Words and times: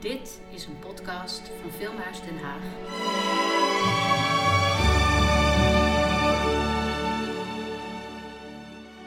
Dit 0.00 0.40
is 0.50 0.66
een 0.66 0.78
podcast 0.78 1.50
van 1.62 1.70
Filmhuis 1.70 2.20
Den 2.20 2.38
Haag. 2.38 2.62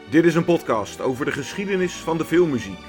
Dit 0.09 0.25
is 0.25 0.35
een 0.35 0.45
podcast 0.45 1.01
over 1.01 1.25
de 1.25 1.31
geschiedenis 1.31 1.93
van 1.93 2.17
de 2.17 2.25
filmmuziek. 2.25 2.79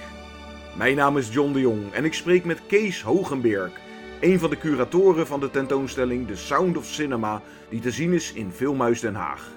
Mijn 0.77 0.97
naam 0.97 1.19
is 1.19 1.33
John 1.33 1.53
de 1.53 1.61
Jong 1.61 1.93
en 1.93 2.05
ik 2.05 2.15
spreek 2.15 2.45
met 2.45 2.67
Kees 2.67 3.03
Hogenberg, 3.03 3.73
een 4.21 4.39
van 4.39 4.51
de 4.51 4.59
curatoren 4.59 5.27
van 5.27 5.41
de 5.41 5.51
tentoonstelling 5.51 6.27
The 6.27 6.37
Sound 6.37 6.77
of 6.77 6.87
Cinema, 6.87 7.43
die 7.69 7.81
te 7.81 7.91
zien 7.91 8.13
is 8.13 8.33
in 8.33 8.53
Filmhuis 8.53 9.01
Den 9.01 9.15
Haag. 9.15 9.51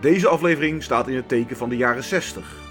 Deze 0.00 0.28
aflevering 0.28 0.82
staat 0.82 1.08
in 1.08 1.16
het 1.16 1.28
teken 1.28 1.56
van 1.56 1.68
de 1.68 1.76
jaren 1.76 2.04
60. 2.04 2.69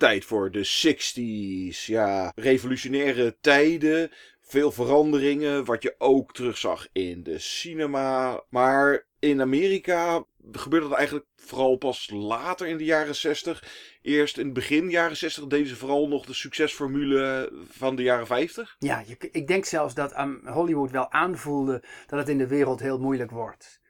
Tijd 0.00 0.24
voor 0.24 0.50
de 0.50 0.66
60s. 0.66 1.86
Ja, 1.86 2.32
revolutionaire 2.34 3.36
tijden. 3.40 4.10
Veel 4.40 4.72
veranderingen, 4.72 5.64
wat 5.64 5.82
je 5.82 5.94
ook 5.98 6.32
terugzag 6.32 6.88
in 6.92 7.22
de 7.22 7.38
cinema. 7.38 8.42
Maar 8.48 9.06
in 9.18 9.40
Amerika 9.40 10.24
gebeurde 10.52 10.88
dat 10.88 10.96
eigenlijk 10.96 11.26
vooral 11.36 11.76
pas 11.76 12.10
later 12.10 12.66
in 12.66 12.76
de 12.76 12.84
jaren 12.84 13.14
60. 13.14 13.64
Eerst 14.02 14.38
in 14.38 14.44
het 14.44 14.54
begin 14.54 14.90
jaren 14.90 15.16
60 15.16 15.46
deden 15.46 15.66
ze 15.66 15.76
vooral 15.76 16.08
nog 16.08 16.26
de 16.26 16.34
succesformule 16.34 17.52
van 17.70 17.96
de 17.96 18.02
jaren 18.02 18.26
50. 18.26 18.76
Ja, 18.78 19.04
ik 19.30 19.46
denk 19.46 19.64
zelfs 19.64 19.94
dat 19.94 20.18
um, 20.18 20.40
Hollywood 20.44 20.90
wel 20.90 21.12
aanvoelde 21.12 21.82
dat 22.06 22.18
het 22.18 22.28
in 22.28 22.38
de 22.38 22.46
wereld 22.46 22.80
heel 22.80 22.98
moeilijk 22.98 23.30
wordt. 23.30 23.80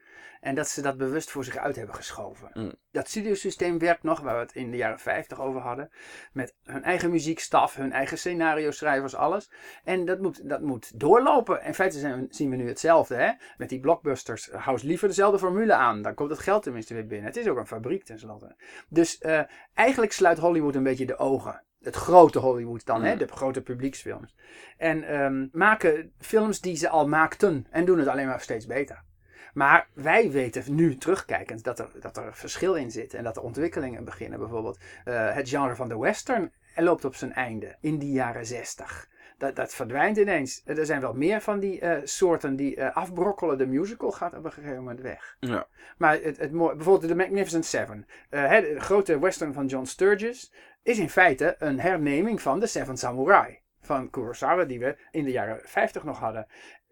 En 0.40 0.54
dat 0.54 0.68
ze 0.68 0.82
dat 0.82 0.96
bewust 0.96 1.30
voor 1.30 1.44
zich 1.44 1.56
uit 1.56 1.76
hebben 1.76 1.94
geschoven. 1.94 2.50
Mm. 2.52 2.72
Dat 2.90 3.08
studiosysteem 3.08 3.78
werkt 3.78 4.02
nog, 4.02 4.20
waar 4.20 4.34
we 4.34 4.40
het 4.40 4.54
in 4.54 4.70
de 4.70 4.76
jaren 4.76 4.98
50 4.98 5.40
over 5.40 5.60
hadden. 5.60 5.90
Met 6.32 6.54
hun 6.62 6.82
eigen 6.82 7.10
muziekstaf, 7.10 7.74
hun 7.74 7.92
eigen 7.92 8.18
scenario-schrijvers, 8.18 9.14
alles. 9.14 9.50
En 9.84 10.04
dat 10.04 10.20
moet, 10.20 10.48
dat 10.48 10.60
moet 10.60 11.00
doorlopen. 11.00 11.64
In 11.64 11.74
feite 11.74 11.98
zijn, 11.98 12.26
zien 12.30 12.50
we 12.50 12.56
nu 12.56 12.68
hetzelfde. 12.68 13.14
Hè? 13.14 13.30
Met 13.56 13.68
die 13.68 13.80
blockbusters. 13.80 14.50
Hou 14.50 14.72
eens 14.72 14.82
liever 14.82 15.08
dezelfde 15.08 15.38
formule 15.38 15.74
aan. 15.74 16.02
Dan 16.02 16.14
komt 16.14 16.30
het 16.30 16.38
geld 16.38 16.62
tenminste 16.62 16.94
weer 16.94 17.06
binnen. 17.06 17.26
Het 17.26 17.36
is 17.36 17.48
ook 17.48 17.58
een 17.58 17.66
fabriek 17.66 18.04
tenslotte. 18.04 18.56
Dus 18.88 19.20
uh, 19.20 19.40
eigenlijk 19.74 20.12
sluit 20.12 20.38
Hollywood 20.38 20.74
een 20.74 20.82
beetje 20.82 21.06
de 21.06 21.18
ogen 21.18 21.64
het 21.80 21.96
grote 21.96 22.38
Hollywood 22.38 22.84
dan, 22.84 23.02
hè, 23.02 23.16
de 23.16 23.26
grote 23.26 23.62
publieksfilms. 23.62 24.36
En 24.76 25.22
um, 25.22 25.48
maken 25.52 26.12
films 26.18 26.60
die 26.60 26.76
ze 26.76 26.88
al 26.88 27.08
maakten 27.08 27.66
en 27.70 27.84
doen 27.84 27.98
het 27.98 28.08
alleen 28.08 28.26
maar 28.26 28.40
steeds 28.40 28.66
beter. 28.66 29.04
Maar 29.52 29.88
wij 29.92 30.30
weten 30.30 30.74
nu 30.74 30.96
terugkijkend 30.96 31.64
dat 31.64 31.78
er, 31.78 31.88
dat 32.00 32.16
er 32.16 32.34
verschil 32.34 32.74
in 32.74 32.90
zit 32.90 33.14
en 33.14 33.24
dat 33.24 33.36
er 33.36 33.42
ontwikkelingen 33.42 34.04
beginnen. 34.04 34.38
Bijvoorbeeld 34.38 34.78
uh, 35.04 35.34
het 35.34 35.48
genre 35.48 35.74
van 35.74 35.88
de 35.88 35.98
western 35.98 36.52
loopt 36.76 37.04
op 37.04 37.14
zijn 37.14 37.32
einde 37.32 37.76
in 37.80 37.98
die 37.98 38.12
jaren 38.12 38.46
zestig. 38.46 39.08
Dat, 39.38 39.56
dat 39.56 39.74
verdwijnt 39.74 40.16
ineens. 40.16 40.62
Er 40.64 40.86
zijn 40.86 41.00
wel 41.00 41.14
meer 41.14 41.40
van 41.40 41.60
die 41.60 41.80
uh, 41.80 41.96
soorten 42.04 42.56
die 42.56 42.76
uh, 42.76 42.96
afbrokkelen. 42.96 43.58
De 43.58 43.66
musical 43.66 44.10
gaat 44.10 44.34
op 44.34 44.44
een 44.44 44.52
gegeven 44.52 44.76
moment 44.76 45.00
weg. 45.00 45.36
Ja. 45.40 45.66
Maar 45.98 46.12
het, 46.22 46.36
het, 46.38 46.50
bijvoorbeeld 46.50 47.08
de 47.08 47.14
Magnificent 47.14 47.64
Seven. 47.64 48.06
de 48.30 48.74
grote 48.78 49.18
western 49.18 49.52
van 49.52 49.66
John 49.66 49.84
Sturges 49.84 50.52
is 50.82 50.98
in 50.98 51.10
feite 51.10 51.54
een 51.58 51.80
herneming 51.80 52.42
van 52.42 52.60
de 52.60 52.66
Seven 52.66 52.96
Samurai 52.96 53.60
van 53.80 54.10
Kurosawa 54.10 54.64
die 54.64 54.78
we 54.78 54.96
in 55.10 55.24
de 55.24 55.30
jaren 55.30 55.60
50 55.62 56.04
nog 56.04 56.18
hadden. 56.18 56.46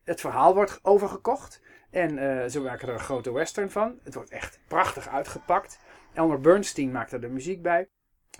Het 0.05 0.20
verhaal 0.20 0.55
wordt 0.55 0.79
overgekocht. 0.83 1.62
En 1.91 2.19
uh, 2.19 2.44
ze 2.47 2.61
maken 2.61 2.89
er 2.89 2.94
een 2.94 3.00
grote 3.00 3.33
western 3.33 3.70
van. 3.70 3.98
Het 4.03 4.14
wordt 4.14 4.31
echt 4.31 4.61
prachtig 4.69 5.08
uitgepakt. 5.08 5.78
Elmer 6.14 6.41
Bernstein 6.41 6.91
maakt 6.91 7.12
er 7.12 7.20
de 7.20 7.28
muziek 7.28 7.62
bij. 7.62 7.89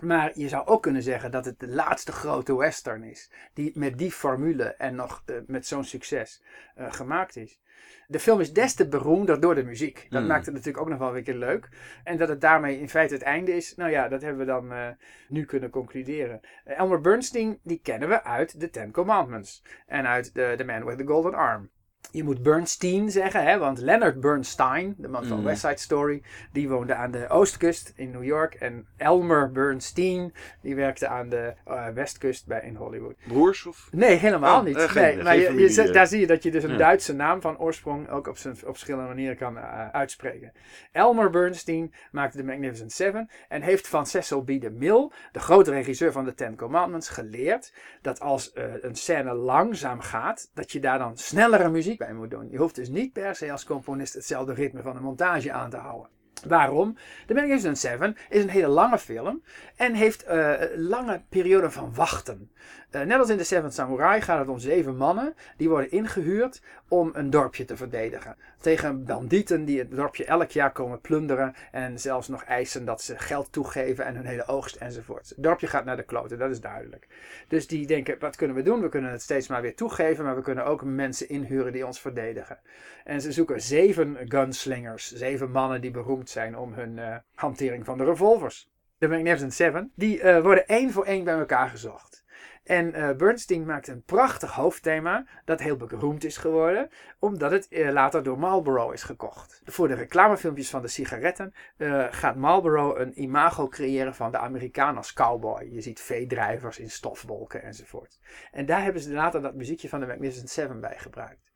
Maar 0.01 0.31
je 0.33 0.47
zou 0.47 0.67
ook 0.67 0.81
kunnen 0.81 1.03
zeggen 1.03 1.31
dat 1.31 1.45
het 1.45 1.59
de 1.59 1.67
laatste 1.67 2.11
grote 2.11 2.57
western 2.57 3.03
is. 3.03 3.31
Die 3.53 3.79
met 3.79 3.97
die 3.97 4.11
formule 4.11 4.63
en 4.63 4.95
nog 4.95 5.23
uh, 5.25 5.35
met 5.47 5.67
zo'n 5.67 5.83
succes 5.83 6.43
uh, 6.77 6.93
gemaakt 6.93 7.35
is. 7.35 7.59
De 8.07 8.19
film 8.19 8.39
is 8.39 8.53
des 8.53 8.73
te 8.73 8.87
beroemder 8.87 9.39
door 9.39 9.55
de 9.55 9.63
muziek. 9.63 10.07
Dat 10.09 10.21
Mm. 10.21 10.27
maakt 10.27 10.45
het 10.45 10.53
natuurlijk 10.55 10.83
ook 10.83 10.89
nog 10.89 10.99
wel 10.99 11.09
weer 11.09 11.17
een 11.17 11.23
keer 11.23 11.35
leuk. 11.35 11.69
En 12.03 12.17
dat 12.17 12.29
het 12.29 12.41
daarmee 12.41 12.79
in 12.79 12.89
feite 12.89 13.13
het 13.13 13.23
einde 13.23 13.55
is. 13.55 13.75
Nou 13.75 13.91
ja, 13.91 14.07
dat 14.07 14.21
hebben 14.21 14.39
we 14.39 14.51
dan 14.51 14.71
uh, 14.73 14.87
nu 15.27 15.45
kunnen 15.45 15.69
concluderen. 15.69 16.39
Elmer 16.65 17.01
Bernstein, 17.01 17.59
die 17.63 17.79
kennen 17.83 18.09
we 18.09 18.23
uit 18.23 18.59
The 18.59 18.69
Ten 18.69 18.91
Commandments. 18.91 19.63
En 19.87 20.07
uit 20.07 20.33
The, 20.33 20.53
the 20.57 20.63
Man 20.63 20.85
with 20.85 20.97
the 20.97 21.05
Golden 21.05 21.33
Arm. 21.33 21.69
Je 22.11 22.23
moet 22.23 22.43
Bernstein 22.43 23.11
zeggen, 23.11 23.43
hè, 23.43 23.57
want 23.57 23.79
Leonard 23.79 24.19
Bernstein, 24.19 24.93
de 24.97 25.07
man 25.07 25.25
van 25.25 25.37
Mm. 25.39 25.43
West 25.43 25.61
Side 25.61 25.77
Story, 25.77 26.21
die 26.51 26.69
woonde 26.69 26.93
aan 26.95 27.11
de 27.11 27.29
oostkust 27.29 27.93
in 27.95 28.11
New 28.11 28.23
York. 28.23 28.53
En 28.53 28.87
Elmer 28.97 29.51
Bernstein, 29.51 30.33
die 30.61 30.75
werkte 30.75 31.07
aan 31.07 31.29
de 31.29 31.53
uh, 31.67 31.87
westkust 31.87 32.47
bij, 32.47 32.61
in 32.61 32.75
Hollywood. 32.75 33.15
Broers 33.27 33.65
of? 33.65 33.87
Nee, 33.91 34.15
helemaal 34.15 34.59
Oh, 34.59 34.65
niet. 34.65 34.75
eh, 34.77 34.83
geen- 34.89 35.03
nee, 35.03 35.13
geen 35.13 35.23
maar 35.23 35.37
je, 35.37 35.53
je, 35.53 35.69
zet- 35.69 35.87
eh. 35.87 35.93
daar 35.93 36.07
zie 36.07 36.19
je 36.19 36.27
dat 36.27 36.43
je 36.43 36.51
dus 36.51 36.63
een 36.63 36.71
Ja. 36.71 36.77
Duitse 36.77 37.13
naam 37.13 37.41
van 37.41 37.57
oorsprong 37.59 38.09
ook 38.09 38.27
op, 38.27 38.37
zijn, 38.37 38.53
op 38.53 38.59
verschillende 38.69 39.07
manieren 39.07 39.37
kan 39.37 39.57
uh, 39.57 39.89
uitspreken. 39.89 40.51
Elmer 40.91 41.29
Bernstein 41.29 41.93
maakte 42.11 42.37
de 42.37 42.43
Magnificent 42.43 42.91
Seven 42.91 43.29
en 43.47 43.61
heeft 43.61 43.87
van 43.87 44.05
Cecil 44.05 44.41
B. 44.41 44.47
DeMille, 44.47 45.11
de 45.31 45.39
grote 45.39 45.71
regisseur 45.71 46.11
van 46.11 46.25
de 46.25 46.33
Ten 46.33 46.55
Commandments, 46.55 47.09
geleerd 47.09 47.73
dat 48.01 48.19
als 48.19 48.51
uh, 48.55 48.63
een 48.81 48.95
scène 48.95 49.33
langzaam 49.33 49.99
gaat, 49.99 50.51
dat 50.53 50.71
je 50.71 50.79
daar 50.79 50.99
dan 50.99 51.17
snellere 51.17 51.69
muziek 51.69 51.97
bij 51.99 52.13
moet 52.13 52.29
doen. 52.29 52.49
Je 52.51 52.57
hoeft 52.57 52.75
dus 52.75 52.89
niet 52.89 53.13
per 53.13 53.35
se 53.35 53.51
als 53.51 53.65
componist 53.65 54.13
hetzelfde 54.13 54.53
ritme 54.53 54.81
van 54.81 54.93
de 54.93 55.01
montage 55.01 55.51
aan 55.51 55.69
te 55.69 55.77
houden. 55.77 56.09
Waarom? 56.47 56.95
The 57.25 57.33
Magnificent 57.33 57.77
Seven 57.77 58.15
is 58.29 58.43
een 58.43 58.49
hele 58.49 58.67
lange 58.67 58.97
film 58.97 59.43
en 59.75 59.93
heeft 59.93 60.27
uh, 60.27 60.53
lange 60.75 61.21
perioden 61.29 61.71
van 61.71 61.93
wachten. 61.93 62.51
Uh, 62.91 63.01
net 63.01 63.19
als 63.19 63.29
in 63.29 63.37
The 63.37 63.43
Seven 63.43 63.71
Samurai 63.71 64.21
gaat 64.21 64.39
het 64.39 64.47
om 64.47 64.59
zeven 64.59 64.97
mannen 64.97 65.33
die 65.57 65.69
worden 65.69 65.91
ingehuurd 65.91 66.61
om 66.87 67.11
een 67.13 67.29
dorpje 67.29 67.65
te 67.65 67.77
verdedigen. 67.77 68.35
Tegen 68.61 69.05
bandieten 69.05 69.65
die 69.65 69.79
het 69.79 69.91
dorpje 69.91 70.25
elk 70.25 70.51
jaar 70.51 70.71
komen 70.71 71.01
plunderen 71.01 71.55
en 71.71 71.99
zelfs 71.99 72.27
nog 72.27 72.43
eisen 72.43 72.85
dat 72.85 73.01
ze 73.01 73.17
geld 73.17 73.51
toegeven 73.51 74.05
en 74.05 74.15
hun 74.15 74.25
hele 74.25 74.47
oogst 74.47 74.75
enzovoort. 74.75 75.29
Het 75.29 75.43
dorpje 75.43 75.67
gaat 75.67 75.85
naar 75.85 75.95
de 75.95 76.03
kloten, 76.03 76.37
dat 76.37 76.49
is 76.49 76.61
duidelijk. 76.61 77.07
Dus 77.47 77.67
die 77.67 77.87
denken, 77.87 78.19
wat 78.19 78.35
kunnen 78.35 78.55
we 78.55 78.61
doen? 78.61 78.81
We 78.81 78.89
kunnen 78.89 79.11
het 79.11 79.21
steeds 79.21 79.47
maar 79.47 79.61
weer 79.61 79.75
toegeven, 79.75 80.23
maar 80.23 80.35
we 80.35 80.41
kunnen 80.41 80.65
ook 80.65 80.83
mensen 80.83 81.29
inhuren 81.29 81.71
die 81.71 81.85
ons 81.85 81.99
verdedigen. 81.99 82.59
En 83.03 83.21
ze 83.21 83.31
zoeken 83.31 83.61
zeven 83.61 84.17
gunslingers, 84.23 85.13
zeven 85.13 85.51
mannen 85.51 85.81
die 85.81 85.91
beroemd 85.91 86.29
zijn 86.29 86.57
om 86.57 86.73
hun 86.73 86.97
uh, 86.97 87.15
hantering 87.35 87.85
van 87.85 87.97
de 87.97 88.03
revolvers. 88.05 88.69
De 88.97 89.07
Magnificent 89.07 89.53
Seven, 89.53 89.91
die 89.95 90.21
uh, 90.21 90.41
worden 90.41 90.67
één 90.67 90.91
voor 90.91 91.05
één 91.05 91.23
bij 91.23 91.39
elkaar 91.39 91.69
gezocht. 91.69 92.23
En 92.63 92.97
uh, 92.97 93.11
Bernstein 93.11 93.65
maakt 93.65 93.87
een 93.87 94.03
prachtig 94.03 94.51
hoofdthema 94.51 95.25
dat 95.45 95.59
heel 95.59 95.77
beroemd 95.77 96.23
is 96.23 96.37
geworden, 96.37 96.89
omdat 97.19 97.51
het 97.51 97.67
uh, 97.69 97.91
later 97.91 98.23
door 98.23 98.39
Marlboro 98.39 98.91
is 98.91 99.03
gekocht. 99.03 99.61
Voor 99.65 99.87
de 99.87 99.93
reclamefilmpjes 99.93 100.69
van 100.69 100.81
de 100.81 100.87
sigaretten 100.87 101.53
uh, 101.77 102.07
gaat 102.09 102.35
Marlboro 102.35 102.95
een 102.95 103.21
imago 103.21 103.67
creëren 103.67 104.15
van 104.15 104.31
de 104.31 104.37
Amerikaan 104.37 104.97
als 104.97 105.13
cowboy. 105.13 105.67
Je 105.71 105.81
ziet 105.81 106.01
veedrijvers 106.01 106.79
in 106.79 106.89
stofwolken 106.89 107.63
enzovoort. 107.63 108.19
En 108.51 108.65
daar 108.65 108.83
hebben 108.83 109.01
ze 109.01 109.13
later 109.13 109.41
dat 109.41 109.55
muziekje 109.55 109.89
van 109.89 109.99
de 109.99 110.05
Magnificent 110.05 110.49
Seven 110.49 110.79
bij 110.79 110.97
gebruikt. 110.97 111.48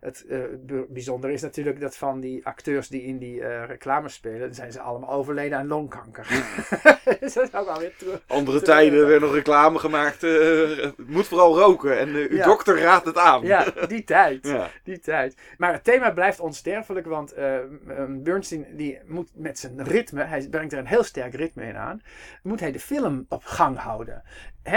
Het 0.00 0.24
uh, 0.28 0.44
bijzondere 0.88 1.32
is 1.32 1.42
natuurlijk 1.42 1.80
dat 1.80 1.96
van 1.96 2.20
die 2.20 2.46
acteurs 2.46 2.88
die 2.88 3.02
in 3.02 3.18
die 3.18 3.40
uh, 3.40 3.64
reclames 3.66 4.14
spelen, 4.14 4.54
zijn 4.54 4.72
ze 4.72 4.80
allemaal 4.80 5.10
overleden 5.10 5.58
aan 5.58 5.66
longkanker. 5.66 6.26
dus 7.20 7.32
dat 7.34 7.48
is 7.48 7.54
ook 7.54 7.66
alweer 7.66 7.96
terug. 7.96 8.22
Andere 8.26 8.62
tijden 8.62 9.06
werd 9.06 9.20
nog 9.20 9.34
reclame 9.34 9.78
gemaakt. 9.78 10.22
Uh, 10.22 10.86
moet 10.96 11.26
vooral 11.26 11.58
roken 11.58 11.98
en 11.98 12.08
uw 12.08 12.36
Ja. 12.36 12.44
dokter 12.44 12.80
raadt 12.80 13.06
het 13.06 13.16
aan. 13.16 13.42
Ja, 13.42 13.64
die 13.88 14.04
tijd. 14.04 14.46
Ja. 14.46 14.70
Die 14.84 14.98
tijd. 14.98 15.36
Maar 15.58 15.72
het 15.72 15.84
thema 15.84 16.10
blijft 16.10 16.40
onsterfelijk, 16.40 17.06
want 17.06 17.34
Bernstein 18.08 18.66
die 18.76 18.98
moet 19.06 19.30
met 19.34 19.58
zijn 19.58 19.84
ritme, 19.84 20.24
hij 20.24 20.48
brengt 20.50 20.72
er 20.72 20.78
een 20.78 20.86
heel 20.86 21.02
sterk 21.04 21.34
ritme 21.34 21.64
in 21.64 21.76
aan, 21.76 22.02
moet 22.42 22.60
hij 22.60 22.72
de 22.72 22.80
film 22.80 23.26
op 23.28 23.44
gang 23.44 23.78
houden. 23.78 24.22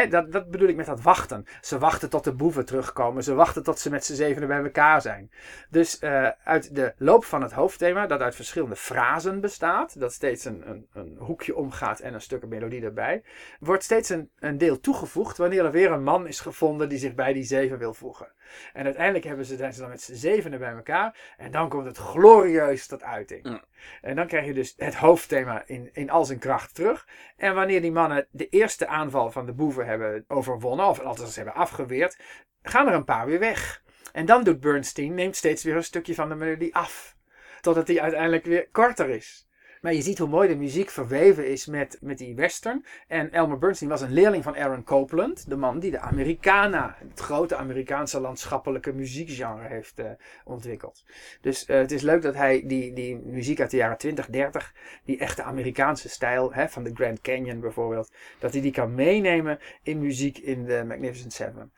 Dat, 0.10 0.32
dat 0.32 0.50
bedoel 0.50 0.68
ik 0.68 0.76
met 0.76 0.86
dat 0.86 1.02
wachten. 1.02 1.46
Ze 1.62 1.78
wachten 1.78 2.10
tot 2.10 2.24
de 2.24 2.34
boeven 2.34 2.66
terugkomen. 2.66 3.24
Ze 3.24 3.34
wachten 3.34 3.64
tot 3.64 3.80
ze 3.80 3.90
met 3.90 4.06
z'n 4.06 4.14
zevenen 4.14 4.48
bij 4.48 4.64
elkaar 4.64 5.02
zijn. 5.02 5.32
Dus 5.70 6.02
uh, 6.02 6.28
uit 6.44 6.76
de 6.76 6.94
loop 6.98 7.26
van 7.26 7.42
het 7.42 7.52
hoofdthema, 7.52 8.08
dat 8.08 8.22
uit 8.22 8.36
verschillende 8.36 8.76
frasen 8.76 9.42
bestaat, 9.42 10.00
dat 10.00 10.14
steeds 10.14 10.46
een, 10.46 10.70
een, 10.70 10.88
een 10.94 11.16
hoekje 11.20 11.56
omgaat 11.56 12.00
en 12.00 12.14
een 12.14 12.22
stuk 12.22 12.48
melodie 12.48 12.84
erbij, 12.84 13.24
wordt 13.60 13.84
steeds 13.84 14.10
een, 14.10 14.30
een 14.40 14.58
deel 14.58 14.80
toegevoegd 14.80 15.38
wanneer 15.38 15.66
er 15.66 15.72
weer 15.72 15.92
een 15.92 16.04
man 16.04 16.28
is 16.28 16.40
gevonden 16.40 16.90
die 16.90 16.98
zich 16.98 17.16
bij 17.16 17.34
die 17.34 17.44
zeven 17.44 17.78
wil 17.78 17.94
voegen. 17.94 18.32
En 18.74 18.86
uiteindelijk 18.86 19.26
hebben 19.26 19.46
ze, 19.46 19.56
zijn 19.56 19.74
ze 19.74 19.80
dan 19.80 19.90
met 19.90 20.02
z'n 20.02 20.14
zevenen 20.14 20.60
bij 20.60 20.74
elkaar 20.74 21.34
en 21.38 21.52
dan 21.52 21.70
komt 21.70 21.86
het 21.86 21.98
glorieus 21.98 22.88
tot 22.88 23.04
uiting. 23.04 23.50
Ja. 23.50 23.64
En 24.02 24.16
dan 24.16 24.28
krijg 24.28 24.46
je 24.46 24.54
dus 24.54 24.74
het 24.78 24.96
hoofdthema 24.96 25.64
in, 25.66 25.90
in 25.94 26.10
al 26.10 26.26
zijn 26.26 26.40
kracht 26.40 26.76
terug. 26.76 27.08
En 27.38 27.56
wanneer 27.56 27.82
die 27.82 27.92
mannen 27.92 28.28
de 28.32 28.50
eerste 28.50 28.88
aanval 28.88 29.32
van 29.32 29.46
de 29.46 29.54
boeven 29.54 29.86
hebben 29.86 30.26
overwonnen, 30.28 30.88
of 30.88 31.00
althans 31.00 31.36
hebben 31.36 31.54
afgeweerd, 31.54 32.18
gaan 32.62 32.88
er 32.88 32.94
een 32.94 33.04
paar 33.04 33.26
weer 33.26 33.40
weg. 33.40 33.84
En 34.12 34.26
dan 34.26 34.44
doet 34.44 34.60
Bernstein, 34.60 35.14
neemt 35.14 35.36
steeds 35.36 35.64
weer 35.64 35.76
een 35.76 35.84
stukje 35.84 36.16
van 36.16 36.30
de 36.30 36.36
melodie 36.36 36.76
af. 36.76 37.16
Totdat 37.62 37.88
die 37.88 38.02
uiteindelijk 38.02 38.46
weer 38.46 38.70
korter 38.72 39.10
is. 39.10 39.48
Maar 39.82 39.94
je 39.94 40.02
ziet 40.02 40.18
hoe 40.18 40.28
mooi 40.28 40.48
de 40.48 40.56
muziek 40.56 40.90
verweven 40.90 41.48
is 41.48 41.66
met, 41.66 41.98
met 42.02 42.18
die 42.18 42.36
western. 42.36 42.86
En 43.08 43.32
Elmer 43.32 43.58
Bernstein 43.58 43.90
was 43.90 44.02
een 44.02 44.14
leerling 44.14 44.44
van 44.44 44.56
Aaron 44.56 44.84
Copland. 44.84 45.50
De 45.50 45.56
man 45.56 45.80
die 45.80 45.92
de 45.92 46.00
Americana, 46.00 46.96
het 47.10 47.20
grote 47.20 47.56
Amerikaanse 47.56 48.20
landschappelijke 48.20 48.94
muziekgenre 48.94 49.68
heeft 49.68 50.00
uh, 50.00 50.06
ontwikkeld. 50.44 51.04
Dus 51.42 51.68
uh, 51.68 51.78
het 51.78 51.92
is 51.92 52.02
leuk 52.02 52.22
dat 52.22 52.36
hij 52.36 52.64
die, 52.66 52.94
die 52.94 53.18
muziek 53.18 53.60
uit 53.60 53.72
de 53.72 53.78
jaren 53.78 53.98
20, 53.98 54.26
30, 54.26 54.74
die 55.06 55.18
echte 55.18 55.44
Amerikaanse 55.44 56.10
stijl, 56.10 56.54
hè, 56.54 56.70
van 56.70 56.84
de 56.84 56.92
Grand 56.94 57.22
Canyon 57.22 57.60
bijvoorbeeld, 57.60 58.12
dat 58.40 58.52
hij 58.52 58.62
die 58.62 58.72
kan 58.72 58.96
meenemen 58.96 59.60
in 59.84 60.00
muziek 60.00 60.38
in 60.38 60.66
de 60.66 60.84
Magnificent 60.88 61.34
Seven. 61.34 61.72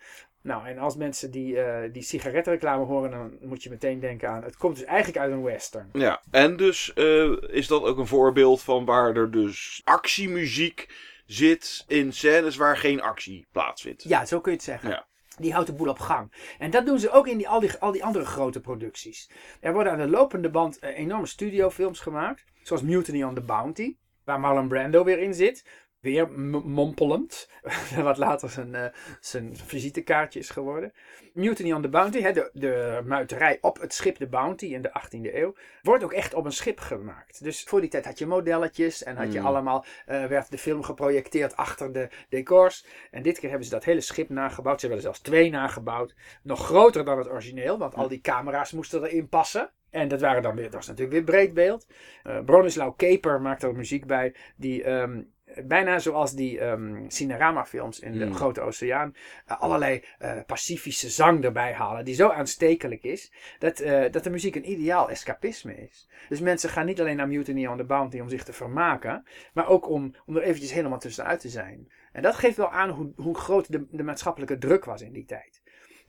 Nou, 0.44 0.68
en 0.68 0.78
als 0.78 0.96
mensen 0.96 1.32
die, 1.32 1.54
uh, 1.54 1.78
die 1.92 2.02
sigarettenreclame 2.02 2.86
horen, 2.86 3.12
dan 3.12 3.38
moet 3.42 3.64
je 3.64 3.70
meteen 3.70 4.00
denken 4.00 4.30
aan. 4.30 4.44
Het 4.44 4.58
komt 4.58 4.76
dus 4.76 4.86
eigenlijk 4.86 5.18
uit 5.18 5.32
een 5.32 5.44
western. 5.44 5.90
Ja, 5.94 6.22
en 6.32 6.58
dus 6.58 6.92
uh, 6.96 7.38
is 7.42 7.68
dat 7.68 7.84
ook 7.84 7.98
een 7.98 8.08
voorbeeld 8.08 8.62
van 8.62 8.86
waar 8.86 9.16
er 9.16 9.32
dus 9.32 9.82
actiemuziek 9.84 10.90
zit 11.26 11.84
in 11.88 12.14
scènes 12.14 12.56
waar 12.56 12.78
geen 12.78 13.02
actie 13.02 13.48
plaatsvindt. 13.52 14.04
Ja, 14.04 14.26
zo 14.26 14.42
kun 14.42 14.52
je 14.52 14.58
het 14.58 14.68
zeggen. 14.68 14.90
Ja. 14.90 15.06
Die 15.38 15.54
houdt 15.54 15.68
de 15.68 15.74
boel 15.74 15.90
op 15.90 16.00
gang. 16.00 16.56
En 16.60 16.72
dat 16.72 16.86
doen 16.86 17.00
ze 17.00 17.12
ook 17.12 17.28
in 17.28 17.38
die, 17.38 17.50
al, 17.50 17.60
die, 17.60 17.78
al 17.80 17.92
die 17.92 18.04
andere 18.04 18.26
grote 18.26 18.62
producties. 18.62 19.30
Er 19.60 19.74
worden 19.74 19.92
aan 19.92 19.98
de 19.98 20.10
lopende 20.10 20.50
band 20.50 20.84
uh, 20.84 20.98
enorme 20.98 21.26
studiofilms 21.26 22.00
gemaakt. 22.00 22.44
Zoals 22.62 22.82
Mutiny 22.82 23.24
on 23.24 23.36
the 23.36 23.42
Bounty. 23.42 23.96
Waar 24.24 24.40
Marlon 24.40 24.68
Brando 24.68 25.04
weer 25.04 25.20
in 25.20 25.34
zit 25.34 25.66
weer 26.04 26.32
mompelend. 26.66 27.50
wat 28.04 28.18
later 28.18 28.50
zijn, 28.50 28.74
uh, 28.74 28.86
zijn 29.20 29.58
visitekaartje 29.58 30.40
is 30.40 30.50
geworden. 30.50 30.94
Mutiny 31.34 31.72
on 31.72 31.82
the 31.82 31.90
Bounty, 31.90 32.22
hè, 32.22 32.32
de, 32.32 32.50
de 32.54 33.02
muiterij 33.06 33.58
op 33.62 33.82
het 33.82 33.94
schip 33.94 34.18
de 34.18 34.28
Bounty 34.28 34.66
in 34.66 34.82
de 34.82 34.90
18e 34.90 35.36
eeuw, 35.36 35.56
wordt 35.82 36.04
ook 36.04 36.14
echt 36.14 36.34
op 36.34 36.46
een 36.46 36.52
schip 36.52 36.80
gemaakt. 36.80 37.44
Dus 37.44 37.64
voor 37.64 37.82
die 37.82 37.90
tijd 37.90 38.06
had 38.06 38.20
je 38.20 38.26
modelletjes 38.26 39.04
en 39.04 39.16
had 39.16 39.34
je 39.34 39.40
Mm. 39.40 39.46
allemaal, 39.46 39.86
uh, 40.10 40.26
werd 40.26 40.52
de 40.52 40.58
film 40.58 40.84
geprojecteerd 40.84 41.56
achter 41.56 41.94
de 41.94 42.10
decors. 42.30 42.86
En 43.12 43.24
dit 43.24 43.40
keer 43.40 43.50
hebben 43.50 43.68
ze 43.68 43.74
dat 43.74 43.84
hele 43.84 44.02
schip 44.02 44.30
nagebouwd. 44.30 44.80
Ze 44.80 44.88
hebben 44.88 45.06
er 45.06 45.12
zelfs 45.12 45.30
twee 45.30 45.50
nagebouwd. 45.50 46.16
Nog 46.42 46.66
groter 46.66 47.06
dan 47.06 47.18
het 47.18 47.30
origineel, 47.30 47.78
want 47.78 47.96
al 47.96 48.08
die 48.08 48.22
camera's 48.22 48.72
moesten 48.72 49.04
erin 49.04 49.30
passen. 49.30 49.72
En 49.90 50.08
dat, 50.08 50.22
waren 50.22 50.42
dan 50.42 50.56
weer, 50.56 50.64
dat 50.64 50.74
was 50.74 50.88
natuurlijk 50.88 51.16
weer 51.16 51.24
breed 51.24 51.54
beeld. 51.54 51.88
Uh, 52.24 52.40
Bronislaw 52.40 52.96
Keper 52.96 53.42
maakt 53.42 53.64
er 53.64 53.76
muziek 53.76 54.06
bij, 54.06 54.36
die 54.56 54.90
um, 54.90 55.33
bijna 55.64 56.00
zoals 56.00 56.34
die 56.34 56.62
um, 56.62 57.10
Cinerama-films 57.10 58.00
in 58.00 58.12
de 58.18 58.26
Mm. 58.26 58.34
Grote 58.34 58.62
Oceaan, 58.62 59.16
uh, 59.52 59.62
allerlei 59.62 60.04
uh, 60.22 60.38
pacifische 60.46 61.10
zang 61.10 61.44
erbij 61.44 61.74
halen, 61.74 62.06
die 62.06 62.16
zo 62.16 62.30
aanstekelijk 62.30 63.04
is, 63.04 63.32
dat, 63.60 63.82
uh, 63.82 64.04
dat 64.12 64.24
de 64.24 64.30
muziek 64.30 64.56
een 64.56 64.72
ideaal 64.72 65.10
escapisme 65.10 65.76
is. 65.76 66.10
Dus 66.30 66.40
mensen 66.40 66.70
gaan 66.70 66.86
niet 66.86 67.00
alleen 67.00 67.16
naar 67.16 67.28
Mutiny 67.28 67.66
on 67.66 67.78
the 67.78 67.84
Bounty 67.84 68.20
om 68.20 68.30
zich 68.30 68.44
te 68.44 68.54
vermaken, 68.54 69.24
maar 69.54 69.68
ook 69.68 69.90
om, 69.90 70.16
om 70.26 70.36
er 70.36 70.44
eventjes 70.44 70.74
helemaal 70.74 71.00
tussenuit 71.00 71.40
te 71.40 71.50
zijn. 71.50 71.92
En 72.12 72.22
dat 72.22 72.36
geeft 72.36 72.58
wel 72.58 72.72
aan 72.72 72.90
hoe, 72.90 73.12
hoe 73.16 73.38
groot 73.38 73.72
de, 73.72 73.86
de 73.92 74.04
maatschappelijke 74.04 74.58
druk 74.58 74.86
was 74.86 75.02
in 75.02 75.14
die 75.14 75.26
tijd. 75.26 75.62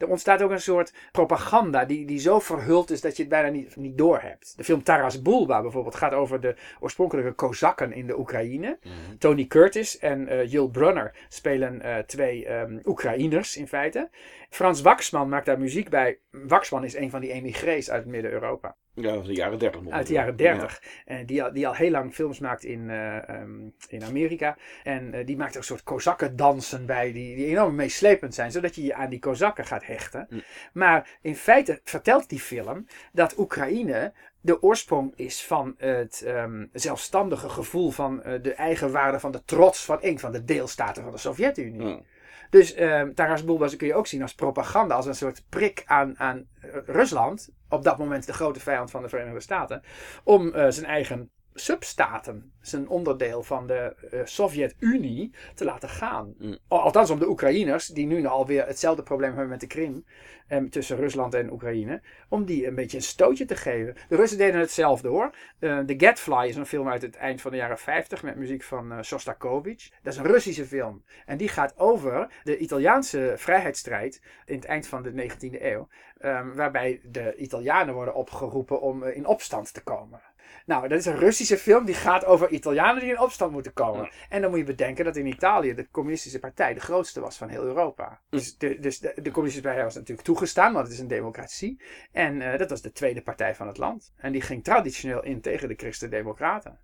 Er 0.04 0.10
ontstaat 0.10 0.42
ook 0.42 0.50
een 0.50 0.60
soort 0.60 0.92
propaganda 1.12 1.84
die, 1.84 2.06
die 2.06 2.18
zo 2.18 2.38
verhuld 2.38 2.90
is 2.90 3.00
dat 3.00 3.16
je 3.16 3.22
het 3.22 3.30
bijna 3.30 3.48
niet, 3.48 3.76
niet 3.76 3.98
doorhebt. 3.98 4.52
De 4.56 4.64
film 4.64 4.82
Taras 4.82 5.22
Bulba 5.22 5.62
bijvoorbeeld 5.62 5.94
gaat 5.94 6.12
over 6.12 6.40
de 6.40 6.54
oorspronkelijke 6.80 7.32
Kozakken 7.32 7.92
in 7.92 8.06
de 8.06 8.18
Oekraïne. 8.18 8.78
Mhm. 8.82 9.16
Tony 9.18 9.46
Curtis 9.46 9.98
en 9.98 10.32
uh, 10.32 10.50
Yul 10.50 10.68
Brunner 10.68 11.14
spelen 11.28 11.80
uh, 11.84 11.98
twee 11.98 12.52
um, 12.52 12.80
Oekraïners 12.84 13.56
in 13.56 13.68
feite. 13.68 14.08
Frans 14.54 14.80
Waxman 14.80 15.28
maakt 15.28 15.46
daar 15.46 15.58
muziek 15.58 15.88
bij. 15.88 16.18
Waxman 16.30 16.84
is 16.84 16.94
een 16.94 17.10
van 17.10 17.20
die 17.20 17.32
emigrees 17.32 17.90
uit 17.90 18.06
Midden-Europa. 18.06 18.76
Ja, 18.94 19.10
uit 19.10 19.24
de 19.24 19.34
jaren 19.34 19.58
30. 19.58 19.88
Uit 19.88 20.06
de 20.06 20.12
jaren 20.12 20.36
30. 20.36 20.80
Ja. 20.82 21.14
En 21.14 21.26
die, 21.26 21.42
al, 21.42 21.52
die 21.52 21.66
al 21.66 21.74
heel 21.74 21.90
lang 21.90 22.14
films 22.14 22.38
maakt 22.38 22.64
in, 22.64 22.88
uh, 22.88 23.16
um, 23.28 23.74
in 23.88 24.04
Amerika. 24.04 24.56
En 24.82 25.14
uh, 25.14 25.26
die 25.26 25.36
maakt 25.36 25.52
er 25.52 25.56
een 25.56 25.64
soort 25.64 25.82
kozakkendansen 25.82 26.86
bij. 26.86 27.12
Die, 27.12 27.36
die 27.36 27.46
enorm 27.46 27.74
meeslepend 27.74 28.34
zijn. 28.34 28.52
Zodat 28.52 28.74
je 28.74 28.82
je 28.82 28.94
aan 28.94 29.10
die 29.10 29.18
kozakken 29.18 29.64
gaat 29.64 29.86
hechten. 29.86 30.26
Mm. 30.30 30.42
Maar 30.72 31.18
in 31.22 31.36
feite 31.36 31.80
vertelt 31.84 32.28
die 32.28 32.40
film 32.40 32.86
dat 33.12 33.38
Oekraïne 33.38 34.12
de 34.40 34.62
oorsprong 34.62 35.12
is 35.16 35.44
van 35.44 35.74
het 35.78 36.24
um, 36.26 36.68
zelfstandige 36.72 37.48
gevoel 37.48 37.90
van 37.90 38.22
uh, 38.26 38.42
de 38.42 38.54
eigenwaarde 38.54 39.20
van 39.20 39.32
de 39.32 39.44
trots 39.44 39.84
van 39.84 39.98
een 40.00 40.18
van 40.18 40.32
de 40.32 40.44
deelstaten 40.44 41.02
van 41.02 41.12
de 41.12 41.18
Sovjet-Unie. 41.18 41.80
Mm. 41.80 42.04
Dus 42.50 42.80
um, 42.80 43.14
Taras 43.14 43.44
Bulba 43.44 43.68
kun 43.76 43.86
je 43.86 43.94
ook 43.94 44.06
zien 44.06 44.22
als 44.22 44.34
propaganda, 44.34 44.94
als 44.94 45.06
een 45.06 45.14
soort 45.14 45.44
prik 45.48 45.82
aan, 45.86 46.18
aan 46.18 46.46
uh, 46.64 46.70
Rusland, 46.86 47.48
op 47.68 47.84
dat 47.84 47.98
moment 47.98 48.26
de 48.26 48.32
grote 48.32 48.60
vijand 48.60 48.90
van 48.90 49.02
de 49.02 49.08
Verenigde 49.08 49.40
Staten, 49.40 49.82
om 50.24 50.46
uh, 50.46 50.66
zijn 50.68 50.86
eigen 50.86 51.30
substaten, 51.54 52.52
zijn 52.60 52.88
onderdeel 52.88 53.42
van 53.42 53.66
de 53.66 53.96
uh, 54.12 54.20
Sovjet-Unie, 54.24 55.34
te 55.54 55.64
laten 55.64 55.88
gaan. 55.88 56.34
Mm. 56.38 56.58
Althans 56.68 57.10
om 57.10 57.18
de 57.18 57.28
Oekraïners, 57.28 57.86
die 57.86 58.06
nu 58.06 58.26
alweer 58.26 58.66
hetzelfde 58.66 59.02
probleem 59.02 59.30
hebben 59.30 59.48
met 59.48 59.60
de 59.60 59.66
Krim, 59.66 60.04
um, 60.48 60.70
tussen 60.70 60.96
Rusland 60.96 61.34
en 61.34 61.52
Oekraïne, 61.52 62.02
om 62.28 62.44
die 62.44 62.66
een 62.66 62.74
beetje 62.74 62.96
een 62.96 63.02
stootje 63.02 63.44
te 63.44 63.56
geven. 63.56 63.96
De 64.08 64.16
Russen 64.16 64.38
deden 64.38 64.60
hetzelfde 64.60 65.08
hoor. 65.08 65.34
Uh, 65.60 65.78
The 65.78 65.94
Gadfly 65.96 66.48
is 66.48 66.56
een 66.56 66.66
film 66.66 66.88
uit 66.88 67.02
het 67.02 67.16
eind 67.16 67.40
van 67.40 67.50
de 67.50 67.56
jaren 67.56 67.78
50 67.78 68.22
met 68.22 68.36
muziek 68.36 68.62
van 68.62 68.92
uh, 68.92 69.02
Shostakovich. 69.02 69.90
Dat 70.02 70.12
is 70.12 70.18
een 70.18 70.26
Russische 70.26 70.66
film. 70.66 71.04
En 71.26 71.36
die 71.36 71.48
gaat 71.48 71.78
over 71.78 72.28
de 72.42 72.58
Italiaanse 72.58 73.34
vrijheidsstrijd 73.36 74.22
in 74.44 74.54
het 74.54 74.64
eind 74.64 74.86
van 74.86 75.02
de 75.02 75.12
19e 75.12 75.62
eeuw. 75.62 75.88
Um, 76.20 76.54
waarbij 76.54 77.00
de 77.02 77.36
Italianen 77.36 77.94
worden 77.94 78.14
opgeroepen 78.14 78.80
om 78.80 79.04
in 79.04 79.26
opstand 79.26 79.74
te 79.74 79.82
komen. 79.82 80.20
Nou, 80.66 80.88
dat 80.88 80.98
is 80.98 81.06
een 81.06 81.18
Russische 81.18 81.58
film 81.58 81.84
die 81.84 81.94
gaat 81.94 82.24
over 82.24 82.48
Italianen 82.48 83.00
die 83.00 83.10
in 83.10 83.20
opstand 83.20 83.52
moeten 83.52 83.72
komen. 83.72 84.02
Ja. 84.02 84.10
En 84.28 84.40
dan 84.40 84.50
moet 84.50 84.58
je 84.58 84.64
bedenken 84.64 85.04
dat 85.04 85.16
in 85.16 85.26
Italië 85.26 85.74
de 85.74 85.90
communistische 85.90 86.38
partij 86.38 86.74
de 86.74 86.80
grootste 86.80 87.20
was 87.20 87.36
van 87.36 87.48
heel 87.48 87.64
Europa. 87.64 88.20
Dus 88.28 88.58
de, 88.58 88.78
dus 88.78 88.98
de, 88.98 89.12
de 89.14 89.30
communistische 89.30 89.68
partij 89.68 89.84
was 89.84 89.94
natuurlijk 89.94 90.26
toegestaan, 90.26 90.72
want 90.72 90.84
het 90.84 90.94
is 90.94 91.00
een 91.00 91.08
democratie. 91.08 91.80
En 92.12 92.40
uh, 92.40 92.58
dat 92.58 92.70
was 92.70 92.82
de 92.82 92.92
tweede 92.92 93.22
partij 93.22 93.54
van 93.54 93.66
het 93.66 93.78
land. 93.78 94.12
En 94.16 94.32
die 94.32 94.42
ging 94.42 94.64
traditioneel 94.64 95.22
in 95.22 95.40
tegen 95.40 95.68
de 95.68 95.74
Christen-Democraten. 95.74 96.78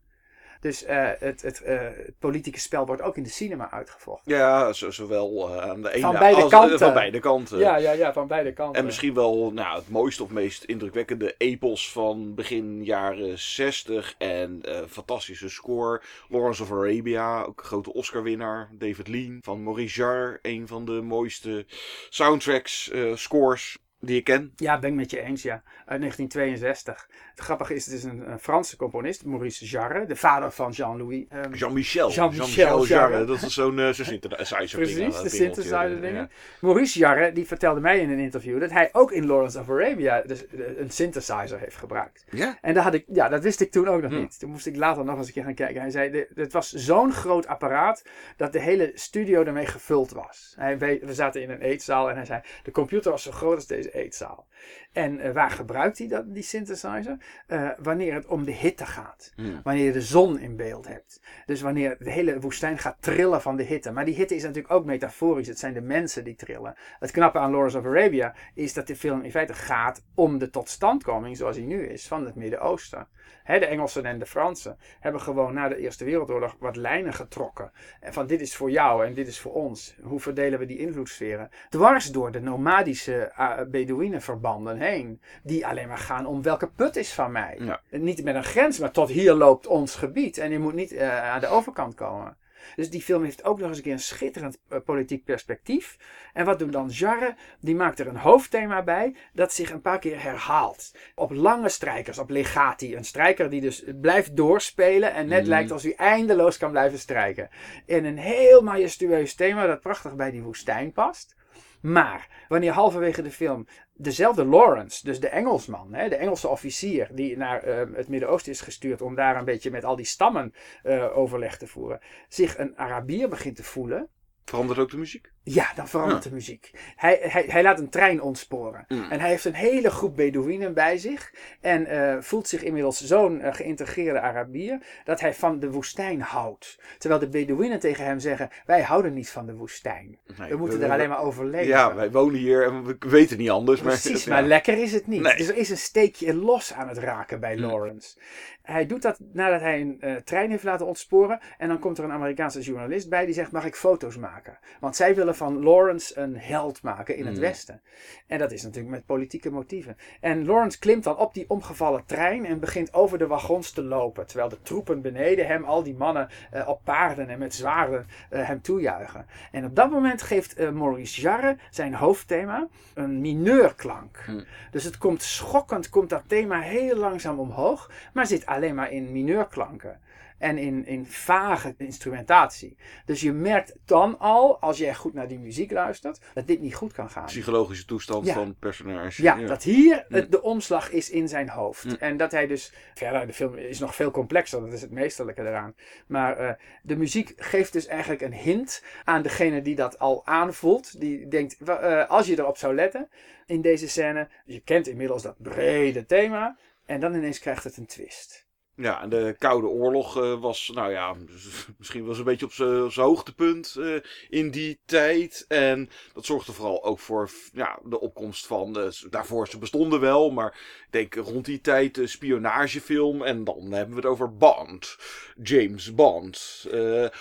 Dus 0.60 0.86
uh, 0.86 1.08
het, 1.18 1.42
het, 1.42 1.62
uh, 1.66 1.78
het, 1.80 2.18
politieke 2.18 2.60
spel 2.60 2.86
wordt 2.86 3.02
ook 3.02 3.16
in 3.16 3.22
de 3.22 3.28
cinema 3.28 3.70
uitgevochten. 3.70 4.34
Ja, 4.34 4.72
zo, 4.72 4.90
zowel 4.90 5.48
uh, 5.48 5.56
aan 5.56 5.82
de 5.82 5.92
ene 5.92 6.00
van 6.00 6.18
beide 6.18 6.42
als, 6.42 6.50
kanten. 6.50 6.78
van 6.78 6.92
beide 6.92 7.18
kanten. 7.18 7.58
Ja, 7.58 7.76
ja, 7.76 7.92
ja, 7.92 8.12
van 8.12 8.26
beide 8.26 8.52
kanten. 8.52 8.80
En 8.80 8.84
misschien 8.84 9.14
wel 9.14 9.52
nou, 9.52 9.78
het 9.78 9.88
mooiste 9.88 10.22
of 10.22 10.30
meest 10.30 10.64
indrukwekkende 10.64 11.34
epos 11.38 11.92
van 11.92 12.34
begin 12.34 12.84
jaren 12.84 13.38
60. 13.38 14.14
En 14.18 14.62
fantastische 14.88 15.48
score. 15.48 16.02
Lawrence 16.28 16.62
of 16.62 16.72
Arabia, 16.72 17.42
ook 17.42 17.60
een 17.60 17.66
grote 17.66 17.92
Oscar-winnaar. 17.92 18.68
David 18.72 19.08
Lean 19.08 19.38
van 19.40 19.62
Maurice 19.62 20.00
Jarre, 20.00 20.38
een 20.42 20.66
van 20.68 20.84
de 20.84 20.92
mooiste 20.92 21.66
soundtracks, 22.08 22.90
scores 23.14 23.78
die 24.00 24.16
ik 24.16 24.24
ken. 24.24 24.52
Ja, 24.56 24.78
ben 24.78 24.90
ik 24.90 24.96
met 24.96 25.10
je 25.10 25.20
eens, 25.20 25.42
ja. 25.42 25.62
Uit 25.86 26.00
1962. 26.00 27.08
Het 27.30 27.40
grappige 27.40 27.74
is, 27.74 27.86
het 27.86 27.94
is 27.94 28.04
een, 28.04 28.30
een 28.30 28.38
Franse 28.38 28.76
componist, 28.76 29.24
Maurice 29.24 29.66
Jarre, 29.66 30.06
de 30.06 30.16
vader 30.16 30.50
van 30.50 30.70
Jean-Louis. 30.70 31.24
Um, 31.32 31.54
Jean-Michel. 31.54 32.10
Jean-Michel 32.10 32.86
Jarre. 32.86 33.12
Jarre. 33.12 33.24
Dat 33.24 33.42
is 33.42 33.54
zo'n 33.54 33.78
uh, 33.78 33.88
zo 33.88 34.04
synthesizer 34.04 34.78
Precies, 34.78 35.20
de 35.22 35.28
synthesizer 35.28 36.00
dingen. 36.00 36.14
Ja. 36.14 36.28
Maurice 36.60 36.98
Jarre, 36.98 37.32
die 37.32 37.46
vertelde 37.46 37.80
mij 37.80 38.00
in 38.00 38.10
een 38.10 38.18
interview 38.18 38.60
dat 38.60 38.70
hij 38.70 38.88
ook 38.92 39.12
in 39.12 39.26
Lawrence 39.26 39.58
of 39.58 39.70
Arabia 39.70 40.22
dus, 40.22 40.44
een 40.76 40.90
synthesizer 40.90 41.58
heeft 41.58 41.76
gebruikt. 41.76 42.24
Ja? 42.30 42.58
En 42.60 42.74
dat, 42.74 42.82
had 42.84 42.94
ik, 42.94 43.04
ja, 43.12 43.28
dat 43.28 43.42
wist 43.42 43.60
ik 43.60 43.70
toen 43.70 43.88
ook 43.88 44.02
nog 44.02 44.10
Hm. 44.10 44.20
niet. 44.20 44.38
Toen 44.38 44.50
moest 44.50 44.66
ik 44.66 44.76
later 44.76 45.04
nog 45.04 45.16
eens 45.16 45.26
een 45.26 45.32
keer 45.32 45.44
gaan 45.44 45.54
kijken. 45.54 45.80
Hij 45.80 45.90
zei, 45.90 46.26
het 46.34 46.52
was 46.52 46.72
zo'n 46.72 47.12
groot 47.12 47.46
apparaat 47.46 48.04
dat 48.36 48.52
de 48.52 48.60
hele 48.60 48.90
studio 48.94 49.44
ermee 49.44 49.66
gevuld 49.66 50.10
was. 50.10 50.54
Hij, 50.56 50.78
we 50.78 51.14
zaten 51.14 51.42
in 51.42 51.50
een 51.50 51.60
eetzaal 51.60 52.10
en 52.10 52.16
hij 52.16 52.24
zei, 52.24 52.40
de 52.62 52.70
computer 52.70 53.10
was 53.10 53.22
zo 53.22 53.30
groot 53.30 53.54
als 53.54 53.66
deze 53.66 53.89
eetzaal. 53.94 54.46
En 54.92 55.26
uh, 55.26 55.32
waar 55.32 55.50
gebruikt 55.50 55.98
hij 55.98 56.08
dat, 56.08 56.34
die 56.34 56.42
synthesizer? 56.42 57.16
Uh, 57.48 57.70
wanneer 57.78 58.14
het 58.14 58.26
om 58.26 58.44
de 58.44 58.52
hitte 58.52 58.86
gaat. 58.86 59.32
Hmm. 59.36 59.60
Wanneer 59.62 59.84
je 59.84 59.92
de 59.92 60.00
zon 60.00 60.38
in 60.38 60.56
beeld 60.56 60.88
hebt. 60.88 61.20
Dus 61.46 61.60
wanneer 61.60 61.96
de 61.98 62.10
hele 62.10 62.40
woestijn 62.40 62.78
gaat 62.78 62.96
trillen 63.00 63.42
van 63.42 63.56
de 63.56 63.62
hitte. 63.62 63.90
Maar 63.90 64.04
die 64.04 64.14
hitte 64.14 64.34
is 64.34 64.42
natuurlijk 64.42 64.74
ook 64.74 64.84
metaforisch. 64.84 65.48
Het 65.48 65.58
zijn 65.58 65.74
de 65.74 65.80
mensen 65.80 66.24
die 66.24 66.34
trillen. 66.34 66.74
Het 66.98 67.10
knappe 67.10 67.38
aan 67.38 67.50
Lawrence 67.50 67.78
of 67.78 67.84
Arabia 67.84 68.34
is 68.54 68.72
dat 68.72 68.86
de 68.86 68.96
film 68.96 69.22
in 69.22 69.30
feite 69.30 69.54
gaat 69.54 70.04
om 70.14 70.38
de 70.38 70.50
totstandkoming 70.50 71.36
zoals 71.36 71.56
hij 71.56 71.66
nu 71.66 71.86
is 71.86 72.08
van 72.08 72.24
het 72.24 72.34
Midden-Oosten. 72.34 73.08
He, 73.42 73.58
de 73.58 73.66
Engelsen 73.66 74.04
en 74.04 74.18
de 74.18 74.26
Fransen 74.26 74.78
hebben 75.00 75.20
gewoon 75.20 75.54
na 75.54 75.68
de 75.68 75.76
Eerste 75.76 76.04
Wereldoorlog 76.04 76.56
wat 76.58 76.76
lijnen 76.76 77.12
getrokken. 77.12 77.72
En 78.00 78.12
van 78.12 78.26
dit 78.26 78.40
is 78.40 78.56
voor 78.56 78.70
jou 78.70 79.06
en 79.06 79.14
dit 79.14 79.28
is 79.28 79.40
voor 79.40 79.52
ons. 79.52 79.96
Hoe 80.02 80.20
verdelen 80.20 80.58
we 80.58 80.66
die 80.66 80.78
invloedssferen? 80.78 81.50
Dwars 81.68 82.12
door 82.12 82.32
de 82.32 82.40
nomadische 82.40 83.32
uh, 83.38 83.60
Bedouinenverbanden 83.68 84.78
heen. 84.80 85.20
Die 85.42 85.66
alleen 85.66 85.88
maar 85.88 85.98
gaan 85.98 86.26
om 86.26 86.42
welke 86.42 86.70
put 86.70 86.96
is 86.96 87.12
van 87.12 87.32
mij. 87.32 87.56
Ja. 87.58 87.80
Niet 87.90 88.24
met 88.24 88.34
een 88.34 88.44
grens, 88.44 88.78
maar 88.78 88.90
tot 88.90 89.08
hier 89.08 89.34
loopt 89.34 89.66
ons 89.66 89.94
gebied. 89.94 90.38
En 90.38 90.50
je 90.50 90.58
moet 90.58 90.74
niet 90.74 90.92
uh, 90.92 91.30
aan 91.30 91.40
de 91.40 91.46
overkant 91.46 91.94
komen. 91.94 92.36
Dus 92.76 92.90
die 92.90 93.02
film 93.02 93.24
heeft 93.24 93.44
ook 93.44 93.58
nog 93.58 93.68
eens 93.68 93.76
een 93.76 93.82
keer 93.82 93.92
een 93.92 93.98
schitterend 93.98 94.58
eh, 94.68 94.78
politiek 94.84 95.24
perspectief. 95.24 95.96
En 96.32 96.44
wat 96.44 96.58
doet 96.58 96.72
dan 96.72 96.88
Jarre? 96.88 97.34
Die 97.60 97.74
maakt 97.74 97.98
er 97.98 98.06
een 98.06 98.16
hoofdthema 98.16 98.82
bij 98.82 99.16
dat 99.32 99.52
zich 99.52 99.70
een 99.70 99.80
paar 99.80 99.98
keer 99.98 100.22
herhaalt. 100.22 100.94
Op 101.14 101.30
lange 101.30 101.68
strijkers, 101.68 102.18
op 102.18 102.30
legati. 102.30 102.96
Een 102.96 103.04
strijker 103.04 103.50
die 103.50 103.60
dus 103.60 103.84
blijft 104.00 104.36
doorspelen 104.36 105.12
en 105.14 105.28
net 105.28 105.40
Mhm. 105.40 105.48
lijkt 105.48 105.70
alsof 105.70 105.96
hij 105.96 106.06
eindeloos 106.06 106.56
kan 106.56 106.70
blijven 106.70 106.98
strijken. 106.98 107.48
In 107.86 108.04
een 108.04 108.18
heel 108.18 108.62
majestueus 108.62 109.34
thema 109.34 109.66
dat 109.66 109.80
prachtig 109.80 110.16
bij 110.16 110.30
die 110.30 110.42
woestijn 110.42 110.92
past. 110.92 111.34
Maar 111.80 112.44
wanneer 112.48 112.72
halverwege 112.72 113.22
de 113.22 113.30
film 113.30 113.66
dezelfde 113.92 114.44
Lawrence, 114.44 115.04
dus 115.04 115.20
de 115.20 115.28
Engelsman, 115.28 115.94
hè, 115.94 116.08
de 116.08 116.16
Engelse 116.16 116.48
officier 116.48 117.08
die 117.12 117.36
naar 117.36 117.62
eh, 117.62 117.96
het 117.96 118.08
Midden-Oosten 118.08 118.52
is 118.52 118.60
gestuurd 118.60 119.02
om 119.02 119.14
daar 119.14 119.36
een 119.36 119.44
beetje 119.44 119.70
met 119.70 119.84
al 119.84 119.96
die 119.96 120.04
stammen 120.04 120.54
eh, 120.82 121.16
overleg 121.16 121.56
te 121.58 121.66
voeren, 121.66 122.00
zich 122.28 122.58
een 122.58 122.78
Arabier 122.78 123.28
begint 123.28 123.56
te 123.56 123.64
voelen, 123.64 124.08
Verandert 124.50 124.78
ook 124.78 124.90
de 124.90 124.96
muziek? 124.96 125.32
Ja, 125.42 125.66
dan 125.74 125.88
verandert 125.88 126.24
Ja. 126.24 126.28
de 126.28 126.34
muziek. 126.34 126.70
Hij, 126.96 127.18
hij, 127.22 127.44
hij 127.48 127.62
laat 127.62 127.78
een 127.78 127.88
trein 127.88 128.22
ontsporen. 128.22 128.84
Mm. 128.88 129.10
En 129.10 129.20
hij 129.20 129.28
heeft 129.28 129.44
een 129.44 129.54
hele 129.54 129.90
groep 129.90 130.16
Bedouinen 130.16 130.74
bij 130.74 130.98
zich. 130.98 131.32
En 131.60 131.86
eh, 131.86 132.16
voelt 132.20 132.48
zich 132.48 132.62
inmiddels 132.62 133.04
zo'n 133.04 133.40
eh, 133.40 133.54
geïntegreerde 133.54 134.20
Arabier. 134.20 134.78
dat 135.04 135.20
hij 135.20 135.34
van 135.34 135.58
de 135.60 135.70
woestijn 135.70 136.20
houdt. 136.20 136.80
Terwijl 136.98 137.20
de 137.20 137.28
Bedouinen 137.28 137.78
tegen 137.80 138.04
hem 138.04 138.18
zeggen: 138.18 138.48
Wij 138.66 138.82
houden 138.82 139.14
niet 139.14 139.30
van 139.30 139.46
de 139.46 139.54
woestijn. 139.54 140.18
Nee, 140.38 140.50
We 140.50 140.56
moeten 140.56 140.82
er 140.82 140.90
alleen 140.90 141.08
maar 141.08 141.22
over 141.22 141.46
leven. 141.46 141.66
Ja, 141.66 141.94
wij 141.94 142.10
wonen 142.10 142.38
hier 142.40 142.64
en 142.64 142.84
we 142.84 142.96
weten 142.98 143.38
niet 143.38 143.50
anders. 143.50 143.80
Precies, 143.80 144.24
maar, 144.26 144.38
maar 144.38 144.48
lekker 144.48 144.78
is 144.78 144.92
het 144.92 145.06
niet. 145.06 145.20
Nee. 145.22 145.36
Dus 145.36 145.48
er 145.48 145.56
is 145.56 145.70
een 145.70 145.76
steekje 145.76 146.34
los 146.34 146.72
aan 146.72 146.88
het 146.88 146.98
raken 146.98 147.40
bij 147.40 147.56
Mm. 147.56 147.60
Lawrence. 147.64 148.16
Hij 148.62 148.86
doet 148.86 149.02
dat 149.02 149.18
nadat 149.32 149.60
hij 149.60 149.80
een 149.80 149.96
eh, 150.00 150.14
trein 150.16 150.50
heeft 150.50 150.62
laten 150.62 150.86
ontsporen. 150.86 151.40
En 151.58 151.68
dan 151.68 151.78
komt 151.78 151.98
er 151.98 152.04
een 152.04 152.12
Amerikaanse 152.12 152.60
journalist 152.60 153.08
bij 153.08 153.24
die 153.24 153.34
zegt: 153.34 153.52
Mag 153.52 153.64
ik 153.64 153.74
foto's 153.76 154.16
maken? 154.16 154.58
Want 154.80 154.96
zij 154.96 155.14
willen 155.14 155.29
van 155.34 155.62
Lawrence 155.62 156.18
een 156.18 156.36
held 156.36 156.82
maken 156.82 157.16
in 157.16 157.26
het 157.26 157.34
Mm. 157.34 157.40
Westen. 157.40 157.80
En 158.26 158.38
dat 158.38 158.52
is 158.52 158.62
natuurlijk 158.62 158.94
met 158.94 159.06
politieke 159.06 159.50
motieven. 159.50 159.96
En 160.20 160.46
Lawrence 160.46 160.78
klimt 160.78 161.04
dan 161.04 161.16
op 161.16 161.34
die 161.34 161.44
omgevallen 161.48 162.02
trein 162.06 162.46
en 162.46 162.60
begint 162.60 162.94
over 162.94 163.18
de 163.18 163.26
wagons 163.26 163.70
te 163.70 163.82
lopen. 163.82 164.26
Terwijl 164.26 164.48
de 164.48 164.62
troepen 164.62 165.02
beneden 165.02 165.46
hem, 165.46 165.64
al 165.64 165.82
die 165.82 165.94
mannen 165.94 166.28
eh, 166.50 166.68
op 166.68 166.80
paarden 166.84 167.28
en 167.28 167.38
met 167.38 167.54
zwaarden, 167.54 168.06
eh, 168.30 168.46
hem 168.46 168.60
toejuichen. 168.60 169.26
En 169.52 169.64
op 169.64 169.76
dat 169.76 169.90
moment 169.90 170.22
geeft 170.22 170.54
eh, 170.54 170.70
Maurice 170.70 171.20
Jarre 171.20 171.56
zijn 171.70 171.94
hoofdthema 171.94 172.68
een 172.94 173.20
mineurklank. 173.20 174.22
Hmm. 174.26 174.44
Dus 174.70 174.84
het 174.84 174.98
komt 174.98 175.22
schokkend, 175.22 175.88
komt 175.88 176.10
dat 176.10 176.22
thema 176.26 176.60
heel 176.60 176.96
langzaam 176.96 177.38
omhoog, 177.38 177.90
maar 178.12 178.26
zit 178.26 178.46
alleen 178.46 178.74
maar 178.74 178.92
in 178.92 179.12
mineurklanken. 179.12 180.00
En 180.40 180.58
in, 180.58 180.86
in 180.86 181.06
vage 181.06 181.74
instrumentatie. 181.78 182.76
Dus 183.04 183.20
je 183.20 183.32
merkt 183.32 183.74
dan 183.84 184.18
al, 184.18 184.60
als 184.60 184.78
jij 184.78 184.94
goed 184.94 185.14
naar 185.14 185.28
die 185.28 185.38
muziek 185.38 185.70
luistert, 185.70 186.20
dat 186.34 186.46
dit 186.46 186.60
niet 186.60 186.74
goed 186.74 186.92
kan 186.92 187.10
gaan. 187.10 187.24
Psychologische 187.24 187.84
toestand 187.84 188.26
Ja. 188.26 188.34
van 188.34 188.48
het 188.48 188.58
personage. 188.58 189.22
Ja, 189.22 189.36
dat 189.36 189.62
hier 189.62 190.04
het, 190.08 190.30
de 190.30 190.42
omslag 190.42 190.90
is 190.90 191.10
in 191.10 191.28
zijn 191.28 191.48
hoofd. 191.48 191.96
En 191.98 192.16
dat 192.16 192.32
hij 192.32 192.46
dus. 192.46 192.72
Verder, 192.94 193.26
de 193.26 193.32
film 193.32 193.54
is 193.54 193.78
nog 193.78 193.94
veel 193.94 194.10
complexer, 194.10 194.60
dat 194.60 194.72
is 194.72 194.82
het 194.82 194.90
meesterlijke 194.90 195.42
eraan. 195.42 195.74
Maar 196.06 196.36
eh, 196.36 196.52
de 196.82 196.96
muziek 196.96 197.32
geeft 197.36 197.72
dus 197.72 197.86
eigenlijk 197.86 198.20
een 198.22 198.34
hint 198.34 198.84
aan 199.04 199.22
degene 199.22 199.62
die 199.62 199.74
dat 199.74 199.98
al 199.98 200.26
aanvoelt. 200.26 201.00
Die 201.00 201.28
denkt, 201.28 201.56
eh, 201.60 202.08
als 202.08 202.26
je 202.26 202.38
erop 202.38 202.56
zou 202.56 202.74
letten 202.74 203.08
in 203.46 203.60
deze 203.60 203.88
scène. 203.88 204.28
Je 204.44 204.60
kent 204.60 204.86
inmiddels 204.86 205.22
dat 205.22 205.42
brede 205.42 206.06
thema. 206.06 206.56
En 206.86 207.00
dan 207.00 207.14
ineens 207.14 207.38
krijgt 207.38 207.64
het 207.64 207.76
een 207.76 207.86
twist. 207.86 208.48
Ja, 208.80 209.02
en 209.02 209.08
de 209.08 209.34
Koude 209.38 209.66
Oorlog 209.66 210.16
eh, 210.16 210.40
was, 210.40 210.70
nou 210.74 210.90
ja, 210.92 211.14
misschien 211.78 212.04
was 212.06 212.18
een 212.18 212.24
beetje 212.24 212.46
op 212.46 212.52
zijn 212.92 213.06
hoogtepunt 213.06 213.76
eh, 213.78 213.94
in 214.28 214.50
die 214.50 214.80
tijd. 214.84 215.44
En 215.48 215.90
dat 216.12 216.24
zorgde 216.24 216.52
vooral 216.52 216.84
ook 216.84 216.98
voor 216.98 217.30
ja, 217.52 217.78
de 217.84 218.00
opkomst 218.00 218.46
van, 218.46 218.92
s- 218.92 219.06
daarvoor 219.10 219.48
ze 219.48 219.58
bestonden 219.58 220.00
wel, 220.00 220.30
maar 220.30 220.52
ik 220.86 220.86
denk 220.90 221.14
rond 221.14 221.44
die 221.44 221.60
tijd 221.60 221.94
de 221.94 222.06
spionagefilm. 222.06 223.22
En 223.22 223.44
dan 223.44 223.72
hebben 223.72 223.94
we 223.94 224.00
het 224.00 224.10
over 224.10 224.36
Bond, 224.36 224.96
James 225.42 225.94
Bond. 225.94 226.66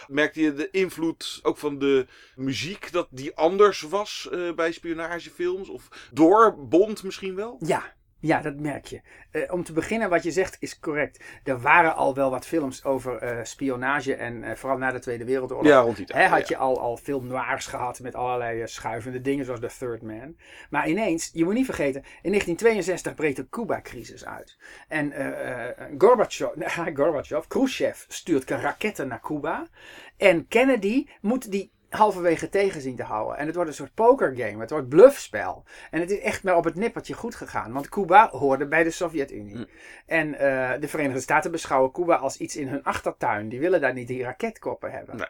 Merkte 0.07 0.41
je 0.41 0.53
de 0.53 0.69
invloed 0.71 1.39
ook 1.41 1.57
van 1.57 1.79
de 1.79 2.05
muziek, 2.35 2.91
dat 2.91 3.07
die 3.11 3.35
anders 3.35 3.81
was 3.81 4.29
bij 4.55 4.71
spionagefilms? 4.71 5.69
Of 5.69 6.09
door 6.13 6.67
Bond 6.67 7.03
misschien 7.03 7.35
wel? 7.35 7.55
Ja, 7.65 7.93
ja, 8.19 8.41
dat 8.41 8.55
merk 8.55 8.85
je. 8.85 9.01
Eh, 9.31 9.53
om 9.53 9.63
te 9.63 9.73
beginnen, 9.73 10.09
wat 10.09 10.23
je 10.23 10.31
zegt 10.31 10.57
is 10.59 10.79
correct. 10.79 11.23
Er 11.43 11.59
waren 11.59 11.95
al 11.95 12.15
wel 12.15 12.29
wat 12.29 12.45
films 12.45 12.83
over 12.83 13.17
eh, 13.17 13.43
spionage 13.43 14.15
en 14.15 14.43
eh, 14.43 14.55
vooral 14.55 14.77
na 14.77 14.91
de 14.91 14.99
Tweede 14.99 15.25
Wereldoorlog. 15.25 15.67
Ja, 15.67 15.79
rond 15.79 15.97
die 15.97 16.05
tijd. 16.05 16.23
Hè, 16.23 16.29
had 16.29 16.47
ja. 16.47 16.55
je 16.55 16.57
al, 16.57 16.79
al 16.79 16.97
film 16.97 17.27
noirs 17.27 17.67
gehad 17.67 17.99
met 17.99 18.15
allerlei 18.15 18.67
schuivende 18.67 19.21
dingen 19.21 19.45
zoals 19.45 19.59
The 19.59 19.71
Third 19.79 20.01
Man. 20.01 20.35
Maar 20.69 20.89
ineens, 20.89 21.29
je 21.33 21.43
moet 21.43 21.53
niet 21.53 21.65
vergeten, 21.65 22.01
in 22.01 22.31
1962 22.31 23.15
breekt 23.15 23.35
de 23.35 23.49
Cuba-crisis 23.49 24.25
uit. 24.25 24.57
En 24.87 25.13
Gorbachev, 25.97 26.55
nee, 26.55 26.95
Gorbachev, 26.97 27.47
Khrushchev 27.47 28.05
stuurt 28.07 28.49
raketten 28.49 29.07
naar 29.07 29.21
Cuba. 29.21 29.67
En 30.17 30.47
Kennedy 30.47 31.07
moet 31.21 31.51
die 31.51 31.71
halverwege 31.89 32.49
tegen 32.49 32.81
zien 32.81 32.95
te 32.95 33.03
houden. 33.03 33.37
En 33.37 33.45
het 33.45 33.55
wordt 33.55 33.69
een 33.69 33.75
soort 33.75 33.93
pokergame. 33.93 34.59
Het 34.59 34.69
wordt 34.69 34.89
bluffspel. 34.89 35.63
En 35.91 35.99
het 35.99 36.11
is 36.11 36.19
echt 36.19 36.43
maar 36.43 36.55
op 36.55 36.63
het 36.63 36.75
nippertje 36.75 37.13
goed 37.13 37.35
gegaan. 37.35 37.73
Want 37.73 37.89
Cuba 37.89 38.29
hoorde 38.29 38.67
bij 38.67 38.83
de 38.83 38.91
Sovjet-Unie. 38.91 39.55
Hm. 39.55 39.63
En 40.05 40.33
eh, 40.33 40.79
de 40.79 40.87
Verenigde 40.87 41.21
Staten 41.21 41.51
beschouwen 41.51 41.91
Cuba 41.91 42.15
als 42.15 42.37
iets 42.37 42.55
in 42.55 42.67
hun 42.67 42.83
achtertuin. 42.83 43.49
Die 43.49 43.59
willen 43.59 43.81
daar 43.81 43.93
niet 43.93 44.07
die 44.07 44.23
raketkoppen 44.23 44.91
hebben. 44.91 45.17
Nee. 45.17 45.27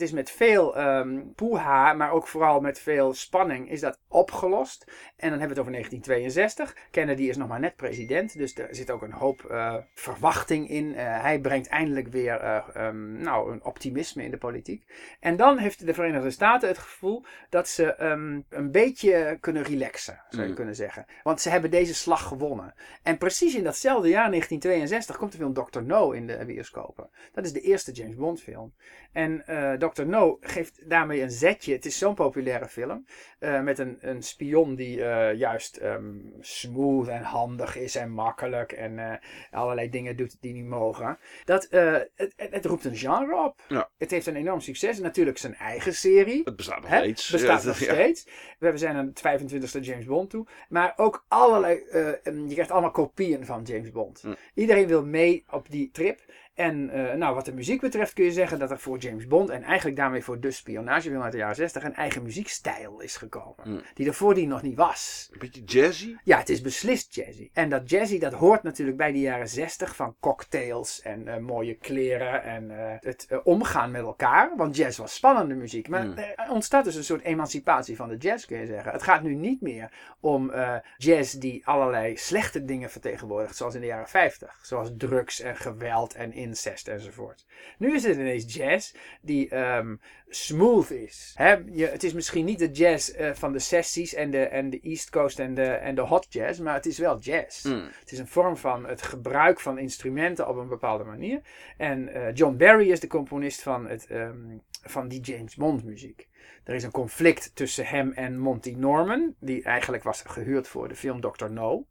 Het 0.00 0.08
is 0.08 0.14
met 0.14 0.30
veel 0.30 0.76
ehm 0.76 1.20
poeha, 1.34 1.92
maar 1.92 2.12
ook 2.12 2.26
vooral 2.26 2.60
met 2.60 2.78
veel 2.78 3.14
spanning, 3.14 3.70
is 3.70 3.80
dat 3.80 3.98
opgelost. 4.08 4.84
En 5.16 5.30
dan 5.30 5.38
hebben 5.38 5.48
we 5.48 5.48
het 5.48 5.58
over 5.58 5.72
1962. 5.72 6.76
Kennedy 6.90 7.22
is 7.22 7.36
nog 7.36 7.48
maar 7.48 7.60
net 7.60 7.76
president, 7.76 8.38
dus 8.38 8.58
er 8.58 8.68
zit 8.70 8.90
ook 8.90 9.02
een 9.02 9.12
hoop 9.12 9.44
eh, 9.44 9.74
verwachting 9.94 10.68
in. 10.68 10.94
Eh, 10.94 11.22
hij 11.22 11.40
brengt 11.40 11.68
eindelijk 11.68 12.08
weer 12.08 12.34
eh, 12.34 12.62
ehm, 12.74 13.22
nou, 13.22 13.52
een 13.52 13.64
optimisme 13.64 14.24
in 14.24 14.30
de 14.30 14.36
politiek. 14.36 14.84
En 15.20 15.36
dan 15.36 15.58
heeft 15.58 15.86
de 15.86 15.94
Verenigde 15.94 16.30
Staten 16.30 16.68
het 16.68 16.78
gevoel 16.78 17.24
dat 17.48 17.68
ze 17.68 17.94
ehm, 17.94 18.40
een 18.48 18.70
beetje 18.70 19.38
kunnen 19.40 19.62
relaxen, 19.62 20.22
zou 20.28 20.42
je 20.42 20.48
Mm. 20.48 20.54
kunnen 20.54 20.74
zeggen. 20.74 21.06
Want 21.22 21.40
ze 21.40 21.50
hebben 21.50 21.70
deze 21.70 21.94
slag 21.94 22.22
gewonnen. 22.22 22.74
En 23.02 23.18
precies 23.18 23.54
in 23.54 23.64
datzelfde 23.64 24.08
jaar, 24.08 24.30
1962, 24.30 25.16
komt 25.16 25.32
de 25.32 25.38
film 25.38 25.52
Dr. 25.52 25.82
No 25.82 26.10
in 26.10 26.26
de 26.26 26.44
bioscopen. 26.46 27.10
Dat 27.32 27.44
is 27.44 27.52
de 27.52 27.60
eerste 27.60 27.92
James 27.92 28.16
Bond 28.16 28.40
film. 28.40 28.72
En 29.12 29.46
eh 29.46 29.78
Dr. 29.94 30.04
No 30.06 30.38
geeft 30.40 30.88
daarmee 30.90 31.22
een 31.22 31.30
zetje. 31.30 31.72
Het 31.72 31.86
is 31.86 31.98
zo'n 31.98 32.14
populaire 32.14 32.68
film. 32.68 33.04
eh, 33.38 33.60
met 33.62 33.78
een, 33.78 33.98
een 34.00 34.22
spion 34.22 34.74
die 34.74 35.04
eh, 35.04 35.38
juist 35.38 35.76
ehm, 35.76 36.14
smooth 36.40 37.08
en 37.08 37.22
handig 37.22 37.76
is 37.76 37.94
en 37.94 38.10
makkelijk. 38.10 38.72
En 38.72 38.98
eh, 38.98 39.16
allerlei 39.50 39.90
dingen 39.90 40.16
doet 40.16 40.36
die 40.40 40.52
niet 40.52 40.64
mogen. 40.64 41.18
Dat, 41.44 41.68
het, 41.70 42.32
het, 42.36 42.64
roept 42.64 42.84
een 42.84 42.96
genre 42.96 43.44
op. 43.44 43.60
Ja. 43.68 43.90
Het 43.98 44.10
heeft 44.10 44.26
een 44.26 44.36
enorm 44.36 44.60
succes. 44.60 44.98
Natuurlijk 44.98 45.38
zijn 45.38 45.54
eigen 45.54 45.94
serie. 45.94 46.40
Het 46.44 46.56
bestaat 46.56 46.80
nog 46.80 46.90
steeds. 46.94 47.30
Bestaat 47.30 47.62
Ja, 47.62 47.68
nog 47.68 47.78
ja. 47.88 47.92
steeds. 47.92 48.26
We 48.58 48.76
zijn 48.78 48.96
aan 48.96 49.12
het 49.14 49.42
25e 49.42 49.80
James 49.80 50.04
Bond 50.04 50.30
toe. 50.30 50.46
Maar 50.68 50.92
ook 50.96 51.24
allerlei. 51.28 51.78
eh, 51.90 52.26
em, 52.26 52.46
je 52.46 52.52
krijgt 52.52 52.70
allemaal 52.70 52.90
kopieën 52.90 53.46
van 53.46 53.62
James 53.62 53.90
Bond. 53.90 54.20
Hm. 54.20 54.34
Iedereen 54.54 54.86
wil 54.86 55.04
mee 55.04 55.44
op 55.50 55.70
die 55.70 55.90
trip. 55.92 56.20
En 56.60 56.90
eh, 56.90 57.14
nou, 57.14 57.34
wat 57.34 57.44
de 57.44 57.52
muziek 57.52 57.80
betreft 57.80 58.12
kun 58.12 58.24
je 58.24 58.32
zeggen 58.32 58.58
dat 58.58 58.70
er 58.70 58.78
voor 58.78 58.98
James 58.98 59.26
Bond 59.26 59.48
en 59.50 59.62
eigenlijk 59.62 59.96
daarmee 59.96 60.24
voor 60.24 60.40
de 60.40 60.50
spionagefilm 60.50 61.22
uit 61.22 61.32
de 61.32 61.38
jaren 61.38 61.54
60 61.56 61.84
een 61.84 61.94
eigen 61.94 62.22
muziekstijl 62.22 63.00
is 63.00 63.16
gekomen. 63.16 63.54
Hm. 63.62 63.78
Die 63.94 64.06
er 64.06 64.14
voordien 64.14 64.48
nog 64.48 64.62
niet 64.62 64.76
was. 64.76 65.28
Een 65.32 65.38
beetje 65.38 65.64
jazzy. 65.64 66.16
Ja, 66.24 66.38
het 66.38 66.48
is 66.48 66.60
beslist 66.60 67.14
jazzy. 67.14 67.50
En 67.52 67.68
dat 67.68 67.90
jazzy, 67.90 68.18
dat 68.18 68.32
hoort 68.32 68.62
natuurlijk 68.62 68.96
bij 68.96 69.12
de 69.12 69.20
jaren 69.20 69.48
60 69.48 69.96
van 69.96 70.16
cocktails 70.20 71.02
en 71.02 71.28
eh, 71.28 71.38
mooie 71.38 71.74
kleren 71.74 72.42
en 72.42 72.70
eh, 72.70 72.96
het 73.00 73.28
omgaan 73.44 73.90
met 73.90 74.02
elkaar. 74.02 74.52
Want 74.56 74.76
jazz 74.76 74.98
was 74.98 75.14
spannende 75.14 75.54
muziek. 75.54 75.88
Maar 75.88 76.06
Mm. 76.06 76.18
er 76.18 76.50
ontstaat 76.50 76.84
dus 76.84 76.94
een 76.94 77.04
soort 77.04 77.22
emancipatie 77.22 77.96
van 77.96 78.08
de 78.08 78.16
jazz, 78.16 78.46
kun 78.46 78.58
je 78.58 78.66
zeggen. 78.66 78.92
Het 78.92 79.02
gaat 79.02 79.22
nu 79.22 79.34
niet 79.34 79.60
meer 79.60 79.92
om 80.20 80.52
jazz 80.96 81.32
die 81.32 81.66
allerlei 81.66 82.16
slechte 82.16 82.64
dingen 82.64 82.90
vertegenwoordigt, 82.90 83.56
zoals 83.56 83.74
in 83.74 83.80
de 83.80 83.86
jaren 83.86 84.08
50. 84.08 84.58
Zoals 84.62 84.90
drugs 84.96 85.40
en 85.40 85.56
geweld 85.56 86.14
en 86.14 86.32
incest 86.50 86.88
enzovoort. 86.88 87.46
Nu 87.78 87.94
is 87.94 88.02
het 88.04 88.16
ineens 88.16 88.54
jazz 88.54 88.94
die 89.20 89.48
ehm, 89.48 89.96
smooth 90.28 90.90
is. 90.90 91.34
Je, 91.72 91.86
het 91.86 92.02
is 92.02 92.12
misschien 92.12 92.44
niet 92.44 92.58
de 92.58 92.70
jazz 92.70 93.08
eh, 93.08 93.30
van 93.32 93.52
de 93.52 93.58
sessies 93.58 94.14
en 94.14 94.30
de, 94.30 94.42
en 94.42 94.70
de 94.70 94.80
East 94.80 95.10
Coast 95.10 95.38
en 95.38 95.54
de, 95.54 95.64
en 95.64 95.94
de 95.94 96.00
hot 96.00 96.26
jazz, 96.28 96.58
maar 96.58 96.74
het 96.74 96.86
is 96.86 96.98
wel 96.98 97.18
jazz. 97.18 97.64
Mm. 97.64 97.88
Het 98.00 98.12
is 98.12 98.18
een 98.18 98.28
vorm 98.28 98.56
van 98.56 98.86
het 98.86 99.02
gebruik 99.02 99.60
van 99.60 99.78
instrumenten 99.78 100.48
op 100.48 100.56
een 100.56 100.68
bepaalde 100.68 101.04
manier. 101.04 101.40
En 101.76 102.08
eh, 102.08 102.34
John 102.34 102.56
Barry 102.56 102.90
is 102.90 103.00
de 103.00 103.06
componist 103.06 103.62
van, 103.62 103.88
het, 103.88 104.06
ehm, 104.06 104.58
van 104.82 105.08
die 105.08 105.20
James 105.20 105.54
Bond 105.54 105.84
muziek. 105.84 106.28
Er 106.64 106.74
is 106.74 106.82
een 106.82 106.90
conflict 106.90 107.50
tussen 107.54 107.86
hem 107.86 108.12
en 108.12 108.38
Monty 108.38 108.74
Norman, 108.78 109.34
die 109.40 109.62
eigenlijk 109.62 110.02
was 110.02 110.22
gehuurd 110.26 110.68
voor 110.68 110.88
de 110.88 110.96
film 110.96 111.20
Dr. 111.20 111.50
No. 111.50 111.86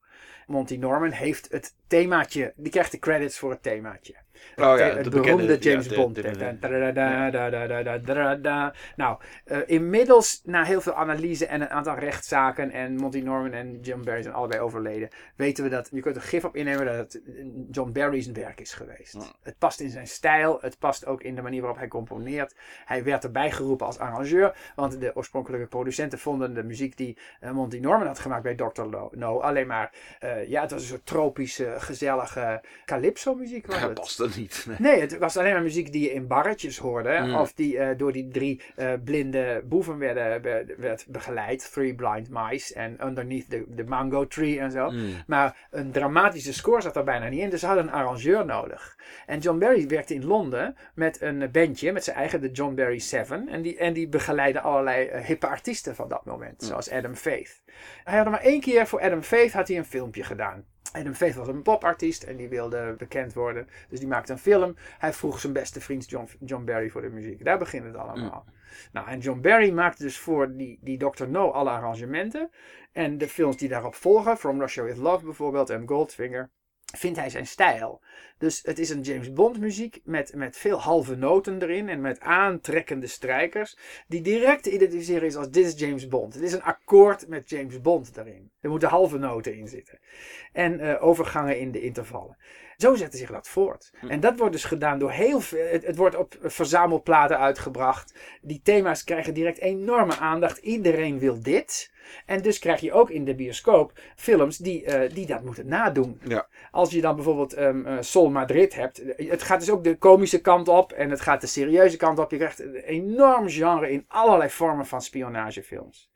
Monty 0.48 0.76
Norman 0.76 1.12
heeft 1.12 1.52
het 1.52 1.76
themaatje, 1.88 2.54
die 2.56 2.72
krijgt 2.72 2.92
de 2.92 3.00
credits 3.00 3.38
voor 3.38 3.52
het 3.52 3.64
themaatje. 3.64 4.16
Oh 4.58 4.78
het 4.78 5.10
beroemde 5.10 5.58
James 5.58 5.88
Bond. 5.88 6.22
Nou, 8.96 9.18
inmiddels 9.66 10.42
na 10.44 10.64
heel 10.64 10.82
veel 10.82 10.94
analyse 10.94 11.46
en 11.46 11.62
een 11.62 11.70
aantal 11.70 11.96
rechtszaken 11.96 12.72
en 12.72 12.96
Monty 12.96 13.20
Norman 13.20 13.52
en 13.52 13.80
John 13.82 14.04
Barry 14.04 14.22
zijn 14.22 14.36
allebei 14.36 14.60
overleden, 14.62 15.10
weten 15.36 15.64
we 15.64 15.70
dat, 15.70 15.90
je 15.92 16.02
kunt 16.02 16.16
er 16.16 16.22
gif 16.22 16.44
op 16.46 16.56
innemen 16.56 16.86
dat 16.86 16.96
het 16.96 17.22
eh, 17.24 17.46
John 17.72 17.92
Barry's 17.92 18.28
werk 18.28 18.62
is 18.62 18.74
geweest. 18.74 19.18
Het 19.42 19.58
past 19.58 19.80
in 19.80 19.90
zijn 19.90 20.08
stijl, 20.08 20.58
het 20.62 20.80
past 20.80 21.06
ook 21.06 21.24
in 21.24 21.36
de 21.36 21.42
manier 21.42 21.60
waarop 21.62 21.80
hij 21.80 21.88
componeert. 21.88 22.56
Hij 22.86 23.04
werd 23.04 23.24
erbij 23.24 23.52
geroepen 23.52 23.86
als 23.86 23.98
arrangeur, 23.98 24.56
want 24.76 25.00
de 25.00 25.16
oorspronkelijke 25.16 25.68
producenten 25.68 26.20
vonden 26.20 26.54
de 26.54 26.64
muziek 26.64 26.98
die 26.98 27.18
eh, 27.40 27.52
Monty 27.52 27.78
Norman 27.78 28.08
had 28.08 28.20
gemaakt 28.20 28.44
bij 28.44 28.56
Dr. 28.56 28.84
No 29.12 29.40
alleen 29.40 29.68
maar, 29.68 29.92
eh, 30.20 30.48
ja, 30.48 30.62
het 30.62 30.72
was 30.72 30.82
een 30.82 30.88
soort 30.88 31.06
tropische, 31.06 31.76
gezellige 31.78 32.64
calypso 32.86 33.36
muziek. 33.36 33.72
Ja, 33.72 33.88
paste 33.88 34.29
het. 34.36 34.48
past 34.48 34.68
niet. 34.68 34.80
Nee. 34.80 34.92
Nee, 34.92 35.02
het 35.02 35.18
was 35.18 35.38
alleen 35.38 35.54
maar 35.54 35.62
muziek 35.62 35.92
die 35.92 36.02
je 36.04 36.12
in 36.14 36.28
barretjes 36.28 36.78
hoorde. 36.78 37.20
Mm. 37.24 37.36
Of 37.36 37.54
die 37.54 37.78
eh, 37.78 37.98
door 37.98 38.12
die 38.12 38.28
drie 38.28 38.62
eh, 38.76 38.92
blinde 39.04 39.62
boeven 39.66 39.98
werden, 39.98 40.42
be- 40.42 40.76
werd 40.78 41.06
begeleid. 41.08 41.72
Three 41.72 41.96
Blind 41.96 42.28
Mice 42.30 42.74
en 42.74 42.98
Underneath 43.06 43.50
the, 43.50 43.66
the 43.76 43.84
Mango 43.84 44.28
Tree 44.28 44.60
en 44.60 44.72
zo. 44.72 44.90
Mm. 44.90 45.10
Maar 45.28 45.68
een 45.72 45.92
dramatische 45.92 46.54
score 46.54 46.82
zat 46.82 46.96
er 46.96 47.04
bijna 47.04 47.28
niet 47.30 47.40
in. 47.40 47.50
Dus 47.50 47.60
ze 47.60 47.66
hadden 47.66 47.84
een 47.84 47.92
arrangeur 47.94 48.46
nodig. 48.46 48.98
En 49.26 49.40
John 49.40 49.60
Barry 49.60 49.88
werkte 49.88 50.14
in 50.14 50.26
Londen 50.26 50.76
met 50.94 51.22
een 51.22 51.52
bandje, 51.52 51.92
met 51.92 52.04
zijn 52.04 52.16
eigen, 52.16 52.42
de 52.42 52.52
John 52.52 52.76
Barry 52.76 53.00
Seven. 53.00 53.48
En 53.50 53.62
die, 53.62 53.78
en 53.78 53.94
die 53.94 54.08
begeleidde 54.08 54.62
allerlei 54.62 55.06
eh, 55.08 55.26
hippe 55.26 55.48
artiesten 55.48 55.96
van 55.96 56.10
dat 56.10 56.26
moment. 56.26 56.64
Zoals 56.64 56.92
Adam 56.92 57.16
Faith. 57.16 57.62
Hij 58.04 58.18
had 58.18 58.26
er 58.26 58.32
maar 58.32 58.42
één 58.42 58.60
keer 58.60 58.88
voor 58.88 59.02
Adam 59.02 59.22
Faith 59.22 59.52
had 59.54 59.68
hij 59.68 59.78
een 59.78 59.86
filmpje 59.86 60.24
gedaan. 60.24 60.66
Adam 60.92 61.14
Faith 61.14 61.36
was 61.36 61.48
een 61.48 61.62
popartiest 61.62 62.24
en 62.24 62.38
die 62.38 62.50
wilde 62.50 62.96
bekend 62.98 63.34
worden. 63.34 63.68
Dus 63.90 64.00
die 64.00 64.08
maakte 64.08 64.32
een 64.32 64.40
film. 64.40 64.76
Hij 64.98 65.14
vroeg 65.14 65.40
zijn 65.40 65.54
beste 65.54 65.82
vriend 65.82 66.10
John, 66.10 66.30
John 66.40 66.64
Barry 66.64 66.90
voor 66.90 67.02
de 67.02 67.10
muziek. 67.10 67.46
Daar 67.46 67.58
begint 67.58 67.86
het 67.86 67.96
allemaal. 67.96 68.46
Nou, 68.92 69.08
en 69.08 69.20
John 69.20 69.42
Barry 69.42 69.72
maakte 69.72 70.04
dus 70.04 70.18
voor 70.18 70.56
die, 70.56 70.80
die 70.82 70.98
Dr. 70.98 71.28
No 71.28 71.52
alle 71.52 71.70
arrangementen. 71.70 72.50
En 72.92 73.18
de 73.18 73.28
films 73.28 73.58
die 73.58 73.70
daarop 73.70 73.96
volgen, 73.96 74.38
From 74.38 74.60
Russia 74.60 74.84
With 74.84 74.98
Love 74.98 75.26
bijvoorbeeld 75.26 75.70
en 75.70 75.88
Goldfinger, 75.88 76.50
vindt 76.98 77.20
hij 77.20 77.30
zijn 77.30 77.48
stijl. 77.48 78.02
Dus 78.38 78.60
het 78.64 78.80
is 78.80 78.90
een 78.90 79.02
James 79.02 79.34
Bond 79.34 79.60
muziek 79.60 80.02
met, 80.04 80.36
met 80.36 80.58
veel 80.58 80.82
halve 80.82 81.16
noten 81.16 81.62
erin 81.62 81.90
en 81.90 82.02
met 82.02 82.20
aantrekkende 82.20 83.08
strijkers. 83.08 83.78
Die 84.08 84.22
direct 84.22 84.64
te 84.64 84.74
identificeren 84.74 85.28
is 85.28 85.36
als 85.36 85.50
dit 85.50 85.66
is 85.66 85.80
James 85.80 86.08
Bond. 86.08 86.34
Het 86.34 86.44
is 86.44 86.54
een 86.54 86.64
akkoord 86.64 87.28
met 87.28 87.50
James 87.50 87.82
Bond 87.82 88.18
erin. 88.18 88.52
Er 88.62 88.70
moeten 88.70 88.90
halve 88.90 89.18
noten 89.18 89.56
in 89.56 89.68
zitten. 89.68 90.00
En 90.54 90.80
eh, 90.80 91.04
overgangen 91.04 91.60
in 91.60 91.72
de 91.72 91.82
intervallen. 91.82 92.38
Zo 92.78 92.96
zette 92.96 93.18
zich 93.18 93.32
dat 93.32 93.48
voort. 93.48 93.92
En 94.08 94.20
dat 94.20 94.38
wordt 94.38 94.54
dus 94.54 94.64
gedaan 94.64 95.00
door 95.00 95.12
heel 95.12 95.40
veel. 95.40 95.66
Het, 95.66 95.86
het 95.86 95.96
wordt 95.96 96.16
op 96.16 96.36
verzamelplaten 96.42 97.40
uitgebracht. 97.40 98.14
Die 98.42 98.62
thema's 98.64 99.04
krijgen 99.04 99.34
direct 99.34 99.60
enorme 99.60 100.18
aandacht. 100.18 100.58
Iedereen 100.58 101.20
wil 101.20 101.42
dit. 101.42 101.92
En 102.26 102.42
dus 102.42 102.60
krijg 102.60 102.80
je 102.82 102.94
ook 102.94 103.10
in 103.10 103.26
de 103.26 103.36
bioscoop 103.36 104.00
films 104.16 104.58
die, 104.58 104.86
eh, 104.86 105.14
die 105.14 105.26
dat 105.26 105.44
moeten 105.44 105.68
nadoen. 105.68 106.22
Ja. 106.28 106.48
Als 106.72 106.92
je 106.92 107.02
dan 107.02 107.16
bijvoorbeeld 107.16 107.54
ehm 107.54 107.86
eh, 107.86 107.98
Sol 108.00 108.30
Madrid 108.30 108.76
hebt. 108.76 109.02
Het 109.16 109.44
gaat 109.44 109.60
dus 109.60 109.70
ook 109.70 109.84
de 109.84 109.98
komische 109.98 110.42
kant 110.42 110.68
op. 110.68 110.92
En 110.92 111.10
het 111.10 111.22
gaat 111.22 111.42
de 111.42 111.48
serieuze 111.48 111.98
kant 111.98 112.20
op. 112.20 112.32
Je 112.32 112.38
krijgt 112.38 112.60
een 112.60 112.76
enorm 112.76 113.50
genre 113.50 113.92
in 113.92 114.06
allerlei 114.08 114.50
vormen 114.50 114.86
van 114.86 115.02
spionagefilms. 115.02 116.09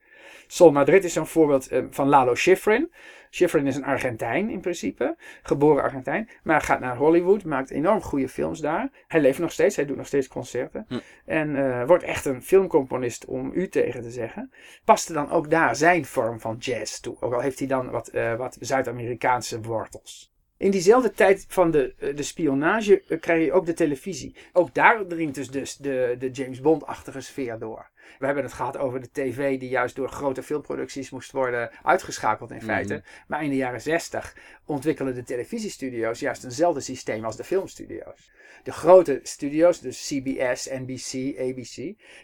Sol 0.47 0.71
Madrid 0.71 1.03
is 1.03 1.13
zo'n 1.13 1.27
voorbeeld 1.27 1.67
eh, 1.67 1.83
van 1.89 2.07
Lalo 2.07 2.35
Schifrin. 2.35 2.91
Schifrin 3.29 3.67
is 3.67 3.75
een 3.75 3.83
Argentijn 3.83 4.49
in 4.49 4.59
principe, 4.59 5.15
geboren 5.43 5.83
Argentijn, 5.83 6.29
maar 6.43 6.61
gaat 6.61 6.79
naar 6.79 6.97
Hollywood, 6.97 7.43
maakt 7.43 7.69
enorm 7.69 8.01
goede 8.01 8.29
films 8.29 8.59
daar. 8.59 8.89
Hij 9.07 9.21
leeft 9.21 9.39
nog 9.39 9.51
steeds, 9.51 9.75
hij 9.75 9.85
doet 9.85 9.97
nog 9.97 10.07
steeds 10.07 10.27
concerten. 10.27 10.85
Hm. 10.87 10.99
En 11.25 11.55
eh, 11.55 11.87
wordt 11.87 12.03
echt 12.03 12.25
een 12.25 12.43
filmcomponist, 12.43 13.25
om 13.25 13.51
u 13.53 13.67
tegen 13.67 14.01
te 14.01 14.11
zeggen. 14.11 14.51
Paste 14.85 15.13
dan 15.13 15.29
ook 15.29 15.49
daar 15.49 15.75
zijn 15.75 16.05
vorm 16.05 16.39
van 16.39 16.55
jazz 16.59 16.99
toe, 16.99 17.17
ook 17.19 17.33
al 17.33 17.39
heeft 17.39 17.59
hij 17.59 17.67
dan 17.67 17.89
wat, 17.89 18.07
eh, 18.07 18.35
wat 18.35 18.57
Zuid-Amerikaanse 18.59 19.61
wortels. 19.61 20.33
In 20.57 20.71
diezelfde 20.71 21.11
tijd 21.11 21.45
van 21.47 21.71
de, 21.71 22.13
de 22.15 22.23
spionage 22.23 23.03
krijg 23.19 23.45
je 23.45 23.53
ook 23.53 23.65
de 23.65 23.73
televisie. 23.73 24.35
Ook 24.53 24.73
daar 24.73 25.05
dringt 25.07 25.35
dus, 25.35 25.49
dus 25.49 25.75
de, 25.75 26.15
de 26.19 26.31
James 26.31 26.61
Bond-achtige 26.61 27.21
sfeer 27.21 27.59
door. 27.59 27.89
We 28.19 28.25
hebben 28.25 28.43
het 28.43 28.53
gehad 28.53 28.77
over 28.77 29.01
de 29.01 29.11
tv 29.11 29.59
die 29.59 29.69
juist 29.69 29.95
door 29.95 30.09
grote 30.09 30.43
filmproducties 30.43 31.09
moest 31.09 31.31
worden 31.31 31.69
uitgeschakeld 31.83 32.51
in 32.51 32.61
feite. 32.61 32.93
Mhm. 32.93 33.03
Maar 33.27 33.43
in 33.43 33.49
de 33.49 33.55
jaren 33.55 33.81
60 33.81 34.35
ontwikkelen 34.65 35.15
de 35.15 35.23
televisiestudio's 35.23 36.19
juist 36.19 36.43
eenzelfde 36.43 36.81
systeem 36.81 37.25
als 37.25 37.37
de 37.37 37.43
filmstudio's. 37.43 38.31
De 38.63 38.71
grote 38.71 39.19
studio's, 39.23 39.79
dus 39.79 40.07
CBS, 40.07 40.69
NBC, 40.69 41.39
ABC, 41.39 41.75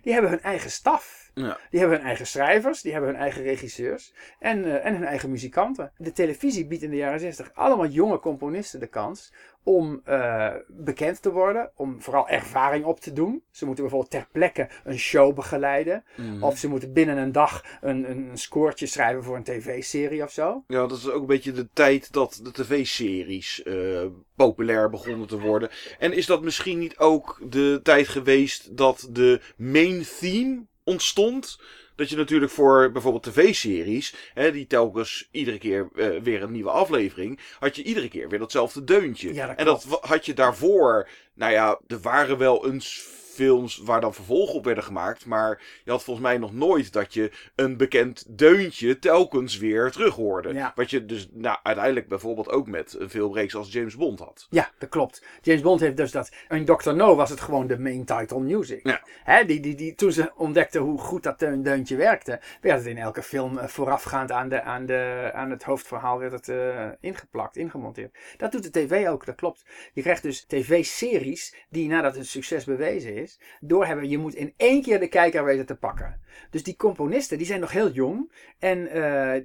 die 0.01 0.13
hebben 0.13 0.29
hun 0.29 0.41
eigen 0.41 0.71
staf. 0.71 1.31
Ja. 1.33 1.57
Die 1.69 1.79
hebben 1.79 1.97
hun 1.97 2.07
eigen 2.07 2.27
schrijvers, 2.27 2.81
die 2.81 2.91
hebben 2.91 3.09
hun 3.09 3.19
eigen 3.19 3.43
regisseurs 3.43 4.13
en, 4.39 4.65
eh, 4.65 4.85
en 4.85 4.93
hun 4.93 5.03
eigen 5.03 5.29
muzikanten. 5.29 5.91
De 5.97 6.11
televisie 6.11 6.65
biedt 6.65 6.83
in 6.83 6.89
de 6.89 6.95
jaren 6.95 7.19
60 7.19 7.51
allemaal 7.53 7.87
jonge 7.87 8.19
componisten 8.19 8.79
de 8.79 8.87
kans 8.87 9.33
om 9.63 10.01
eh, 10.03 10.53
bekend 10.67 11.21
te 11.21 11.31
worden, 11.31 11.71
om 11.75 12.01
vooral 12.01 12.27
ervaring 12.27 12.85
op 12.85 12.99
te 12.99 13.13
doen. 13.13 13.43
Ze 13.51 13.65
moeten 13.65 13.83
bijvoorbeeld 13.83 14.11
ter 14.11 14.27
plekke 14.31 14.69
een 14.83 14.99
show 14.99 15.35
begeleiden. 15.35 16.03
Mhm. 16.15 16.43
Of 16.43 16.57
ze 16.57 16.67
moeten 16.67 16.93
binnen 16.93 17.17
een 17.17 17.31
dag 17.31 17.63
een, 17.81 18.09
een 18.09 18.29
scoortje 18.33 18.85
schrijven 18.85 19.23
voor 19.23 19.35
een 19.35 19.43
tv-serie 19.43 20.23
of 20.23 20.31
zo. 20.31 20.63
Ja, 20.67 20.87
dat 20.87 20.97
is 20.97 21.09
ook 21.09 21.21
een 21.21 21.27
beetje 21.27 21.51
de 21.51 21.67
tijd 21.73 22.13
dat 22.13 22.39
de 22.43 22.51
tv-series 22.51 23.63
eh, 23.63 24.05
populair 24.35 24.89
begonnen 24.89 25.27
te 25.27 25.39
worden. 25.39 25.69
En 25.99 26.13
is 26.13 26.25
dat 26.25 26.41
misschien 26.41 26.79
niet 26.79 26.97
ook 26.97 27.39
de 27.49 27.79
tijd 27.83 28.07
geweest 28.07 28.77
dat 28.77 29.07
de 29.11 29.41
main 29.57 30.03
theme 30.19 30.65
ontstond? 30.83 31.59
Dat 31.99 32.09
je 32.09 32.15
natuurlijk 32.15 32.51
voor 32.51 32.91
bijvoorbeeld 32.91 33.23
tv-series, 33.23 34.15
die 34.33 34.67
telkens 34.67 35.27
iedere 35.31 35.57
keer 35.57 35.89
eh, 35.95 36.09
weer 36.21 36.41
een 36.41 36.51
nieuwe 36.51 36.69
aflevering, 36.69 37.39
had 37.59 37.75
je 37.75 37.83
iedere 37.83 38.07
keer 38.07 38.29
weer 38.29 38.39
datzelfde 38.39 38.83
deuntje. 38.83 39.33
Ja, 39.33 39.47
dat 39.47 39.55
en 39.57 39.65
dat 39.65 39.85
had 40.01 40.25
je 40.25 40.33
daarvoor, 40.33 41.09
nou 41.33 41.51
ja, 41.51 41.79
er 41.87 41.99
waren 41.99 42.37
wel 42.37 42.71
eens 42.71 43.07
films 43.39 43.77
waar 43.77 44.01
dan 44.01 44.13
vervolgen 44.13 44.55
op 44.55 44.65
werden 44.65 44.83
gemaakt, 44.83 45.25
maar 45.25 45.61
je 45.83 45.91
had 45.91 46.03
volgens 46.03 46.25
mij 46.25 46.37
nog 46.37 46.53
nooit 46.53 46.93
dat 46.93 47.13
je 47.13 47.31
een 47.55 47.77
bekend 47.77 48.25
deuntje 48.37 48.99
telkens 48.99 49.57
weer 49.57 49.91
terug 49.91 50.15
hoorde. 50.15 50.53
Ja. 50.53 50.71
Wat 50.75 50.89
je 50.89 51.05
dus 51.05 51.29
nou, 51.31 51.57
uiteindelijk 51.63 52.07
bijvoorbeeld 52.07 52.49
ook 52.49 52.67
met 52.67 52.95
een 52.99 53.09
filmreeks 53.09 53.55
als 53.55 53.71
James 53.71 53.95
Bond 53.95 54.19
had. 54.19 54.47
Ja, 54.49 54.71
dat 54.77 54.89
klopt. 54.89 55.23
James 55.41 55.61
Bond 55.61 55.79
heeft 55.79 55.97
dus 55.97 56.11
dat. 56.11 56.31
In 56.49 56.65
Dr. 56.65 56.93
No 56.93 57.15
was 57.15 57.29
het 57.29 57.41
gewoon 57.41 57.67
de 57.67 57.79
main 57.79 58.05
title 58.05 58.39
music. 58.39 58.87
Ja. 58.87 59.03
Hè, 59.23 59.45
die, 59.45 59.59
die, 59.59 59.75
die, 59.75 59.95
toen 59.95 60.11
ze 60.11 60.31
ontdekten 60.35 60.81
hoe 60.81 60.99
goed 60.99 61.23
dat 61.23 61.39
deun- 61.39 61.63
deuntje 61.63 61.95
werkte, 61.95 62.39
werd 62.61 62.77
het 62.77 62.87
in 62.87 62.97
elke 62.97 63.23
film 63.23 63.57
eh, 63.57 63.67
voorafgaand 63.67 64.31
aan, 64.31 64.49
de, 64.49 64.61
aan, 64.61 64.85
de, 64.85 65.31
aan 65.33 65.49
het 65.49 65.63
hoofdverhaal 65.63 66.19
werd 66.19 66.31
het 66.31 66.49
eh, 66.49 66.87
ingeplakt, 66.99 67.57
ingemonteerd. 67.57 68.17
Dat 68.37 68.51
doet 68.51 68.63
de 68.63 68.69
tv 68.69 69.07
ook, 69.07 69.25
dat 69.25 69.35
klopt. 69.35 69.65
Je 69.93 70.01
krijgt 70.01 70.23
dus 70.23 70.45
tv-series 70.45 71.55
die 71.69 71.87
nadat 71.87 72.15
het 72.15 72.27
succes 72.27 72.63
bewezen 72.63 73.15
is, 73.15 73.28
door 73.37 73.69
doorhebben. 73.69 74.09
Je 74.09 74.17
moet 74.17 74.35
in 74.35 74.53
één 74.57 74.81
keer 74.81 74.99
de 74.99 75.07
kijker 75.07 75.43
weten 75.43 75.65
te 75.65 75.75
pakken. 75.75 76.21
Dus 76.49 76.63
die 76.63 76.75
componisten, 76.75 77.37
die 77.37 77.47
zijn 77.47 77.59
nog 77.59 77.71
heel 77.71 77.91
jong. 77.91 78.31
En 78.59 78.89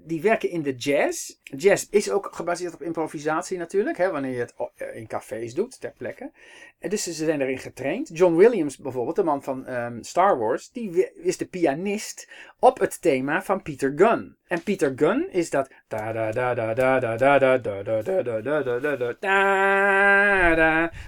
die 0.04 0.22
werken 0.22 0.50
in 0.50 0.62
de 0.62 0.74
jazz. 0.74 1.36
Jazz 1.42 1.86
is 1.90 2.10
ook 2.10 2.28
gebaseerd 2.32 2.74
op 2.74 2.82
improvisatie 2.82 3.58
natuurlijk. 3.58 3.96
Hè, 3.96 4.10
wanneer 4.10 4.32
je 4.32 4.38
het 4.38 4.54
in 4.94 5.06
cafés 5.06 5.54
doet, 5.54 5.80
ter 5.80 5.92
plekke. 5.96 6.30
En 6.78 6.90
dus 6.90 7.02
ze 7.02 7.12
zijn 7.12 7.40
erin 7.40 7.58
getraind. 7.58 8.10
John 8.12 8.36
Williams 8.36 8.78
bijvoorbeeld, 8.78 9.16
de 9.16 9.22
man 9.22 9.42
van 9.42 9.66
Star 10.00 10.38
Wars. 10.38 10.70
Die 10.70 11.12
is 11.14 11.36
de 11.36 11.46
pianist 11.46 12.28
op 12.58 12.78
het 12.78 13.02
thema 13.02 13.42
van 13.42 13.62
Peter 13.62 13.92
Gunn. 13.96 14.36
En 14.46 14.62
Peter 14.62 14.92
Gunn 14.96 15.28
is 15.30 15.50
dat. 15.50 15.70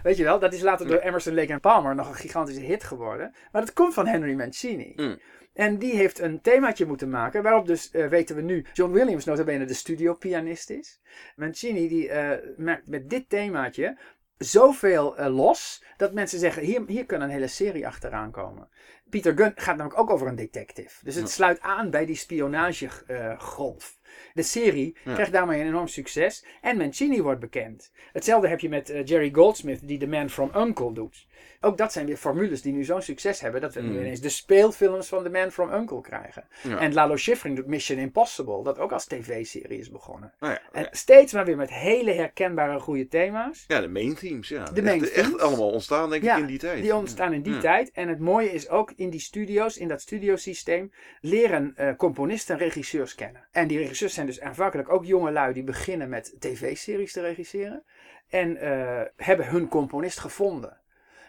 Weet 0.03 0.17
je 0.17 0.25
wel, 0.25 0.39
dat 0.39 0.53
is 0.53 0.61
later 0.61 0.87
door 0.87 0.99
Emerson, 0.99 1.35
Lake 1.35 1.53
en 1.53 1.61
Palmer 1.61 1.95
nog 1.95 2.09
een 2.09 2.15
gigantische 2.15 2.61
hit 2.67 2.85
geworden. 2.85 3.35
Maar 3.53 3.61
dat 3.61 3.73
komt 3.73 3.95
van 3.95 4.07
Henry 4.07 4.35
Mancini. 4.35 4.93
Mm. 4.97 5.19
En 5.57 5.79
die 5.79 5.97
heeft 5.97 6.19
een 6.19 6.41
themaatje 6.41 6.87
moeten 6.87 7.11
maken, 7.11 7.43
waarop 7.43 7.67
dus, 7.67 7.91
eh, 7.91 8.07
weten 8.07 8.37
we 8.37 8.43
nu, 8.43 8.67
John 8.73 8.93
Williams 8.93 9.25
notabene 9.25 9.65
de 9.65 9.75
studiopianist 9.75 10.71
is. 10.71 11.01
Mancini 11.37 11.89
die 11.89 12.09
eh, 12.09 12.57
maakt 12.57 12.89
met 12.89 13.11
dit 13.11 13.29
themaatje 13.29 13.99
zoveel 14.39 15.17
eh, 15.17 15.35
los, 15.35 15.85
dat 15.97 16.13
mensen 16.13 16.39
zeggen, 16.39 16.63
hier, 16.63 16.83
hier 16.87 17.07
kan 17.07 17.21
een 17.21 17.31
hele 17.31 17.47
serie 17.47 17.87
achteraan 17.87 18.31
komen. 18.31 18.69
Peter 19.11 19.37
Gunn 19.37 19.53
gaat 19.55 19.77
namelijk 19.77 20.01
ook 20.01 20.11
over 20.11 20.27
een 20.27 20.37
detective. 20.37 21.05
Dus 21.05 21.15
het 21.15 21.31
sluit 21.31 21.61
aan 21.61 21.91
bij 21.91 22.07
die 22.07 22.17
spionagegolf. 22.17 23.99
De 24.37 24.43
serie 24.43 24.97
Ja. 25.05 25.13
krijgt 25.13 25.33
daarmee 25.33 25.61
een 25.61 25.67
enorm 25.67 25.89
succes 25.89 26.45
en 26.61 26.77
Mancini 26.77 27.23
wordt 27.23 27.41
bekend. 27.41 27.91
Hetzelfde 28.13 28.49
heb 28.49 28.61
je 28.61 28.69
met 28.69 28.91
eh, 28.91 29.05
Jerry 29.05 29.31
Goldsmith 29.33 29.89
die 29.89 29.99
The 29.99 30.07
Man 30.07 30.31
from 30.31 30.51
U.N.C.L.E. 30.57 30.93
doet. 30.93 31.27
Ook 31.61 31.79
dat 31.79 31.93
zijn 31.93 32.07
weer 32.07 32.17
formules 32.17 32.63
die 32.63 32.73
nu 32.73 32.85
zo'n 32.85 33.03
succes 33.03 33.41
hebben 33.41 33.61
dat 33.61 33.75
we 33.75 33.81
nu 33.81 33.89
Mm. 33.91 33.99
ineens 33.99 34.21
de 34.21 34.29
speelfilms 34.29 35.09
van 35.09 35.23
The 35.23 35.31
Man 35.31 35.51
from 35.51 35.73
U.N.C.L.E. 35.73 36.01
krijgen. 36.01 36.45
Ja. 36.63 36.79
En 36.79 36.95
Lalo 36.95 37.17
Schifrin 37.17 37.55
doet 37.55 37.67
Mission 37.67 37.99
Impossible, 37.99 38.63
dat 38.63 38.79
ook 38.79 38.93
als 38.93 39.05
tv-serie 39.07 39.79
is 39.79 39.91
begonnen. 39.91 40.33
Nou 40.41 40.53
ja, 40.53 40.61
En 40.73 40.83
ja. 40.83 40.89
steeds 40.93 41.33
maar 41.33 41.45
weer 41.45 41.57
met 41.57 41.71
hele 41.71 42.13
herkenbare 42.13 42.81
goede 42.81 43.09
thema's. 43.09 43.65
ja, 43.69 43.81
de 43.81 43.89
main 43.89 44.15
themes. 44.15 44.49
Ja. 44.49 44.65
De 44.65 44.83
main 44.83 45.03
echt, 45.03 45.15
themes. 45.15 45.33
echt 45.33 45.41
allemaal 45.41 45.71
ontstaan, 45.71 46.11
denk 46.11 46.23
ik, 46.23 46.37
in 46.37 46.47
die 46.47 46.59
tijd. 46.59 46.83
Die 46.83 46.95
ontstaan 46.95 47.33
in 47.33 47.43
die 47.43 47.59
tijd. 47.59 47.91
En 47.93 48.09
het 48.09 48.19
mooie 48.21 48.53
is 48.53 48.69
ook 48.69 48.93
in 48.97 49.11
die 49.11 49.21
studio's, 49.21 49.77
in 49.77 49.89
dat 49.89 50.01
studiosysteem, 50.01 50.93
leren 51.21 51.73
eh, 51.77 51.97
componisten 51.97 52.55
en 52.55 52.61
regisseurs 52.61 53.15
kennen. 53.15 53.45
En 53.53 53.67
die 53.69 53.79
regisseurs 53.79 54.15
zijn 54.15 54.26
dus 54.27 54.41
aanvankelijk 54.41 54.93
ook 54.93 55.05
jonge 55.05 55.31
lui 55.31 55.53
die 55.53 55.65
beginnen 55.65 56.09
met 56.09 56.35
tv-series 56.39 57.13
te 57.13 57.21
regisseren. 57.21 57.83
En 58.29 58.57
eh, 58.57 59.03
hebben 59.17 59.49
hun 59.49 59.69
componist 59.69 60.19
gevonden. 60.19 60.81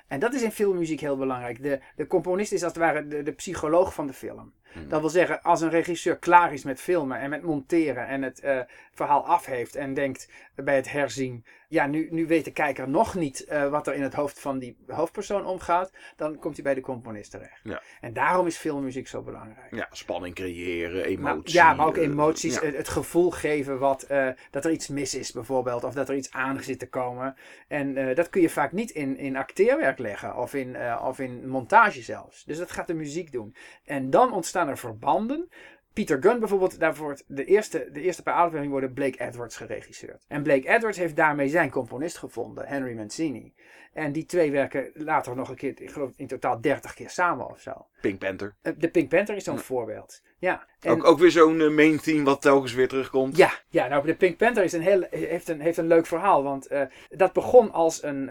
En 0.07 0.19
dat 0.19 0.33
is 0.33 0.41
in 0.41 0.51
filmmuziek 0.51 0.99
heel 0.99 1.17
belangrijk. 1.17 1.63
De, 1.63 1.79
de 1.95 2.07
componist 2.07 2.51
is 2.51 2.63
als 2.63 2.73
het 2.73 2.81
ware 2.81 3.07
de, 3.07 3.23
de 3.23 3.31
psycholoog 3.31 3.93
van 3.93 4.07
de 4.07 4.13
film. 4.13 4.53
Hmm. 4.71 4.89
Dat 4.89 4.99
wil 4.99 5.09
zeggen, 5.09 5.41
als 5.41 5.61
een 5.61 5.69
regisseur 5.69 6.17
klaar 6.17 6.53
is 6.53 6.63
met 6.63 6.81
filmen 6.81 7.19
en 7.19 7.29
met 7.29 7.41
monteren 7.41 8.07
en 8.07 8.21
het 8.21 8.39
eh, 8.39 8.59
verhaal 8.93 9.25
af 9.25 9.45
heeft 9.45 9.75
en 9.75 9.93
denkt 9.93 10.29
bij 10.63 10.75
het 10.75 10.91
herzien, 10.91 11.45
ja, 11.69 11.87
nu, 11.87 12.07
nu 12.11 12.27
weet 12.27 12.45
de 12.45 12.51
kijker 12.51 12.89
nog 12.89 13.15
niet 13.15 13.45
eh, 13.45 13.69
wat 13.69 13.87
er 13.87 13.93
in 13.93 14.01
het 14.01 14.13
hoofd 14.13 14.39
van 14.39 14.59
die 14.59 14.77
hoofdpersoon 14.87 15.45
omgaat, 15.45 15.91
dan 16.15 16.39
komt 16.39 16.55
hij 16.55 16.63
bij 16.63 16.73
de 16.73 16.81
componist 16.81 17.31
terecht. 17.31 17.59
Ja. 17.63 17.81
En 18.01 18.13
daarom 18.13 18.47
is 18.47 18.57
filmmuziek 18.57 19.07
zo 19.07 19.21
belangrijk. 19.21 19.75
Ja, 19.75 19.87
spanning 19.91 20.35
creëren, 20.35 20.95
Maar- 21.21 21.31
emotie. 21.31 21.53
ja, 21.53 21.73
maar 21.73 21.85
ook 21.85 21.97
eh, 21.97 22.03
emoties. 22.03 22.59
ja. 22.59 22.71
Het, 22.71 22.87
gevoel 22.89 23.31
geven 23.31 23.79
wat, 23.79 24.03
eh, 24.03 24.29
dat 24.51 24.65
er 24.65 24.71
iets 24.71 24.87
mis 24.87 25.15
is, 25.15 25.31
bijvoorbeeld. 25.31 25.83
Of 25.83 25.93
dat 25.93 26.09
er 26.09 26.15
iets 26.15 26.31
aan 26.31 26.63
zit 26.63 26.79
te 26.79 26.89
komen. 26.89 27.35
En 27.67 27.97
eh, 27.97 28.15
dat 28.15 28.29
kun 28.29 28.41
je 28.41 28.49
vaak 28.49 28.71
niet 28.71 28.91
in, 28.91 29.17
in 29.17 29.35
acteerwerk 29.37 29.97
leggen. 29.99 30.35
Of 30.37 30.53
in, 30.53 30.75
eh, 30.75 31.03
of 31.07 31.19
in 31.19 31.47
montage 31.49 32.01
zelfs. 32.01 32.43
Dus 32.43 32.57
dat 32.57 32.71
gaat 32.71 32.87
de 32.87 32.93
muziek 32.93 33.31
doen. 33.31 33.55
En 33.85 34.09
dan 34.09 34.33
ontstaan 34.33 34.67
er 34.67 34.77
verbanden. 34.77 35.49
Peter 35.97 36.21
Gunn 36.21 36.39
bijvoorbeeld, 36.39 36.79
daarvoor 36.79 37.17
de 37.27 37.45
eerste, 37.45 37.89
de 37.91 38.01
eerste 38.01 38.23
paar 38.23 38.33
afleveringen 38.33 38.71
worden 38.71 38.93
Blake 38.93 39.19
Edwards 39.19 39.57
geregisseerd. 39.57 40.25
En 40.27 40.43
Blake 40.43 40.69
Edwards 40.69 40.97
heeft 40.97 41.15
daarmee 41.15 41.47
zijn 41.47 41.69
componist 41.69 42.17
gevonden, 42.17 42.67
Henry 42.67 42.95
Mancini. 42.95 43.53
En 43.93 44.11
die 44.11 44.25
twee 44.25 44.51
werken 44.51 44.91
later 44.93 45.35
nog 45.35 45.49
een 45.49 45.55
keer, 45.55 45.81
ik 45.81 45.89
geloof 45.91 46.11
in 46.15 46.27
totaal 46.27 46.61
30 46.61 46.93
keer 46.93 47.09
samen 47.09 47.49
of 47.49 47.59
zo. 47.59 47.87
Pink 48.01 48.19
Panther. 48.19 48.55
Eh, 48.61 48.73
De 48.77 48.89
Pink 48.89 49.09
Panther 49.09 49.35
is 49.35 49.43
zo'n 49.43 49.55
Ja. 49.55 49.61
voorbeeld. 49.61 50.21
Ja. 50.39 50.67
En- 50.79 50.91
Ook, 50.91 51.03
ook 51.05 51.19
weer 51.19 51.31
zo'n 51.31 51.61
eh, 51.61 51.69
main 51.69 51.99
theme 51.99 52.23
wat 52.23 52.41
telkens 52.41 52.73
weer 52.73 52.87
terugkomt. 52.87 53.37
ja, 53.37 53.51
ja, 53.69 53.87
nou 53.87 54.05
de 54.05 54.15
Pink 54.15 54.37
Panther 54.37 54.63
is 54.63 54.73
een 54.73 54.81
heel, 54.81 55.07
heeft, 55.09 55.47
een, 55.49 55.61
heeft 55.61 55.77
een 55.77 55.87
leuk 55.87 56.05
verhaal. 56.05 56.43
Want 56.43 56.67
eh, 56.67 56.81
dat 57.09 57.33
begon 57.33 57.71
als 57.71 58.03
een 58.03 58.29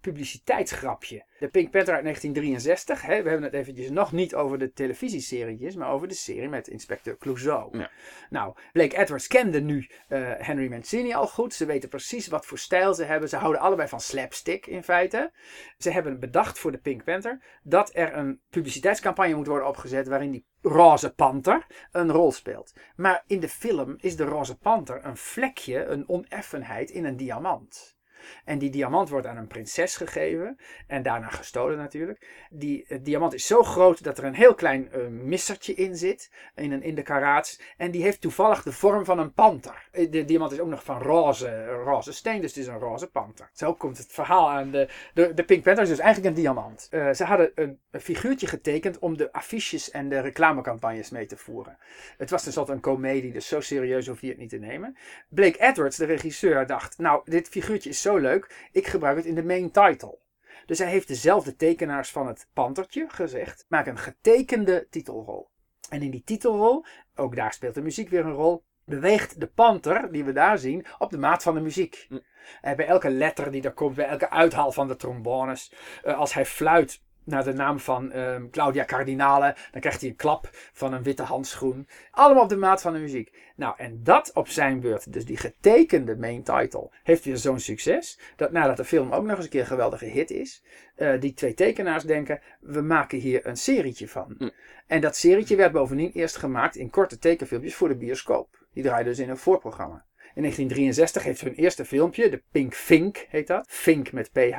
publiciteitsgrapje. 0.00 1.24
De 1.40 1.48
Pink 1.48 1.70
Panther 1.70 1.94
uit 1.94 2.02
1963. 2.02 3.02
Hè, 3.02 3.22
we 3.22 3.28
hebben 3.28 3.46
het 3.46 3.54
eventjes 3.54 3.90
nog 3.90 4.12
niet 4.12 4.34
over 4.34 4.58
de 4.58 4.72
televisieserietjes. 4.72 5.76
Maar 5.76 5.90
over 5.90 6.08
de 6.08 6.14
serie 6.14 6.48
met 6.48 6.68
Inspecteur 6.68 7.16
Clouseau. 7.18 7.78
Ja. 7.78 7.90
Nou, 8.30 8.54
Blake 8.72 8.96
Edwards 8.96 9.26
kende 9.26 9.60
nu 9.60 9.88
eh, 10.08 10.32
Henry 10.36 10.70
Mancini 10.70 11.14
al 11.14 11.26
goed. 11.26 11.54
Ze 11.54 11.66
weten 11.66 11.88
precies 11.88 12.26
wat 12.26 12.46
voor 12.46 12.58
stijl 12.58 12.94
ze 12.94 13.04
hebben. 13.04 13.28
Ze 13.28 13.36
houden 13.36 13.60
allebei 13.60 13.88
van 13.88 14.00
slapstick 14.00 14.66
in 14.66 14.82
feite. 14.82 15.32
Ze 15.78 15.90
hebben 15.90 16.20
bedacht 16.20 16.58
voor 16.58 16.72
de 16.72 16.78
Pink 16.78 17.04
Panther 17.04 17.42
dat 17.62 17.90
er 17.92 18.16
een 18.16 18.40
publiciteitscampagne 18.50 19.34
moet 19.34 19.46
worden 19.46 19.68
opgezet 19.68 20.08
waarin 20.08 20.30
die 20.30 20.46
roze 20.62 21.14
panter 21.14 21.66
een 21.92 22.10
rol 22.10 22.32
speelt. 22.32 22.74
Maar 22.96 23.24
in 23.26 23.40
de 23.40 23.48
film 23.48 23.96
is 24.00 24.16
de 24.16 24.24
roze 24.24 24.58
panter 24.58 25.04
een 25.04 25.16
vlekje, 25.16 25.84
een 25.84 26.08
oneffenheid 26.08 26.90
in 26.90 27.04
een 27.04 27.16
diamant. 27.16 27.98
En 28.44 28.58
die 28.58 28.70
diamant 28.70 29.08
wordt 29.08 29.26
aan 29.26 29.36
een 29.36 29.46
prinses 29.46 29.96
gegeven. 29.96 30.58
En 30.86 31.02
daarna 31.02 31.28
gestolen 31.28 31.78
natuurlijk. 31.78 32.46
Die 32.50 32.84
het 32.88 33.04
diamant 33.04 33.34
is 33.34 33.46
zo 33.46 33.62
groot 33.62 34.04
dat 34.04 34.18
er 34.18 34.24
een 34.24 34.34
heel 34.34 34.54
klein 34.54 34.92
eh, 34.92 35.06
missertje 35.06 35.74
in 35.74 35.96
zit. 35.96 36.30
In, 36.54 36.72
een, 36.72 36.82
in 36.82 36.94
de 36.94 37.02
karaats. 37.02 37.60
En 37.76 37.90
die 37.90 38.02
heeft 38.02 38.20
toevallig 38.20 38.62
de 38.62 38.72
vorm 38.72 39.04
van 39.04 39.18
een 39.18 39.32
panter. 39.32 39.88
Eh, 39.90 40.10
De 40.10 40.24
diamant 40.24 40.52
is 40.52 40.60
ook 40.60 40.68
nog 40.68 40.84
van 40.84 41.02
roze, 41.02 41.66
roze 41.66 42.12
steen. 42.12 42.40
Dus 42.40 42.54
het 42.54 42.64
is 42.64 42.66
een 42.66 42.78
roze 42.78 43.10
panter. 43.10 43.50
Zo 43.52 43.74
komt 43.74 43.98
het 43.98 44.12
verhaal 44.12 44.50
aan. 44.50 44.70
De, 44.70 44.88
de, 45.14 45.34
de 45.34 45.44
Pink 45.44 45.62
Panther 45.62 45.82
is 45.82 45.88
dus 45.88 45.98
eigenlijk 45.98 46.36
een 46.36 46.42
diamant. 46.42 46.86
Eh, 46.90 47.10
ze 47.10 47.24
hadden 47.24 47.52
een, 47.54 47.78
figuurtje 48.00 48.46
getekend 48.46 48.98
om 48.98 49.16
de 49.16 49.32
affiches 49.32 49.90
en 49.90 50.08
de 50.08 50.20
reclamecampagnes 50.20 51.10
mee 51.10 51.26
te 51.26 51.36
voeren. 51.36 51.78
Het 52.16 52.30
was 52.30 52.42
tenslotte 52.42 52.72
een 52.72 52.80
komedie, 52.80 53.32
dus 53.32 53.48
zo 53.48 53.60
serieus 53.60 54.06
hoef 54.06 54.20
je 54.20 54.28
het 54.28 54.38
niet 54.38 54.50
te 54.50 54.56
nemen. 54.56 54.96
Blake 55.28 55.60
Edwards, 55.60 55.96
de 55.96 56.04
regisseur, 56.04 56.66
dacht: 56.66 56.98
Nou, 56.98 57.22
dit 57.24 57.48
figuurtje 57.48 57.90
is 57.90 58.02
zo 58.02 58.09
leuk, 58.18 58.68
ik 58.72 58.86
gebruik 58.86 59.16
het 59.16 59.26
in 59.26 59.34
de 59.34 59.44
main 59.44 59.70
title. 59.70 60.18
Dus 60.66 60.78
hij 60.78 60.88
heeft 60.88 61.08
dezelfde 61.08 61.56
tekenaars 61.56 62.10
van 62.10 62.26
het 62.26 62.48
pantertje 62.52 63.06
gezegd: 63.08 63.66
maak 63.68 63.86
een 63.86 63.98
getekende 63.98 64.86
titelrol. 64.90 65.50
En 65.88 66.02
in 66.02 66.10
die 66.10 66.24
titelrol, 66.24 66.84
ook 67.14 67.36
daar 67.36 67.52
speelt 67.52 67.74
de 67.74 67.82
muziek 67.82 68.08
weer 68.08 68.24
een 68.24 68.32
rol, 68.32 68.64
beweegt 68.84 69.40
de 69.40 69.46
panter 69.46 70.12
die 70.12 70.24
we 70.24 70.32
daar 70.32 70.58
zien 70.58 70.86
op 70.98 71.10
de 71.10 71.18
maat 71.18 71.42
van 71.42 71.54
de 71.54 71.60
muziek. 71.60 72.06
Hm. 72.08 72.18
En 72.60 72.76
bij 72.76 72.86
elke 72.86 73.10
letter 73.10 73.50
die 73.50 73.62
er 73.62 73.72
komt, 73.72 73.94
bij 73.94 74.06
elke 74.06 74.30
uithaal 74.30 74.72
van 74.72 74.88
de 74.88 74.96
trombones, 74.96 75.72
eh, 76.02 76.18
als 76.18 76.34
hij 76.34 76.46
fluit 76.46 77.02
naar 77.30 77.44
de 77.44 77.52
naam 77.52 77.78
van 77.78 78.12
ehm, 78.12 78.50
Claudia 78.50 78.84
Cardinale, 78.84 79.56
dan 79.72 79.80
krijgt 79.80 80.00
hij 80.00 80.10
een 80.10 80.16
klap 80.16 80.48
van 80.72 80.92
een 80.92 81.02
witte 81.02 81.22
handschoen. 81.22 81.88
Allemaal 82.10 82.42
op 82.42 82.48
de 82.48 82.56
maat 82.56 82.80
van 82.80 82.92
de 82.92 82.98
muziek. 82.98 83.52
Nou, 83.56 83.74
en 83.76 84.00
dat 84.02 84.30
op 84.34 84.48
zijn 84.48 84.80
beurt, 84.80 85.12
dus 85.12 85.24
die 85.24 85.36
getekende 85.36 86.16
main 86.16 86.42
title, 86.42 86.90
heeft 87.02 87.24
weer 87.24 87.36
zo'n 87.36 87.60
succes. 87.60 88.18
Dat 88.36 88.52
nadat 88.52 88.76
de 88.76 88.84
film 88.84 89.12
ook 89.12 89.24
nog 89.24 89.36
eens 89.36 89.44
een 89.44 89.50
keer 89.50 89.60
een 89.60 89.66
geweldige 89.66 90.04
hit 90.04 90.30
is, 90.30 90.62
eh, 90.94 91.20
die 91.20 91.34
twee 91.34 91.54
tekenaars 91.54 92.04
denken, 92.04 92.40
we 92.60 92.80
maken 92.80 93.18
hier 93.18 93.46
een 93.46 93.56
serietje 93.56 94.08
van. 94.08 94.34
Hm. 94.38 94.48
En 94.86 95.00
dat 95.00 95.16
serietje 95.16 95.56
werd 95.56 95.72
bovendien 95.72 96.12
eerst 96.12 96.36
gemaakt 96.36 96.76
in 96.76 96.90
korte 96.90 97.18
tekenfilmpjes 97.18 97.74
voor 97.74 97.88
de 97.88 97.96
bioscoop. 97.96 98.58
Die 98.72 98.82
draaiden 98.82 99.12
dus 99.12 99.22
in 99.22 99.30
een 99.30 99.36
voorprogramma. 99.36 100.04
In 100.34 100.42
1963 100.42 101.22
heeft 101.22 101.40
hun 101.40 101.54
eerste 101.54 101.84
filmpje, 101.84 102.30
de 102.30 102.42
Pink 102.50 102.74
Fink 102.74 103.26
heet 103.28 103.46
dat, 103.46 103.66
Fink 103.68 104.12
met 104.12 104.32
PH, 104.32 104.58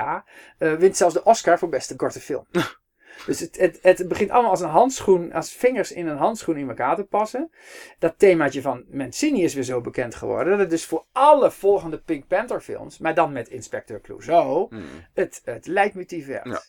eh, 0.58 0.74
wint 0.74 0.96
zelfs 0.96 1.14
de 1.14 1.24
Oscar 1.24 1.58
voor 1.58 1.68
beste 1.68 1.96
korte 1.96 2.20
film. 2.20 2.46
Dus 3.26 3.40
het, 3.40 3.56
het, 3.56 3.78
het 3.82 4.08
begint 4.08 4.30
allemaal 4.30 4.50
als 4.50 4.60
een 4.60 4.68
handschoen, 4.68 5.32
als 5.32 5.52
vingers 5.52 5.92
in 5.92 6.06
een 6.06 6.16
handschoen 6.16 6.56
in 6.56 6.68
elkaar 6.68 6.96
te 6.96 7.04
passen. 7.04 7.50
Dat 7.98 8.18
themaatje 8.18 8.62
van 8.62 8.84
Mancini 8.90 9.44
is 9.44 9.54
weer 9.54 9.62
zo 9.62 9.80
bekend 9.80 10.14
geworden. 10.14 10.50
Dat 10.50 10.58
het 10.60 10.70
dus 10.70 10.84
voor 10.84 11.06
alle 11.12 11.50
volgende 11.50 11.98
Pink 11.98 12.26
Panther 12.26 12.60
films, 12.60 12.98
maar 12.98 13.14
dan 13.14 13.32
met 13.32 13.48
Inspector 13.48 14.00
Clouseau, 14.00 14.66
Hmm. 14.68 14.82
het, 15.14 15.40
het 15.44 15.66
leidmotief 15.66 16.26
werd. 16.26 16.46
Ja. 16.46 16.62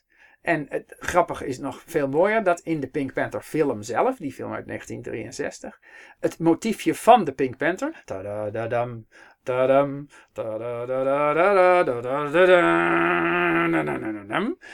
En 0.43 0.65
het 0.69 0.95
grappige 0.99 1.45
is 1.45 1.59
nog 1.59 1.83
veel 1.85 2.07
mooier 2.07 2.43
dat 2.43 2.59
in 2.59 2.79
de 2.79 2.87
Pink 2.87 3.13
Panther 3.13 3.41
film 3.41 3.81
zelf, 3.81 4.17
die 4.17 4.31
film 4.31 4.53
uit 4.53 4.67
1963, 4.67 5.79
het 6.19 6.39
motiefje 6.39 6.95
van 6.95 7.23
de 7.23 7.31
Pink 7.31 7.57
Panther, 7.57 8.01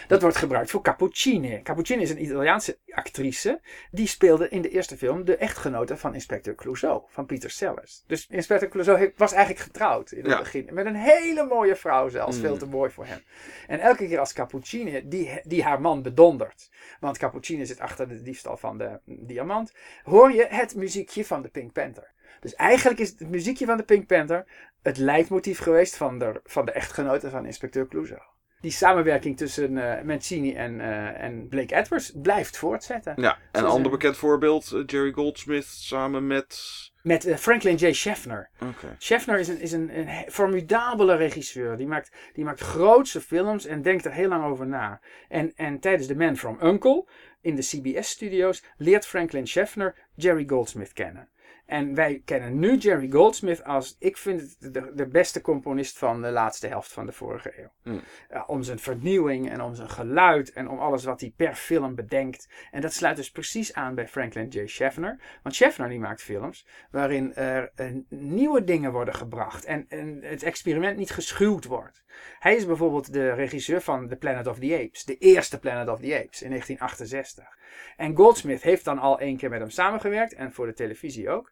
dat 0.07 0.21
wordt 0.21 0.37
gebruikt 0.37 0.71
voor 0.71 0.81
Cappuccine. 0.81 1.61
Cappuccine 1.61 2.01
is 2.01 2.09
een 2.09 2.23
Italiaanse 2.23 2.77
actrice, 2.89 3.61
die 3.91 4.07
speelde 4.07 4.49
in 4.49 4.61
de 4.61 4.69
eerste 4.69 4.97
film 4.97 5.25
de 5.25 5.37
echtgenote 5.37 5.97
van 5.97 6.13
Inspector 6.13 6.55
Clouseau, 6.55 7.01
van 7.07 7.25
Peter 7.25 7.49
Sellers. 7.49 8.03
Dus 8.07 8.27
Inspector 8.27 8.69
Clouseau 8.69 9.13
was 9.17 9.31
eigenlijk 9.31 9.65
getrouwd 9.65 10.11
in 10.11 10.25
het 10.25 10.39
begin, 10.39 10.67
met 10.71 10.85
een 10.85 10.95
hele 10.95 11.45
mooie 11.45 11.75
vrouw 11.75 12.09
zelfs, 12.09 12.39
veel 12.39 12.57
te 12.57 12.65
mooi 12.65 12.91
voor 12.91 13.05
hem. 13.05 13.19
En 13.67 13.79
elke 13.79 14.07
keer 14.07 14.19
als 14.19 14.33
Cappuccine 14.33 15.07
die, 15.07 15.41
die 15.43 15.63
haar 15.63 15.81
man 15.81 16.01
bedondert, 16.01 16.69
want 16.99 17.17
Cappuccine 17.17 17.65
zit 17.65 17.79
achter 17.79 18.07
de 18.07 18.21
diefstal 18.21 18.57
van 18.57 18.77
de 18.77 18.99
diamant, 19.05 19.73
hoor 20.03 20.31
je 20.31 20.45
het 20.49 20.75
muziekje 20.75 21.25
van 21.25 21.41
de 21.41 21.49
Pink 21.49 21.71
Panther. 21.71 22.17
Dus 22.39 22.55
eigenlijk 22.55 22.99
is 22.99 23.09
het 23.09 23.29
muziekje 23.29 23.65
van 23.65 23.77
de 23.77 23.83
Pink 23.83 24.07
Panther 24.07 24.45
het 24.81 24.97
leidmotief 24.97 25.59
geweest 25.59 25.95
van 25.95 26.19
de, 26.19 26.41
van 26.43 26.65
de 26.65 26.71
echtgenote 26.71 27.29
van 27.29 27.45
inspecteur 27.45 27.87
Clouseau. 27.87 28.21
Die 28.61 28.71
samenwerking 28.71 29.37
tussen 29.37 29.77
eh, 29.77 30.03
Mancini 30.03 30.55
en, 30.55 30.81
eh, 30.81 31.23
en 31.23 31.47
Blake 31.47 31.75
Edwards 31.75 32.11
blijft 32.21 32.57
voortzetten. 32.57 33.13
Ja, 33.17 33.37
en 33.51 33.63
een 33.63 33.69
ander 33.69 33.91
bekend 33.91 34.17
voorbeeld, 34.17 34.71
eh, 34.71 34.81
Jerry 34.85 35.11
Goldsmith 35.11 35.65
samen 35.65 36.27
met... 36.27 36.77
Met 37.01 37.33
Franklin 37.37 37.75
J. 37.75 37.91
Schaffner. 37.93 38.49
Oké. 38.61 38.95
Schaffner 38.97 39.39
is 39.39 39.47
een, 39.47 39.59
is 39.59 39.71
een, 39.71 39.99
een 39.99 40.31
formidabele 40.31 41.15
regisseur. 41.15 41.77
Die 41.77 41.87
maakt, 41.87 42.11
die 42.33 42.43
maakt 42.43 42.59
grootse 42.59 43.21
films 43.21 43.65
en 43.65 43.81
denkt 43.81 44.05
er 44.05 44.11
heel 44.11 44.29
lang 44.29 44.45
over 44.45 44.67
na. 44.67 45.01
En, 45.29 45.53
en 45.55 45.79
tijdens 45.79 46.07
The 46.07 46.15
Man 46.15 46.37
from 46.37 46.57
U.N.C.L.E. 46.61 47.03
in 47.41 47.55
de 47.55 47.61
CBS-studio's 47.61 48.63
leert 48.77 49.05
Franklin 49.05 49.47
Schaffner 49.47 49.95
Jerry 50.15 50.43
Goldsmith 50.47 50.93
kennen. 50.93 51.29
En 51.69 51.95
wij 51.95 52.21
kennen 52.25 52.59
nu 52.59 52.77
Jerry 52.77 53.09
Goldsmith 53.11 53.63
als, 53.63 53.95
ik 53.99 54.17
vind 54.17 54.41
het 54.41 54.73
de, 54.73 54.91
de 54.95 55.07
beste 55.07 55.41
componist 55.41 55.97
van 55.97 56.21
de 56.21 56.29
laatste 56.29 56.67
helft 56.67 56.91
van 56.91 57.05
de 57.05 57.11
vorige 57.11 57.53
eeuw. 57.57 57.71
Hmm. 57.83 58.01
Ja, 58.29 58.43
om 58.47 58.63
zijn 58.63 58.79
vernieuwing 58.79 59.49
en 59.49 59.61
om 59.61 59.75
zijn 59.75 59.89
geluid 59.89 60.51
en 60.51 60.69
om 60.69 60.79
alles 60.79 61.03
wat 61.03 61.19
hij 61.19 61.33
per 61.35 61.55
film 61.55 61.95
bedenkt. 61.95 62.49
En 62.71 62.81
dat 62.81 62.93
sluit 62.93 63.15
dus 63.15 63.31
precies 63.31 63.73
aan 63.73 63.95
bij 63.95 64.07
Franklin 64.07 64.47
J. 64.47 64.67
Schaffner. 64.67 65.19
Want 65.43 65.55
Schaffner 65.55 65.89
die 65.89 65.99
maakt 65.99 66.21
films 66.21 66.67
waarin 66.91 67.35
er 67.35 67.71
eh, 67.75 67.85
nieuwe 68.09 68.63
dingen 68.63 68.91
worden 68.91 69.15
gebracht 69.15 69.65
en, 69.65 69.85
en 69.89 70.19
het 70.21 70.43
experiment 70.43 70.97
niet 70.97 71.11
geschuwd 71.11 71.65
wordt. 71.65 72.03
Hij 72.39 72.55
is 72.55 72.65
bijvoorbeeld 72.65 73.13
de 73.13 73.33
regisseur 73.33 73.81
van 73.81 74.07
The 74.07 74.15
Planet 74.15 74.47
of 74.47 74.59
the 74.59 74.79
Apes, 74.85 75.05
de 75.05 75.17
eerste 75.17 75.59
Planet 75.59 75.87
of 75.87 75.99
the 75.99 76.15
Apes 76.15 76.41
in 76.41 76.49
1968. 76.49 77.57
En 77.97 78.15
Goldsmith 78.15 78.61
heeft 78.61 78.85
dan 78.85 78.99
al 78.99 79.19
één 79.19 79.37
keer 79.37 79.49
met 79.49 79.59
hem 79.59 79.69
samengewerkt 79.69 80.33
en 80.33 80.53
voor 80.53 80.65
de 80.65 80.73
televisie 80.73 81.29
ook. 81.29 81.51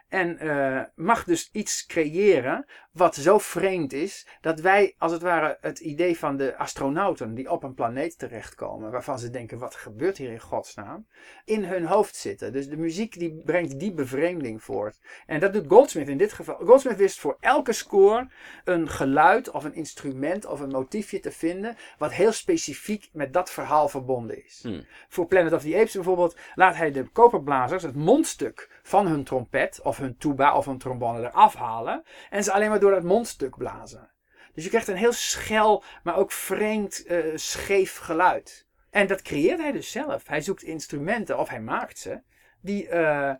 En 0.11 0.39
eh, 0.39 0.81
mag 0.95 1.23
dus 1.23 1.49
iets 1.51 1.85
creëren 1.85 2.65
wat 2.91 3.15
zo 3.15 3.37
vreemd 3.37 3.93
is 3.93 4.27
dat 4.41 4.59
wij 4.59 4.95
als 4.97 5.11
het 5.11 5.21
ware 5.21 5.57
het 5.61 5.79
idee 5.79 6.17
van 6.17 6.37
de 6.37 6.57
astronauten 6.57 7.33
die 7.33 7.51
op 7.51 7.63
een 7.63 7.73
planeet 7.73 8.17
terechtkomen, 8.17 8.91
waarvan 8.91 9.19
ze 9.19 9.29
denken 9.29 9.57
wat 9.57 9.75
gebeurt 9.75 10.17
hier 10.17 10.31
in 10.31 10.39
godsnaam, 10.39 11.07
in 11.45 11.63
hun 11.63 11.85
hoofd 11.85 12.15
zitten. 12.15 12.53
Dus 12.53 12.67
de 12.67 12.77
muziek 12.77 13.19
die 13.19 13.41
brengt 13.45 13.79
die 13.79 13.93
bevreemding 13.93 14.63
voort. 14.63 14.99
En 15.25 15.39
dat 15.39 15.53
doet 15.53 15.67
Goldsmith 15.67 16.09
in 16.09 16.17
dit 16.17 16.33
geval. 16.33 16.55
Goldsmith 16.55 16.97
wist 16.97 17.19
voor 17.19 17.37
elke 17.39 17.73
score 17.73 18.29
een 18.63 18.89
geluid 18.89 19.51
of 19.51 19.63
een 19.63 19.75
instrument 19.75 20.45
of 20.45 20.59
een 20.59 20.69
motiefje 20.69 21.19
te 21.19 21.31
vinden 21.31 21.75
wat 21.97 22.11
heel 22.11 22.31
specifiek 22.31 23.09
met 23.13 23.33
dat 23.33 23.51
verhaal 23.51 23.89
verbonden 23.89 24.45
is. 24.45 24.59
Hmm. 24.63 24.85
Voor 25.09 25.27
Planet 25.27 25.53
of 25.53 25.61
the 25.61 25.75
Apes 25.75 25.93
bijvoorbeeld 25.93 26.37
laat 26.55 26.75
hij 26.75 26.91
de 26.91 27.03
koperblazers 27.03 27.83
het 27.83 27.95
mondstuk 27.95 28.79
van 28.83 29.07
hun 29.07 29.23
trompet 29.23 29.79
of 29.83 29.97
hun 30.01 30.17
tuba 30.17 30.55
of 30.57 30.65
hun 30.65 30.77
trombone 30.77 31.19
eraf 31.19 31.55
halen 31.55 32.03
en 32.29 32.43
ze 32.43 32.51
alleen 32.51 32.69
maar 32.69 32.79
door 32.79 32.91
dat 32.91 33.03
mondstuk 33.03 33.57
blazen. 33.57 34.11
Dus 34.53 34.63
je 34.63 34.69
krijgt 34.69 34.87
een 34.87 34.95
heel 34.95 35.13
schel, 35.13 35.83
maar 36.03 36.17
ook 36.17 36.31
vreemd, 36.31 37.05
eh, 37.05 37.17
scheef 37.35 37.97
geluid. 37.97 38.67
En 38.89 39.07
dat 39.07 39.21
creëert 39.21 39.59
hij 39.59 39.71
dus 39.71 39.91
zelf. 39.91 40.27
Hij 40.27 40.41
zoekt 40.41 40.63
instrumenten, 40.63 41.39
of 41.39 41.49
hij 41.49 41.61
maakt 41.61 41.99
ze, 41.99 42.21
die 42.61 42.87
eh, 42.87 43.33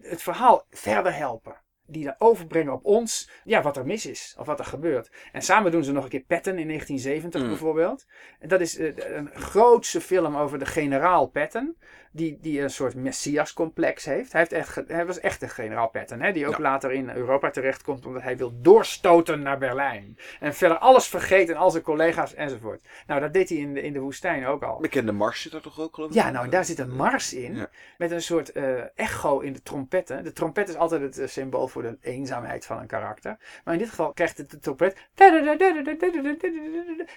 het 0.00 0.22
verhaal 0.22 0.66
verder 0.70 1.14
helpen. 1.14 1.56
Die 1.88 2.04
dan 2.04 2.14
overbrengen 2.18 2.72
op 2.72 2.84
ons, 2.84 3.30
ja, 3.44 3.62
wat 3.62 3.76
er 3.76 3.86
mis 3.86 4.06
is, 4.06 4.34
of 4.38 4.46
wat 4.46 4.58
er 4.58 4.64
gebeurt. 4.64 5.10
En 5.32 5.42
samen 5.42 5.70
doen 5.70 5.84
ze 5.84 5.92
nog 5.92 6.04
een 6.04 6.10
keer 6.10 6.24
Patton 6.26 6.58
in 6.58 6.66
1970 6.66 7.42
Mm. 7.42 7.48
bijvoorbeeld. 7.48 8.06
En 8.38 8.48
dat 8.48 8.60
is 8.60 8.78
eh, 8.78 9.16
een 9.16 9.30
grootse 9.34 10.00
film 10.00 10.36
over 10.36 10.58
de 10.58 10.66
generaal 10.66 11.26
Patton. 11.26 11.76
Die, 12.16 12.38
die 12.40 12.60
een 12.60 12.70
soort 12.70 12.94
messias-complex 12.94 14.04
heeft. 14.04 14.32
Hij, 14.32 14.40
heeft 14.40 14.52
echt, 14.52 14.80
hij 14.88 15.06
was 15.06 15.20
echt 15.20 15.42
een 15.42 15.48
generaal 15.48 15.88
Patton. 15.88 16.20
Hè, 16.20 16.32
die 16.32 16.46
ook 16.46 16.56
Ja. 16.56 16.62
later 16.62 16.92
in 16.92 17.10
Europa 17.10 17.50
terechtkomt. 17.50 18.06
Omdat 18.06 18.22
hij 18.22 18.36
wil 18.36 18.52
doorstoten 18.60 19.42
naar 19.42 19.58
Berlijn. 19.58 20.18
En 20.40 20.54
verder 20.54 20.78
alles 20.78 21.06
vergeten. 21.06 21.56
Al 21.56 21.70
zijn 21.70 21.82
collega's 21.82 22.34
enzovoort. 22.34 22.82
Nou, 23.06 23.20
dat 23.20 23.32
deed 23.32 23.48
hij 23.48 23.58
in 23.58 23.74
de, 23.74 23.82
in 23.82 23.92
de 23.92 24.00
woestijn 24.00 24.46
ook 24.46 24.62
al. 24.62 24.80
Bekende 24.80 25.12
Mars 25.12 25.42
zit 25.42 25.52
er 25.52 25.60
toch 25.62 25.80
ook 25.80 25.94
geloof 25.94 26.10
ik? 26.10 26.14
Ja, 26.16 26.30
nou, 26.30 26.44
en 26.44 26.50
daar 26.50 26.64
zit 26.64 26.78
een 26.78 26.96
mars 26.96 27.34
in. 27.34 27.56
Ja. 27.56 27.68
Met 27.98 28.10
een 28.10 28.22
soort 28.22 28.52
eh, 28.52 28.98
echo 28.98 29.38
in 29.40 29.52
de 29.52 29.62
trompetten. 29.62 30.24
De 30.24 30.32
trompet 30.32 30.68
is 30.68 30.76
altijd 30.76 31.00
het 31.02 31.18
eh, 31.18 31.26
symbool 31.28 31.68
voor 31.68 31.82
de 31.82 31.98
eenzaamheid 32.00 32.66
van 32.66 32.78
een 32.78 32.86
karakter. 32.86 33.36
Maar 33.64 33.74
in 33.74 33.80
dit 33.80 33.88
geval 33.88 34.12
krijgt 34.12 34.38
het 34.38 34.50
de 34.50 34.58
trompet. 34.58 34.96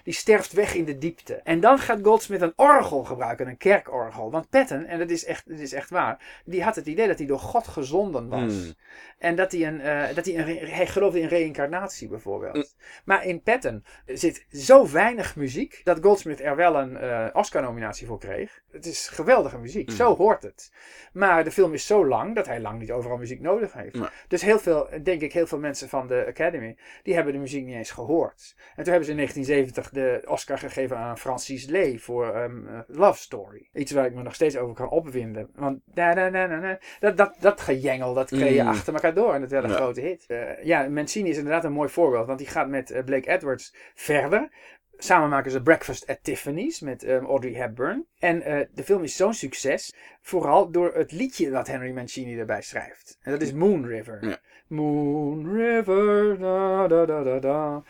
Die 0.03 0.13
sterft 0.13 0.51
weg 0.53 0.73
in 0.73 0.85
de 0.85 0.97
diepte. 0.97 1.33
En 1.35 1.59
dan 1.59 1.79
gaat 1.79 1.99
Goldsmith 2.03 2.41
een 2.41 2.53
orgel 2.55 3.03
gebruiken, 3.03 3.47
een 3.47 3.57
kerkorgel. 3.57 4.31
Want 4.31 4.49
Patton, 4.49 4.85
en 4.89 4.99
dat 4.99 5.09
is 5.09 5.25
echt, 5.25 5.49
dat 5.49 5.59
is 5.59 5.73
echt 5.73 5.89
waar, 5.89 6.41
die 6.45 6.63
had 6.63 6.75
het 6.75 6.85
idee 6.85 7.07
dat 7.07 7.17
hij 7.17 7.27
door 7.27 7.39
God 7.39 7.67
gezonden 7.67 8.27
was. 8.29 8.53
Hmm. 8.53 8.73
En 9.17 9.35
dat 9.35 9.51
hij, 9.51 9.67
een, 9.67 9.81
eh, 9.81 10.15
dat 10.15 10.25
hij, 10.25 10.37
een 10.37 10.67
hij 10.67 10.87
geloofde 10.87 11.19
in 11.19 11.27
reïncarnatie 11.27 12.07
bijvoorbeeld. 12.07 12.55
Mm. 12.55 12.63
Maar 13.03 13.25
in 13.25 13.41
Patton 13.41 13.83
zit 14.05 14.45
zo 14.51 14.91
weinig 14.91 15.35
muziek 15.35 15.81
dat 15.83 15.99
Goldsmith 16.01 16.41
er 16.41 16.55
wel 16.55 16.75
een 16.75 16.97
eh, 16.97 17.27
Oscar-nominatie 17.33 18.07
voor 18.07 18.19
kreeg. 18.19 18.61
Het 18.71 18.85
is 18.85 19.07
geweldige 19.07 19.57
muziek, 19.57 19.89
Mm. 19.89 19.95
zo 19.95 20.15
hoort 20.15 20.43
het. 20.43 20.71
Maar 21.13 21.43
de 21.43 21.51
film 21.51 21.73
is 21.73 21.85
zo 21.85 22.07
lang 22.07 22.35
dat 22.35 22.45
hij 22.45 22.59
lang 22.59 22.79
niet 22.79 22.91
overal 22.91 23.17
muziek 23.17 23.39
nodig 23.39 23.73
heeft. 23.73 23.99
Dus 24.27 24.41
heel 24.41 24.59
veel, 24.59 24.89
denk 25.03 25.21
ik, 25.21 25.33
heel 25.33 25.47
veel 25.47 25.59
mensen 25.59 25.89
van 25.89 26.07
de 26.07 26.25
Academy, 26.27 26.77
die 27.03 27.13
hebben 27.13 27.33
de 27.33 27.39
muziek 27.39 27.65
niet 27.65 27.75
eens 27.75 27.91
gehoord. 27.91 28.55
En 28.57 28.83
toen 28.83 28.93
hebben 28.93 29.05
ze 29.05 29.11
in 29.11 29.17
1970 29.17 29.89
de 29.89 30.21
Oscar 30.31 30.57
gegeven 30.57 30.97
aan 30.97 31.17
Francis 31.17 31.65
Lee 31.65 32.01
voor 32.01 32.35
ehm, 32.35 32.67
eh, 32.67 32.79
Love 32.87 33.19
Story. 33.21 33.69
Iets 33.73 33.91
waar 33.91 34.05
ik 34.05 34.13
me 34.13 34.23
nog 34.23 34.35
steeds 34.35 34.57
over 34.57 34.75
kan 34.79 34.89
opwinden. 34.89 35.49
Want 35.55 35.79
da, 35.85 36.13
da, 36.13 36.29
da, 36.29 36.47
da, 36.47 36.59
da, 36.59 36.79
dat, 36.99 37.17
dat, 37.17 37.35
dat 37.39 37.61
gejengel, 37.61 38.13
dat 38.13 38.29
kreeg 38.29 38.55
je 38.55 38.61
Mm. 38.61 38.67
achter 38.67 38.93
elkaar 38.93 39.13
door. 39.13 39.33
En 39.33 39.41
dat 39.41 39.49
werd 39.51 39.63
een 39.63 39.69
Ja. 39.69 39.75
grote 39.75 40.01
hit. 40.01 40.25
Eh, 40.27 40.63
ja, 40.63 40.89
Mancini 40.89 41.29
is 41.29 41.37
inderdaad 41.37 41.63
een 41.63 41.71
mooi 41.71 41.89
voorbeeld. 41.89 42.27
Want 42.27 42.39
die 42.39 42.47
gaat 42.47 42.67
met 42.69 42.91
eh, 42.91 43.03
Blake 43.03 43.29
Edwards 43.29 43.75
verder. 43.95 44.49
Samen 44.97 45.29
maken 45.29 45.51
ze 45.51 45.61
Breakfast 45.61 46.07
at 46.07 46.19
Tiffany's 46.23 46.79
met 46.79 47.03
ehm, 47.03 47.25
Audrey 47.25 47.53
Hepburn. 47.53 48.07
En 48.17 48.41
eh, 48.41 48.65
de 48.73 48.83
film 48.83 49.03
is 49.03 49.15
zo'n 49.15 49.33
succes. 49.33 49.93
Vooral 50.21 50.71
door 50.71 50.93
het 50.93 51.11
liedje 51.11 51.49
dat 51.49 51.67
Henry 51.67 51.91
Mancini 51.91 52.39
erbij 52.39 52.61
schrijft. 52.61 53.17
En 53.21 53.31
dat 53.31 53.41
is 53.41 53.53
Moon 53.53 53.85
River. 53.85 54.25
Ja. 54.27 54.37
Moon 54.67 55.53
River, 55.55 56.37
da 56.39 56.87
da 56.87 57.05
da 57.05 57.23
da 57.23 57.39
da. 57.39 57.83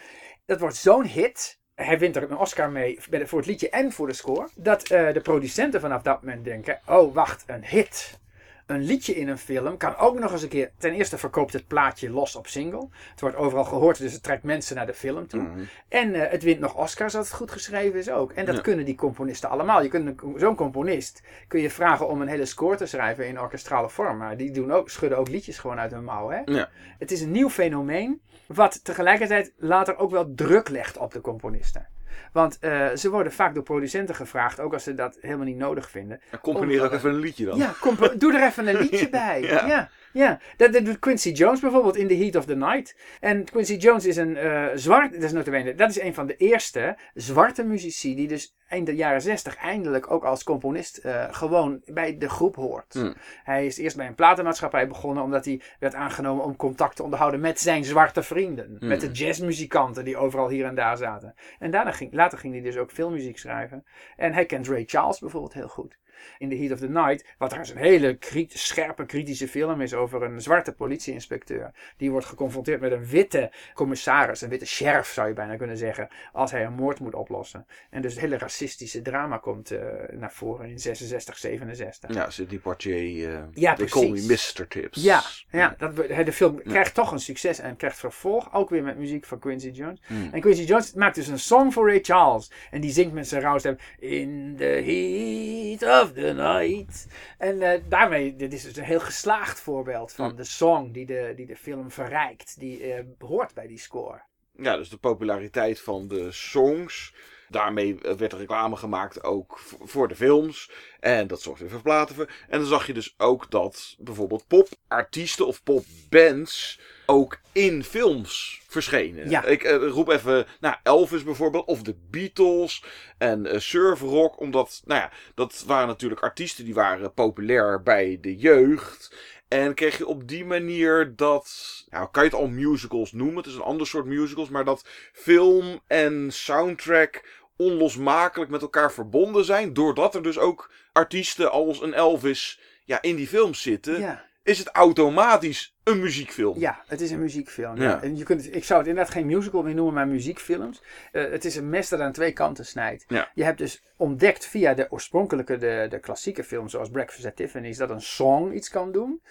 Dat 0.46 0.60
wordt 0.60 0.76
zo'n 0.76 1.06
hit. 1.06 1.59
Hij 1.86 2.00
wint 2.00 2.16
er 2.16 2.24
een 2.32 2.38
Oscar 2.38 2.70
mee 2.72 2.98
voor 3.02 3.38
het 3.38 3.48
liedje 3.48 3.70
en 3.70 3.92
voor 3.92 4.08
de 4.08 4.14
score. 4.14 4.48
Dat 4.56 4.90
eh, 4.90 5.14
de 5.14 5.22
producenten 5.22 5.82
vanaf 5.82 6.02
dat 6.02 6.22
moment 6.24 6.44
denken: 6.46 6.80
oh, 6.88 7.14
wacht, 7.14 7.44
een 7.48 7.66
hit. 7.66 8.18
Een 8.66 8.82
liedje 8.84 9.16
in 9.16 9.28
een 9.28 9.38
film 9.38 9.78
kan 9.78 9.96
ook 9.98 10.20
nog 10.20 10.32
eens 10.32 10.42
een 10.44 10.50
keer. 10.50 10.72
Ten 10.78 10.94
eerste 10.94 11.18
verkoopt 11.18 11.54
het 11.54 11.68
plaatje 11.68 12.10
los 12.10 12.36
op 12.36 12.48
single. 12.48 12.88
Het 13.12 13.22
wordt 13.22 13.36
overal 13.36 13.64
gehoord, 13.64 13.98
dus 13.98 14.14
het 14.14 14.24
trekt 14.24 14.44
mensen 14.44 14.76
naar 14.76 14.86
de 14.86 14.94
film 14.94 15.28
toe. 15.28 15.42
Mhm. 15.42 15.60
En 15.88 16.14
eh, 16.14 16.32
het 16.32 16.44
wint 16.44 16.60
nog 16.60 16.76
Oscars 16.76 17.16
als 17.16 17.28
het 17.28 17.36
goed 17.38 17.52
geschreven 17.52 18.00
is 18.00 18.10
ook. 18.10 18.32
En 18.32 18.46
dat 18.46 18.56
Ja. 18.56 18.62
kunnen 18.62 18.86
die 18.86 18.96
componisten 18.96 19.50
allemaal. 19.50 19.82
Je 19.84 19.90
kunt 19.90 20.22
zo'n 20.36 20.56
componist 20.56 21.22
kun 21.48 21.62
je 21.62 21.70
vragen 21.70 22.08
om 22.08 22.22
een 22.22 22.28
hele 22.28 22.46
score 22.46 22.76
te 22.76 22.86
schrijven 22.86 23.28
in 23.28 23.40
orkestrale 23.40 23.90
vorm. 23.90 24.18
Maar 24.18 24.38
die 24.38 24.52
doen 24.52 24.72
ook, 24.72 24.90
schudden 24.90 25.18
ook 25.18 25.28
liedjes 25.30 25.58
gewoon 25.58 25.80
uit 25.80 25.92
hun 25.92 26.04
mouw. 26.04 26.30
Hè? 26.30 26.42
Ja. 26.46 26.70
Het 27.00 27.12
is 27.12 27.22
een 27.22 27.32
nieuw 27.32 27.50
fenomeen. 27.50 28.22
Wat 28.54 28.84
tegelijkertijd 28.84 29.54
later 29.58 29.98
ook 29.98 30.12
wel 30.12 30.34
druk 30.34 30.70
legt 30.70 30.98
op 30.98 31.12
de 31.12 31.22
componisten. 31.22 31.88
Want 32.34 32.60
eh, 32.60 32.88
ze 32.96 33.10
worden 33.10 33.32
vaak 33.32 33.54
door 33.54 33.64
producenten 33.64 34.16
gevraagd, 34.16 34.60
ook 34.60 34.74
als 34.74 34.84
ze 34.84 34.94
dat 34.94 35.18
helemaal 35.22 35.46
niet 35.46 35.58
nodig 35.58 35.90
vinden. 35.90 36.22
Dan 36.32 36.40
componeer 36.40 36.84
ook 36.84 36.92
even 36.92 37.10
een 37.10 37.20
liedje 37.20 37.46
dan. 37.46 37.58
Ja, 37.58 37.74
doe 38.18 38.34
er 38.34 38.48
even 38.48 38.68
een 38.68 38.78
liedje 38.78 39.10
bij. 39.10 39.42
Ja. 39.42 39.68
Ja, 39.68 39.90
ja. 40.14 40.40
Dat, 40.58 40.86
doet 40.86 41.00
Quincy 41.00 41.30
Jones 41.30 41.60
bijvoorbeeld 41.60 41.96
in 41.98 42.08
The 42.08 42.16
Heat 42.16 42.36
of 42.36 42.46
the 42.46 42.56
Night. 42.56 42.96
En 43.20 43.44
Quincy 43.44 43.76
Jones 43.76 44.06
is 44.06 44.18
een 44.18 44.38
eh, 44.38 44.66
zwart, 44.76 45.14
dat 45.14 45.24
is, 45.24 45.32
notabene, 45.32 45.76
dat 45.76 45.90
is 45.90 46.00
een 46.00 46.14
van 46.14 46.28
de 46.28 46.36
eerste 46.36 46.98
zwarte 47.14 47.64
muzici 47.64 48.16
die 48.16 48.28
dus 48.28 48.54
eind 48.70 48.86
de 48.86 48.96
jaren 48.96 49.22
60 49.22 49.56
eindelijk 49.56 50.12
ook 50.12 50.24
als 50.24 50.44
componist 50.44 50.98
eh, 50.98 51.26
gewoon 51.32 51.82
bij 51.86 52.18
de 52.18 52.30
groep 52.30 52.56
hoort. 52.56 52.94
Hmm. 52.94 53.14
Hij 53.44 53.66
is 53.66 53.78
eerst 53.78 53.96
bij 53.98 54.08
een 54.08 54.16
platenmaatschappij 54.16 54.88
begonnen 54.88 55.24
omdat 55.24 55.46
hij 55.46 55.62
werd 55.80 55.96
aangenomen 55.96 56.44
om 56.44 56.56
contact 56.56 56.96
te 56.96 57.04
onderhouden 57.04 57.40
met 57.40 57.60
zijn 57.60 57.84
zwarte 57.84 58.24
vrienden. 58.24 58.76
Hmm. 58.80 58.88
Met 58.88 59.02
de 59.02 59.12
jazzmuzikanten 59.12 60.06
die 60.06 60.18
overal 60.18 60.50
hier 60.50 60.66
en 60.66 60.76
daar 60.76 60.98
zaten. 60.98 61.36
En 61.60 61.72
daarna 61.72 61.92
later 62.12 62.38
ging 62.38 62.54
hij 62.54 62.64
dus 62.64 62.78
ook 62.78 62.92
filmmuziek 62.92 63.38
schrijven. 63.38 63.86
En 64.16 64.34
hij 64.34 64.46
kent 64.46 64.68
Ray 64.68 64.84
Charles 64.86 65.20
bijvoorbeeld 65.20 65.54
heel 65.54 65.68
goed. 65.68 65.98
In 66.38 66.50
The 66.50 66.56
Heat 66.56 66.72
of 66.72 66.80
the 66.80 66.90
Night, 66.90 67.26
wat 67.38 67.50
trouwens 67.50 67.76
een 67.76 67.82
hele 67.82 68.18
scherpe, 68.48 69.06
kritische 69.06 69.48
film 69.48 69.82
is 69.82 69.94
over 69.94 70.24
een 70.24 70.42
zwarte 70.42 70.72
politieinspecteur. 70.74 71.72
Die 71.98 72.12
wordt 72.12 72.26
geconfronteerd 72.26 72.82
met 72.82 72.92
een 72.92 73.06
witte 73.06 73.52
commissaris, 73.74 74.42
een 74.42 74.50
witte 74.50 74.66
sheriff 74.66 75.14
zou 75.14 75.28
je 75.28 75.34
bijna 75.34 75.56
kunnen 75.56 75.78
zeggen, 75.78 76.08
als 76.34 76.52
hij 76.52 76.66
een 76.66 76.74
moord 76.74 77.00
moet 77.00 77.16
oplossen. 77.16 77.66
En 77.90 78.02
dus 78.02 78.12
het 78.12 78.22
hele 78.22 78.38
racistische 78.38 79.02
drama 79.02 79.38
komt 79.38 79.72
eh, 79.72 79.80
naar 80.12 80.32
voren 80.32 80.70
in 80.70 80.80
66, 80.80 81.38
67. 81.38 82.14
Ja, 82.14 82.30
Sidney 82.30 82.60
Poitier. 82.60 83.34
eh 83.34 83.40
Ja, 83.54 83.76
They 83.76 83.86
call 83.86 84.10
me. 84.10 84.22
Mr. 84.58 84.68
Tips. 84.68 85.04
Ja, 85.04 85.24
ja 85.52 85.76
dat, 85.78 85.96
de 85.96 86.34
film 86.34 86.62
krijgt 86.64 86.94
toch 86.94 87.12
een 87.12 87.20
succes 87.20 87.60
en 87.60 87.76
krijgt 87.76 87.98
vervolg. 88.00 88.54
Ook 88.54 88.70
weer 88.70 88.84
met 88.84 88.98
muziek 88.98 89.26
van 89.26 89.40
Quincy 89.40 89.70
Jones. 89.70 90.00
Hmm. 90.08 90.30
En 90.32 90.42
Quincy 90.42 90.64
Jones 90.64 90.94
maakt 90.94 91.16
dus 91.16 91.28
een 91.28 91.40
song 91.40 91.72
voor 91.72 91.88
Ray 91.88 92.00
Charles. 92.02 92.52
En 92.72 92.82
die 92.82 92.92
zingt 92.92 93.14
met 93.14 93.28
zijn 93.28 93.42
rauwe 93.42 93.60
stem. 93.60 93.78
In 94.00 94.56
the 94.58 94.64
heat 94.64 96.04
of 96.04 96.09
the 96.14 96.34
night. 96.34 97.08
En 97.38 97.62
eh, 97.62 97.82
daarmee, 97.90 98.36
dit 98.36 98.54
is 98.54 98.64
dus 98.64 98.76
een 98.76 98.84
heel 98.84 99.00
geslaagd 99.00 99.60
voorbeeld 99.60 100.12
van 100.12 100.28
Hmm. 100.28 100.36
de 100.38 100.44
song 100.44 100.92
die 100.92 101.06
de, 101.06 101.34
die 101.36 101.46
de 101.46 101.56
film 101.58 101.92
verrijkt. 101.92 102.60
Die 102.60 102.94
eh, 102.94 103.04
hoort 103.20 103.54
bij 103.54 103.68
die 103.68 103.80
score. 103.80 104.22
Ja, 104.56 104.78
dus 104.78 104.90
de 104.90 104.98
populariteit 104.98 105.82
van 105.82 106.08
de 106.08 106.32
songs. 106.32 107.14
Daarmee 107.50 107.98
eh, 108.02 108.14
werd 108.14 108.32
er 108.32 108.38
reclame 108.38 108.76
gemaakt 108.76 109.24
ook 109.24 109.60
voor 109.84 110.08
de 110.08 110.16
films. 110.16 110.72
En 111.00 111.28
dat 111.28 111.42
zorgde 111.42 111.64
weer 111.64 111.74
voor 111.74 111.82
platen. 111.82 112.28
En 112.50 112.60
dan 112.60 112.68
zag 112.68 112.88
je 112.88 112.94
dus 112.94 113.14
ook 113.18 113.52
dat 113.52 113.96
bijvoorbeeld 114.00 114.48
popartiesten 114.48 115.48
of 115.48 115.64
popbands 115.64 116.80
ook 117.06 117.40
in 117.52 117.84
films 117.84 118.62
verschenen. 118.68 119.30
Ja. 119.30 119.46
Ik 119.46 119.64
eh, 119.64 119.76
roep 119.76 120.10
even, 120.10 120.46
nou, 120.60 120.76
Elvis 120.84 121.24
bijvoorbeeld, 121.24 121.66
of 121.66 121.82
de 121.82 121.96
Beatles 122.10 122.84
en 123.18 123.46
eh 123.46 123.60
surf 123.60 124.02
rock. 124.02 124.40
Omdat, 124.40 124.82
nou 124.86 125.02
ja, 125.02 125.12
dat 125.36 125.64
waren 125.68 125.88
natuurlijk 125.88 126.22
artiesten 126.22 126.66
die 126.66 126.74
waren 126.74 127.14
populair 127.14 127.84
bij 127.84 128.18
de 128.22 128.38
jeugd. 128.38 129.16
En 129.50 129.74
kreeg 129.74 129.98
je 129.98 130.08
op 130.08 130.28
die 130.28 130.46
manier 130.46 131.14
dat, 131.16 131.50
nou 131.90 132.08
kan 132.12 132.24
je 132.24 132.30
het 132.30 132.40
al 132.40 132.48
musicals 132.48 133.12
noemen, 133.12 133.38
het 133.38 133.46
is 133.46 133.56
een 133.56 133.62
ander 133.62 133.88
soort 133.88 134.06
musicals, 134.06 134.50
maar 134.50 134.66
dat 134.66 134.86
film 135.14 135.80
en 135.88 136.28
soundtrack 136.32 137.24
onlosmakelijk 137.58 138.52
met 138.52 138.62
elkaar 138.62 138.92
verbonden 138.92 139.46
zijn, 139.46 139.74
doordat 139.74 140.16
er 140.16 140.24
dus 140.24 140.38
ook 140.38 140.72
artiesten 140.92 141.52
als 141.52 141.82
een 141.82 141.94
Elvis 141.94 142.60
ja, 142.86 143.02
in 143.02 143.16
die 143.16 143.28
films 143.28 143.62
zitten, 143.62 144.00
Ja. 144.00 144.26
is 144.44 144.60
het 144.60 144.68
automatisch 144.68 145.76
een 145.84 146.00
muziekfilm. 146.00 146.60
Ja, 146.60 146.84
het 146.88 147.02
is 147.02 147.12
een 147.12 147.20
muziekfilm. 147.20 147.76
Ja. 147.76 147.84
Ja. 147.84 148.02
En 148.02 148.18
je 148.18 148.24
kunt, 148.24 148.56
ik 148.56 148.64
zou 148.64 148.80
het 148.80 148.88
inderdaad 148.90 149.14
geen 149.14 149.26
musical 149.26 149.64
meer 149.64 149.76
noemen, 149.76 149.94
maar 149.94 150.08
muziekfilms. 150.08 150.84
Eh, 151.12 151.32
het 151.32 151.46
is 151.46 151.56
een 151.56 151.70
mes 151.70 151.90
dat 151.90 152.00
aan 152.00 152.12
twee 152.12 152.32
kanten 152.34 152.66
snijdt. 152.66 153.06
Ja. 153.08 153.32
Je 153.34 153.44
hebt 153.44 153.58
dus 153.58 153.84
ontdekt 153.98 154.46
via 154.46 154.74
de 154.74 154.92
oorspronkelijke, 154.92 155.58
de, 155.58 155.86
de 155.90 156.00
klassieke 156.00 156.44
films 156.44 156.72
zoals 156.72 156.90
Breakfast 156.90 157.26
at 157.26 157.36
Tiffany's, 157.36 157.78
dat 157.78 157.90
een 157.90 158.02
song 158.02 158.52
iets 158.54 158.70
kan 158.70 158.92
doen. 158.92 159.22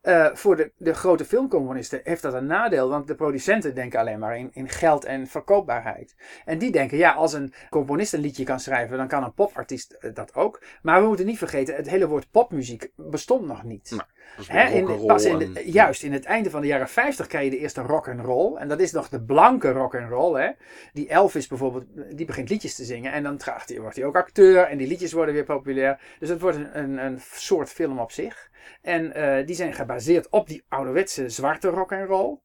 Eh, 0.00 0.26
voor 0.34 0.56
de, 0.56 0.72
de 0.76 0.94
grote 0.94 1.24
filmcomponisten 1.24 2.00
heeft 2.04 2.22
dat 2.22 2.34
een 2.34 2.46
nadeel, 2.46 2.88
want 2.88 3.06
de 3.06 3.14
producenten 3.14 3.74
denken 3.74 4.00
alleen 4.00 4.18
maar 4.18 4.38
in, 4.38 4.50
in 4.52 4.68
geld 4.68 5.04
en 5.04 5.26
verkoopbaarheid. 5.26 6.14
En 6.44 6.58
die 6.58 6.70
denken, 6.70 6.96
ja, 6.98 7.12
als 7.12 7.32
een 7.32 7.52
componist 7.70 8.12
een 8.12 8.20
liedje 8.20 8.44
kan 8.44 8.60
schrijven, 8.60 8.96
dan 8.96 9.08
kan 9.08 9.24
een 9.24 9.34
popartiest 9.34 9.92
eh, 9.92 10.10
dat 10.14 10.34
ook. 10.34 10.62
Maar 10.82 11.00
we 11.00 11.06
moeten 11.06 11.26
niet 11.26 11.38
vergeten, 11.38 11.74
het 11.74 11.88
hele 11.90 12.06
woord 12.08 12.30
popmuziek 12.30 12.90
bestond 12.96 13.46
nog 13.46 13.62
niet. 13.62 13.90
Nou, 13.90 14.02
Dat 14.36 14.44
is 14.44 14.48
Hè, 14.52 14.68
in 14.68 14.84
de- 14.86 15.04
pas 15.06 15.24
in 15.24 15.38
de, 15.38 15.44
en- 15.54 15.70
in 16.02 16.12
het 16.12 16.24
einde 16.24 16.50
van 16.50 16.60
de 16.60 16.66
jaren 16.66 16.88
50 16.88 17.26
krijg 17.26 17.44
je 17.44 17.50
de 17.50 17.58
eerste 17.58 17.80
rock 17.80 18.08
and 18.08 18.20
roll. 18.20 18.56
En 18.56 18.68
dat 18.68 18.80
is 18.80 18.92
nog 18.92 19.08
de 19.08 19.22
blanke 19.22 19.70
rock 19.70 19.94
and 19.94 20.10
roll. 20.10 20.40
Hè? 20.40 20.50
Die 20.92 21.08
Elvis 21.08 21.46
bijvoorbeeld, 21.46 21.84
die 22.16 22.26
begint 22.26 22.48
liedjes 22.48 22.74
te 22.74 22.84
zingen. 22.84 23.12
En 23.12 23.22
dan 23.22 23.40
hij, 23.44 23.80
wordt 23.80 23.96
hij 23.96 24.04
ook 24.04 24.16
acteur. 24.16 24.64
En 24.64 24.78
die 24.78 24.86
liedjes 24.86 25.12
worden 25.12 25.34
weer 25.34 25.44
populair. 25.44 26.00
Dus 26.18 26.28
het 26.28 26.40
wordt 26.40 26.56
een, 26.56 26.78
een, 26.78 26.98
een 26.98 27.20
soort 27.32 27.68
film 27.68 27.98
op 27.98 28.12
zich. 28.12 28.50
En 28.82 29.14
eh, 29.14 29.46
die 29.46 29.56
zijn 29.56 29.74
gebaseerd 29.74 30.28
op 30.28 30.48
die 30.48 30.64
ouderwetse 30.68 31.28
zwarte 31.28 31.68
rock 31.68 31.92
and 31.92 32.08
roll. 32.08 32.38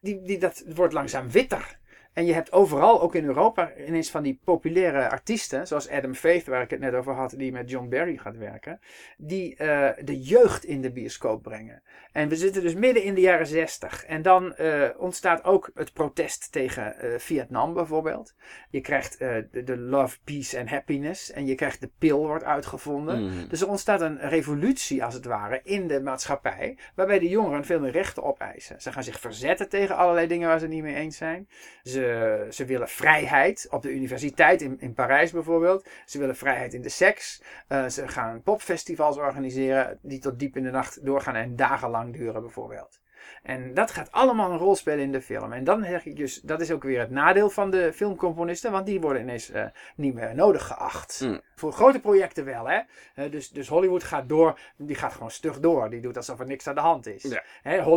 Die, 0.00 0.22
die, 0.22 0.38
dat 0.38 0.64
wordt 0.74 0.92
langzaam 0.92 1.30
witter. 1.30 1.78
En 2.16 2.26
je 2.26 2.32
hebt 2.32 2.52
overal, 2.52 3.00
ook 3.00 3.14
in 3.14 3.24
Europa, 3.24 3.72
ineens 3.86 4.10
van 4.10 4.22
die 4.22 4.40
populaire 4.44 5.08
artiesten, 5.08 5.66
zoals 5.66 5.88
Adam 5.88 6.14
Faith, 6.14 6.46
waar 6.46 6.62
ik 6.62 6.70
het 6.70 6.80
net 6.80 6.94
over 6.94 7.14
had, 7.14 7.34
die 7.36 7.52
met 7.52 7.70
John 7.70 7.88
Barry 7.88 8.16
gaat 8.16 8.36
werken, 8.36 8.80
die 9.16 9.56
eh, 9.56 9.88
de 10.04 10.20
jeugd 10.20 10.64
in 10.64 10.80
de 10.80 10.92
bioscoop 10.92 11.42
brengen. 11.42 11.82
En 12.12 12.28
we 12.28 12.36
zitten 12.36 12.62
dus 12.62 12.74
midden 12.74 13.02
in 13.02 13.14
de 13.14 13.20
jaren 13.20 13.46
zestig. 13.46 14.04
En 14.04 14.22
dan 14.22 14.54
eh, 14.54 14.88
ontstaat 14.96 15.44
ook 15.44 15.70
het 15.74 15.92
protest 15.92 16.52
tegen 16.52 16.98
eh, 16.98 17.18
Vietnam 17.18 17.74
bijvoorbeeld. 17.74 18.34
Je 18.70 18.80
krijgt 18.80 19.18
de, 19.18 19.62
de 19.64 19.76
love, 19.76 20.18
peace 20.24 20.58
en 20.58 20.68
happiness. 20.68 21.32
En 21.32 21.46
je 21.46 21.54
krijgt 21.54 21.80
de 21.80 21.90
pil 21.98 22.26
wordt 22.26 22.44
uitgevonden. 22.44 23.22
Mm. 23.22 23.48
Dus 23.48 23.60
er 23.60 23.68
ontstaat 23.68 24.00
een 24.00 24.18
revolutie 24.18 25.04
als 25.04 25.14
het 25.14 25.24
ware 25.24 25.60
in 25.62 25.88
de 25.88 26.00
maatschappij. 26.00 26.78
Waarbij 26.94 27.18
de 27.18 27.28
jongeren 27.28 27.64
veel 27.64 27.80
meer 27.80 27.90
rechten 27.90 28.22
opeisen. 28.22 28.80
Ze 28.80 28.92
gaan 28.92 29.04
zich 29.04 29.20
verzetten 29.20 29.68
tegen 29.68 29.96
allerlei 29.96 30.26
dingen 30.26 30.48
waar 30.48 30.58
ze 30.58 30.68
niet 30.68 30.82
mee 30.82 30.94
eens 30.94 31.16
zijn. 31.16 31.48
Ze, 31.82 32.04
ze 32.50 32.64
willen 32.64 32.88
vrijheid 32.88 33.66
op 33.70 33.82
de 33.82 33.92
universiteit 33.92 34.62
in, 34.62 34.76
in 34.80 34.94
Parijs 34.94 35.32
bijvoorbeeld. 35.32 35.88
Ze 36.06 36.18
willen 36.18 36.36
vrijheid 36.36 36.74
in 36.74 36.82
de 36.82 36.88
seks. 36.88 37.42
Eh, 37.68 37.86
ze 37.86 38.08
gaan 38.08 38.42
popfestivals 38.42 39.16
organiseren 39.16 39.98
die 40.02 40.18
tot 40.18 40.38
diep 40.38 40.56
in 40.56 40.62
de 40.62 40.70
nacht 40.70 41.04
doorgaan 41.04 41.34
en 41.34 41.56
dagenlang 41.56 42.16
duren 42.16 42.40
bijvoorbeeld. 42.40 43.00
En 43.42 43.74
dat 43.74 43.90
gaat 43.90 44.12
allemaal 44.12 44.50
een 44.50 44.58
rol 44.58 44.76
spelen 44.76 45.04
in 45.04 45.12
de 45.12 45.22
film. 45.22 45.52
En 45.52 45.64
dan 45.64 45.84
zeg 45.84 46.06
ik 46.06 46.16
dus, 46.16 46.40
dat 46.40 46.60
is 46.60 46.70
ook 46.70 46.82
weer 46.82 47.00
het 47.00 47.10
nadeel 47.10 47.50
van 47.50 47.70
de 47.70 47.92
filmcomponisten, 47.92 48.72
want 48.72 48.86
die 48.86 49.00
worden 49.00 49.22
ineens 49.22 49.50
eh, 49.50 49.64
niet 49.96 50.14
meer 50.14 50.34
nodig 50.34 50.66
geacht. 50.66 51.20
Mm. 51.24 51.40
Voor 51.58 51.72
grote 51.72 52.00
projecten 52.00 52.44
wel, 52.44 52.68
hè. 52.68 52.80
Dus, 53.28 53.48
dus 53.50 53.68
Hollywood 53.68 54.04
gaat 54.04 54.28
door, 54.28 54.58
die 54.76 54.96
gaat 54.96 55.12
gewoon 55.12 55.30
stug 55.30 55.60
door. 55.60 55.90
Die 55.90 56.00
doet 56.00 56.16
alsof 56.16 56.40
er 56.40 56.46
niks 56.46 56.66
aan 56.66 56.74
de 56.74 56.80
hand 56.80 57.06
is. 57.06 57.22
Ja. 57.22 57.42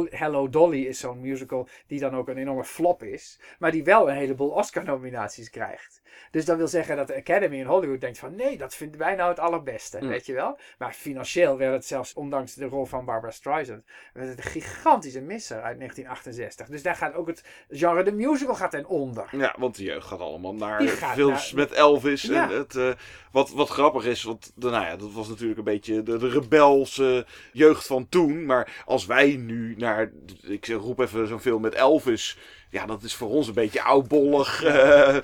Hello 0.10 0.50
Dolly 0.50 0.86
is 0.86 1.00
zo'n 1.00 1.22
musical 1.22 1.68
die 1.88 2.00
dan 2.00 2.16
ook 2.16 2.28
een 2.28 2.38
enorme 2.38 2.64
flop 2.64 3.04
is, 3.04 3.40
maar 3.60 3.72
die 3.72 3.84
wel 3.84 4.10
een 4.10 4.16
heleboel 4.16 4.50
Oscar-nominaties 4.50 5.50
krijgt. 5.50 6.02
Dus 6.32 6.46
dat 6.46 6.58
wil 6.58 6.68
zeggen 6.68 6.96
dat 6.96 7.08
de 7.08 7.16
Academy 7.16 7.58
in 7.58 7.66
Hollywood 7.66 8.02
denkt 8.02 8.18
van 8.20 8.36
nee, 8.36 8.58
dat 8.58 8.76
vinden 8.76 9.00
wij 9.00 9.16
nou 9.16 9.30
het 9.30 9.40
allerbeste, 9.40 9.98
Mm. 10.02 10.08
weet 10.08 10.26
je 10.26 10.34
wel. 10.34 10.58
Maar 10.78 10.94
financieel 10.94 11.58
werd 11.58 11.74
het 11.74 11.86
zelfs, 11.86 12.14
ondanks 12.14 12.54
de 12.54 12.66
rol 12.66 12.86
van 12.86 13.06
Barbara 13.06 13.32
Streisand, 13.32 13.84
werd 14.14 14.28
het 14.30 14.38
een 14.38 14.52
gigantische 14.52 15.22
misser 15.22 15.62
uit 15.62 15.78
1968. 15.78 16.68
Dus 16.68 16.84
daar 16.84 16.96
gaat 16.96 17.14
ook 17.14 17.28
het 17.28 17.44
genre 17.70 18.04
de 18.04 18.12
musical 18.12 18.56
gaat 18.56 18.72
ten 18.72 18.86
onder. 18.86 19.28
Ja, 19.32 19.56
want 19.58 19.76
de 19.76 19.84
jeugd 19.84 20.08
gaat 20.08 20.20
allemaal 20.20 20.54
naar 20.56 20.82
films 20.88 21.52
naar- 21.52 21.62
met 21.68 21.78
Elvis. 21.78 22.22
Ja. 22.22 22.50
En 22.50 22.58
het, 22.58 22.76
eh, 22.76 22.92
wat, 23.32 23.49
wat 23.54 23.70
grappig 23.70 24.06
is, 24.06 24.24
want 24.24 24.52
nou 24.56 24.72
ja, 24.86 24.96
dat 24.96 25.12
was 25.12 25.28
natuurlijk 25.28 25.58
een 25.60 25.64
beetje 25.64 26.04
de, 26.04 26.18
de 26.18 26.30
rebelse 26.30 27.26
jeugd 27.52 27.88
van 27.88 28.10
toen. 28.10 28.46
Maar 28.46 28.84
als 28.86 29.06
wij 29.06 29.36
nu 29.36 29.76
naar, 29.78 30.12
ik 30.42 30.68
roep 30.68 31.00
even 31.00 31.28
zo'n 31.28 31.40
film 31.40 31.62
met 31.62 31.74
Elvis. 31.74 32.38
Ja, 32.72 32.86
dat 32.86 33.04
is 33.04 33.16
voor 33.16 33.30
ons 33.30 33.48
een 33.48 33.54
beetje 33.54 33.82
oudbollig. 33.84 34.64
eh, 34.64 35.18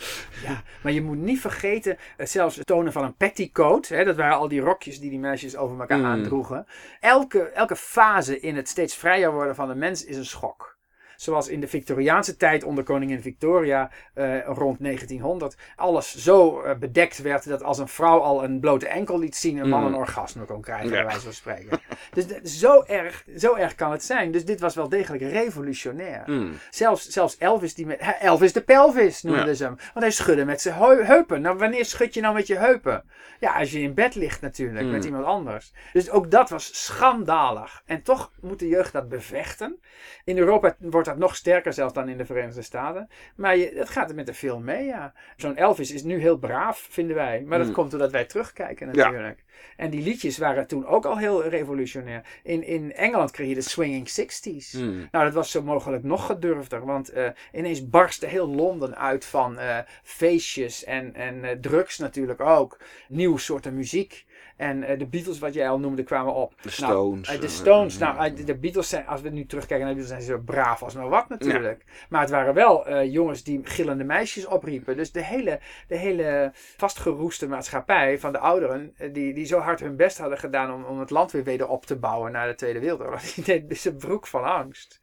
Ja, 0.44 0.64
maar 0.84 0.92
je 0.92 1.02
moet 1.02 1.18
niet 1.18 1.40
vergeten, 1.42 1.98
eh, 2.18 2.26
zelfs 2.28 2.56
het 2.56 2.66
tonen 2.66 2.92
van 2.92 3.04
een 3.04 3.16
petticoat, 3.16 3.88
hè, 3.88 4.04
dat 4.04 4.16
waren 4.16 4.38
al 4.38 4.48
die 4.48 4.60
rokjes 4.62 5.00
die 5.00 5.10
die 5.10 5.20
meisjes 5.20 5.56
over 5.58 5.80
elkaar 5.80 5.98
Mm. 6.00 6.06
aandroegen. 6.06 6.66
Elke, 7.00 7.40
elke 7.40 7.76
fase 7.76 8.40
in 8.40 8.56
het 8.56 8.70
steeds 8.70 8.96
vrijer 8.96 9.32
worden 9.34 9.56
van 9.56 9.68
de 9.68 9.76
mens 9.76 10.06
is 10.06 10.18
een 10.18 10.26
schok. 10.26 10.75
Zoals 11.16 11.48
in 11.48 11.60
de 11.60 11.68
Victoriaanse 11.68 12.38
tijd 12.38 12.64
onder 12.64 12.84
koningin 12.84 13.22
Victoria 13.22 13.90
eh, 14.14 14.46
rond 14.46 14.80
1900 14.80 15.56
alles 15.76 16.16
zo 16.16 16.62
eh, 16.62 16.76
bedekt 16.78 17.22
werd 17.22 17.48
dat 17.50 17.64
als 17.64 17.78
een 17.78 17.88
vrouw 17.88 18.20
al 18.20 18.44
een 18.44 18.60
blote 18.60 18.88
enkel 18.88 19.20
liet 19.20 19.36
zien, 19.36 19.58
een 19.58 19.70
man 19.70 19.80
Mm. 19.82 19.88
een 19.88 19.96
orgasme 19.96 20.46
kon 20.46 20.62
krijgen, 20.62 20.86
Ja. 20.88 20.92
bij 20.92 21.04
wijze 21.06 21.20
van 21.22 21.34
spreken. 21.34 21.80
dus 22.14 22.60
zo 22.60 22.84
erg, 22.84 23.24
zo 23.38 23.56
erg 23.56 23.76
kan 23.76 23.92
het 23.92 24.04
zijn. 24.04 24.32
Dus 24.32 24.46
dit 24.46 24.60
was 24.60 24.76
wel 24.76 24.90
degelijk 24.90 25.24
revolutionair. 25.24 26.22
hmm. 26.26 26.52
Zelfs, 26.70 27.08
zelfs 27.10 27.38
Elvis, 27.38 27.74
die 27.76 27.86
met, 27.86 28.00
Elvis 28.20 28.54
de 28.54 28.62
pelvis 28.62 29.22
noemden 29.22 29.48
Ja. 29.48 29.54
ze 29.54 29.64
hem. 29.64 29.76
Want 29.76 30.06
hij 30.06 30.12
schudde 30.12 30.46
met 30.46 30.62
zijn 30.62 30.76
heu- 30.76 31.04
heupen. 31.04 31.42
Nou, 31.42 31.58
wanneer 31.58 31.86
schud 31.86 32.14
je 32.14 32.22
nou 32.22 32.34
met 32.34 32.48
je 32.48 32.56
heupen? 32.58 33.04
Ja, 33.40 33.54
als 33.60 33.72
je 33.72 33.80
in 33.80 33.94
bed 33.94 34.16
ligt 34.16 34.42
natuurlijk, 34.42 34.86
Mm. 34.86 34.92
met 34.92 35.06
iemand 35.06 35.26
anders. 35.26 35.72
Dus 35.94 36.10
ook 36.10 36.32
dat 36.32 36.50
was 36.50 36.84
schandalig. 36.86 37.82
En 37.86 38.02
toch 38.02 38.32
moet 38.42 38.60
de 38.60 38.68
jeugd 38.68 38.94
dat 38.94 39.10
bevechten. 39.10 39.80
In 40.24 40.38
Europa 40.38 40.76
wordt 40.80 41.05
dat 41.06 41.18
nog 41.18 41.36
sterker 41.36 41.74
zelfs 41.74 41.94
dan 41.94 42.10
in 42.10 42.18
de 42.18 42.26
Verenigde 42.26 42.62
Staten. 42.62 43.10
Maar 43.36 43.58
je, 43.58 43.74
dat 43.76 43.90
gaat 43.90 44.10
er 44.10 44.16
met 44.16 44.26
de 44.26 44.34
film 44.34 44.64
mee, 44.64 44.86
ja. 44.86 45.14
Zo'n 45.38 45.56
Elvis 45.58 45.92
is 45.92 46.04
nu 46.04 46.20
heel 46.20 46.38
braaf, 46.38 46.88
vinden 46.90 47.16
wij. 47.16 47.44
Maar 47.46 47.58
dat 47.58 47.68
Mm. 47.68 47.74
komt 47.74 47.92
doordat 47.92 48.12
wij 48.12 48.26
terugkijken 48.26 48.88
Ja. 48.92 49.04
natuurlijk. 49.04 49.44
En 49.78 49.90
die 49.90 50.02
liedjes 50.04 50.38
waren 50.38 50.68
toen 50.68 50.86
ook 50.86 51.06
al 51.06 51.18
heel 51.18 51.44
revolutionair. 51.48 52.22
In, 52.44 52.64
in 52.64 52.94
Engeland 52.94 53.32
kreeg 53.32 53.48
je 53.48 53.56
de 53.56 53.62
swinging 53.62 54.10
60s. 54.10 54.72
Hmm. 54.72 55.08
Nou, 55.12 55.26
dat 55.26 55.34
was 55.34 55.52
zo 55.52 55.62
mogelijk 55.64 56.04
nog 56.04 56.26
gedurfder. 56.26 56.86
Want 56.86 57.10
eh, 57.10 57.28
ineens 57.54 57.90
barstte 57.90 58.26
heel 58.26 58.48
Londen 58.48 58.98
uit 58.98 59.26
van 59.26 59.60
eh, 59.60 59.78
feestjes 60.04 60.84
en, 60.84 61.14
en 61.16 61.44
eh, 61.44 61.52
drugs 61.62 61.98
natuurlijk 61.98 62.40
ook. 62.40 62.78
Nieuw 63.08 63.38
soorten 63.38 63.76
muziek. 63.76 64.26
En 64.56 64.84
eh, 64.84 65.00
de 65.00 65.06
Beatles, 65.08 65.40
wat 65.40 65.54
jij 65.54 65.70
al 65.70 65.80
noemde, 65.80 66.04
kwamen 66.04 66.34
op. 66.34 66.54
De 66.62 66.70
Nou, 66.80 66.92
Stones. 66.94 67.28
eh, 67.30 67.40
de 67.40 67.46
eh, 67.46 67.52
Stones, 67.52 67.98
nou, 67.98 68.34
de 68.44 68.56
Beatles 68.58 68.90
zijn, 68.90 69.08
als 69.08 69.22
we 69.22 69.30
nu 69.30 69.46
terugkijken 69.46 69.86
naar 69.86 69.96
de 69.96 70.02
Beatles, 70.02 70.26
zijn 70.26 70.38
ze 70.38 70.44
zo 70.46 70.54
braaf 70.54 70.84
als 70.84 70.94
maar 70.94 71.10
wat 71.10 71.30
natuurlijk. 71.30 71.84
Maar 72.10 72.22
het 72.22 72.30
waren 72.30 72.54
wel 72.54 73.02
jongens 73.04 73.44
die 73.44 73.60
gillende 73.64 74.04
meisjes 74.04 74.46
opriepen. 74.46 74.98
Dus 74.98 75.12
de 75.12 75.24
hele, 75.24 75.60
de 75.88 75.98
hele 75.98 76.52
vastgeroeste 76.78 77.48
maatschappij 77.48 78.20
van 78.20 78.32
de 78.32 78.40
ouderen, 78.40 78.96
die, 79.12 79.34
die 79.34 79.46
zo 79.46 79.60
hard 79.60 79.80
hun 79.80 79.96
best 79.96 80.18
hadden 80.18 80.38
gedaan 80.38 80.74
om, 80.74 80.84
om 80.84 81.00
het 81.00 81.10
land 81.10 81.32
weer 81.32 81.44
weder 81.44 81.68
op 81.68 81.86
te 81.86 81.96
bouwen 81.96 82.32
na 82.32 82.48
de 82.48 82.56
Tweede 82.56 82.80
Wereldoorlog, 82.80 83.22
die 83.34 83.44
deed 83.44 83.78
zijn 83.80 83.98
broek 83.98 84.28
van 84.28 84.44
angst. 84.44 85.02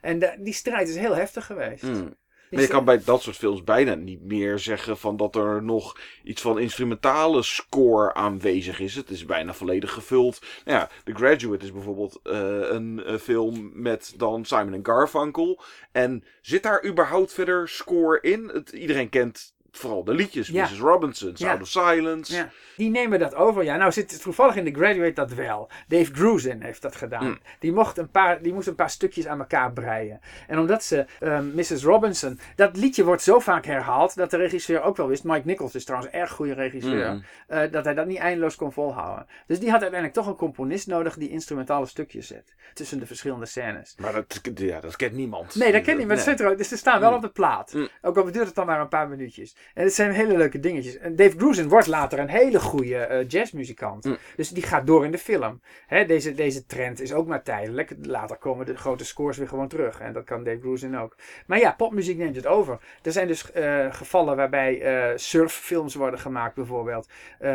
En 0.00 0.18
de- 0.18 0.36
die 0.38 0.52
strijd 0.54 0.88
is 0.88 0.96
heel 0.96 1.16
heftig 1.16 1.46
geweest. 1.46 1.82
hmm. 1.82 2.14
Maar 2.50 2.62
je 2.62 2.68
kan 2.68 2.84
bij 2.84 3.02
dat 3.04 3.22
soort 3.22 3.36
films 3.36 3.64
bijna 3.64 3.94
niet 3.94 4.22
meer 4.22 4.58
zeggen 4.58 4.98
van 4.98 5.16
dat 5.16 5.36
er 5.36 5.62
nog 5.62 6.00
iets 6.22 6.42
van 6.42 6.58
instrumentale 6.58 7.42
score 7.42 8.14
aanwezig 8.14 8.80
is. 8.80 8.94
Het 8.94 9.10
is 9.10 9.24
bijna 9.24 9.54
volledig 9.54 9.92
gevuld. 9.92 10.40
Nou 10.64 10.78
ja, 10.78 10.90
The 11.04 11.14
Graduate 11.14 11.64
is 11.64 11.72
bijvoorbeeld 11.72 12.20
eh, 12.22 12.58
een 12.60 13.04
eh, 13.04 13.16
film 13.16 13.70
met 13.74 14.14
dan 14.16 14.44
Simon 14.44 14.74
en 14.74 14.86
Garfunkel. 14.86 15.62
En 15.92 16.24
zit 16.40 16.62
daar 16.62 16.84
überhaupt 16.84 17.32
verder 17.32 17.68
score 17.68 18.20
in? 18.20 18.48
Het, 18.48 18.70
iedereen 18.70 19.08
kent 19.08 19.54
vooral 19.72 20.04
de 20.04 20.12
liedjes. 20.14 20.48
Ja. 20.48 20.64
Mrs. 20.64 20.78
Robinson, 20.78 21.36
Sound 21.36 21.60
of 21.62 21.68
Silence. 21.68 22.34
Ja, 22.34 22.50
die 22.76 22.90
nemen 22.90 23.18
dat 23.18 23.34
over. 23.34 23.64
Ja, 23.64 23.76
nou 23.76 23.92
zit 23.92 24.22
toevallig 24.22 24.56
in 24.56 24.64
The 24.72 24.78
Graduate 24.80 25.12
dat 25.12 25.32
wel. 25.32 25.68
Dave 25.88 26.14
Grusin 26.14 26.62
heeft 26.62 26.82
dat 26.82 26.96
gedaan. 26.96 27.24
Hmm. 27.24 27.38
Die, 27.58 27.72
mocht 27.72 27.98
een 27.98 28.10
paar, 28.10 28.42
die 28.42 28.52
moest 28.52 28.66
een 28.66 28.74
paar 28.74 28.90
stukjes 28.90 29.26
aan 29.26 29.38
elkaar 29.38 29.72
breien. 29.72 30.20
En 30.46 30.58
omdat 30.58 30.84
ze 30.84 31.04
ehm, 31.20 31.54
Mrs. 31.54 31.82
Robinson... 31.82 32.38
Dat 32.56 32.76
liedje 32.76 33.04
wordt 33.04 33.22
zo 33.22 33.38
vaak 33.38 33.64
herhaald 33.64 34.16
dat 34.16 34.30
de 34.30 34.36
regisseur 34.36 34.82
ook 34.82 34.96
wel 34.96 35.08
wist... 35.08 35.24
Mike 35.24 35.46
Nichols 35.46 35.74
is 35.74 35.84
trouwens 35.84 36.12
een 36.12 36.20
erg 36.20 36.30
goede 36.30 36.52
regisseur... 36.54 37.08
Hmm. 37.08 37.22
eh, 37.46 37.70
dat 37.70 37.84
hij 37.84 37.94
dat 37.94 38.06
niet 38.06 38.18
eindeloos 38.18 38.56
kon 38.56 38.72
volhouden. 38.72 39.26
Dus 39.46 39.58
die 39.60 39.70
had 39.70 39.80
uiteindelijk 39.80 40.18
toch 40.20 40.26
een 40.26 40.36
componist 40.36 40.86
nodig... 40.86 41.16
die 41.16 41.28
instrumentale 41.30 41.86
stukjes 41.86 42.26
zet. 42.26 42.54
Tussen 42.74 42.98
de 42.98 43.06
verschillende 43.06 43.46
scènes. 43.46 43.94
Maar 43.98 44.12
dat, 44.12 44.40
ja, 44.54 44.80
dat 44.80 44.96
kent 44.96 45.12
niemand. 45.12 45.54
Nee, 45.54 45.72
dat 45.72 45.82
ken 45.82 45.92
ik 45.92 45.98
niet. 45.98 46.06
Maar 46.06 46.16
Nee. 46.16 46.24
het 46.26 46.36
zit 46.38 46.46
er 46.46 46.52
ook. 46.52 46.58
Dus 46.58 46.68
ze 46.68 46.76
staan 46.76 47.00
wel 47.00 47.08
Mm. 47.10 47.16
op 47.16 47.22
de 47.22 47.28
plaat. 47.28 47.72
Mm. 47.72 47.88
Ook 48.02 48.16
al 48.16 48.32
duurt 48.32 48.46
het 48.46 48.54
dan 48.54 48.66
maar 48.66 48.80
een 48.80 48.88
paar 48.88 49.08
minuutjes. 49.08 49.56
En 49.74 49.84
het 49.84 49.94
zijn 49.94 50.12
hele 50.12 50.36
leuke 50.36 50.60
dingetjes. 50.60 50.98
En 50.98 51.16
Dave 51.16 51.38
Grusin 51.38 51.68
wordt 51.68 51.86
later 51.86 52.18
een 52.18 52.28
hele 52.28 52.60
goede 52.60 52.96
eh, 52.96 53.28
jazzmuzikant. 53.28 54.04
Mm. 54.04 54.16
Dus 54.36 54.48
die 54.48 54.62
gaat 54.62 54.86
door 54.86 55.04
in 55.04 55.10
de 55.10 55.18
film. 55.18 55.60
Hè, 55.86 56.04
deze, 56.04 56.34
deze 56.34 56.66
trend 56.66 57.00
is 57.00 57.12
ook 57.12 57.26
maar 57.26 57.42
tijdelijk. 57.42 57.94
Later 58.02 58.36
komen 58.36 58.66
de 58.66 58.76
grote 58.76 59.04
scores 59.04 59.36
weer 59.36 59.48
gewoon 59.48 59.68
terug. 59.68 60.00
En 60.00 60.12
dat 60.12 60.24
kan 60.24 60.44
Dave 60.44 60.60
Grusin 60.60 60.96
ook. 60.98 61.16
Maar 61.46 61.58
ja, 61.58 61.72
popmuziek 61.72 62.18
neemt 62.18 62.36
het 62.36 62.46
over. 62.46 62.78
Er 63.02 63.12
zijn 63.12 63.26
dus 63.26 63.52
eh, 63.52 63.86
gevallen 63.90 64.36
waarbij 64.36 64.80
eh, 64.80 65.16
surffilms 65.16 65.94
worden 65.94 66.20
gemaakt 66.20 66.54
bijvoorbeeld. 66.54 67.08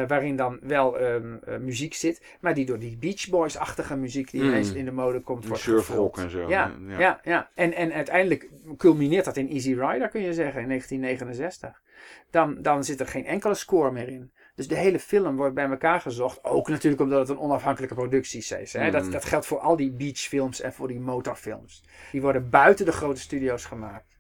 waarin 0.08 0.36
dan 0.36 0.60
wel 0.62 1.00
ehm, 1.00 1.36
eh, 1.46 1.58
muziek 1.58 1.94
zit. 1.94 2.22
Maar 2.40 2.54
die 2.54 2.66
door 2.66 2.80
die 2.80 2.98
Beach 2.98 3.30
Boys-achtige 3.30 3.96
muziek 3.96 4.32
die 4.32 4.42
Mm. 4.42 4.48
ineens 4.48 4.74
in 4.74 4.86
de 4.86 4.92
mode 4.92 5.22
komt 5.22 5.48
wordt 5.48 5.62
Surfrock 5.62 6.18
en 6.18 6.30
zo. 6.30 6.48
Ja, 6.50 6.72
ja. 6.98 7.20
ja, 7.24 7.50
En, 7.54 7.74
en 7.74 7.94
uiteindelijk 7.94 8.50
culmineert 8.78 9.26
dat 9.26 9.38
in 9.38 9.50
Easy 9.50 9.74
Rider, 9.74 10.10
kun 10.10 10.22
je 10.22 10.34
zeggen, 10.34 10.62
in 10.62 10.68
1969. 10.68 11.82
Dan, 12.30 12.62
dan 12.62 12.84
zit 12.84 13.00
er 13.00 13.08
geen 13.08 13.26
enkele 13.26 13.54
score 13.54 13.92
meer 13.92 14.08
in. 14.08 14.32
Dus 14.56 14.68
de 14.68 14.76
hele 14.76 15.00
film 15.00 15.36
wordt 15.36 15.56
bij 15.56 15.70
elkaar 15.70 16.02
gezocht. 16.02 16.44
Ook 16.44 16.68
natuurlijk 16.70 17.02
omdat 17.02 17.20
het 17.20 17.30
een 17.30 17.44
onafhankelijke 17.44 17.96
productie 17.96 18.40
is. 18.60 18.74
Hè? 18.74 18.92
Dat, 18.92 19.04
Mm. 19.04 19.12
dat 19.12 19.26
geldt 19.26 19.46
voor 19.46 19.60
al 19.60 19.76
die 19.76 19.92
beachfilms 19.92 20.62
en 20.62 20.74
voor 20.74 20.88
die 20.88 21.00
motorfilms. 21.00 21.84
Die 22.12 22.22
worden 22.22 22.50
buiten 22.50 22.86
de 22.86 22.92
grote 22.92 23.20
studio's 23.22 23.66
gemaakt. 23.66 24.15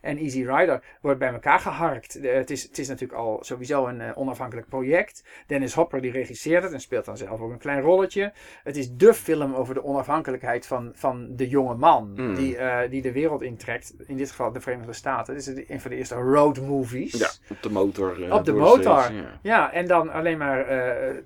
En 0.00 0.18
Easy 0.18 0.44
Rider 0.44 0.82
wordt 1.00 1.18
bij 1.18 1.32
elkaar 1.32 1.58
geharkt. 1.58 2.22
De- 2.22 2.28
het, 2.28 2.50
is, 2.50 2.62
het 2.62 2.78
is 2.78 2.88
natuurlijk 2.88 3.18
al 3.20 3.38
sowieso 3.40 3.86
een 3.86 4.00
eh, 4.00 4.10
onafhankelijk 4.18 4.68
project. 4.68 5.24
Dennis 5.46 5.74
Hopper 5.74 6.00
die 6.00 6.10
regisseert 6.10 6.62
het 6.62 6.72
en 6.72 6.80
speelt 6.80 7.04
dan 7.04 7.16
zelf 7.16 7.40
ook 7.40 7.50
een 7.50 7.58
klein 7.58 7.80
rolletje. 7.80 8.32
Het 8.64 8.76
is 8.76 8.92
dé 8.92 9.14
film 9.14 9.54
over 9.54 9.74
de 9.74 9.84
onafhankelijkheid 9.84 10.66
van, 10.66 10.92
van 10.94 11.26
de 11.36 11.48
jonge 11.48 11.74
man. 11.74 12.12
Mm. 12.16 12.34
Die, 12.34 12.56
eh, 12.56 12.90
die 12.90 13.02
de 13.02 13.12
wereld 13.12 13.42
intrekt. 13.42 13.94
In 14.06 14.16
dit 14.16 14.30
geval 14.30 14.52
de 14.52 14.60
Verenigde 14.60 14.92
Staten. 14.92 15.34
Het 15.34 15.46
is 15.46 15.68
een 15.68 15.80
van 15.80 15.90
de 15.90 15.96
eerste 15.96 16.14
road 16.14 16.60
movies. 16.60 17.12
Ja, 17.18 17.28
op 17.50 17.62
de 17.62 17.70
motor. 17.70 18.24
eh, 18.24 18.32
Op 18.34 18.44
de 18.44 18.52
motor. 18.52 19.12
Ja. 19.12 19.38
Ja, 19.42 19.72
en 19.72 19.86
dan 19.86 20.10
alleen 20.12 20.38
maar 20.38 20.66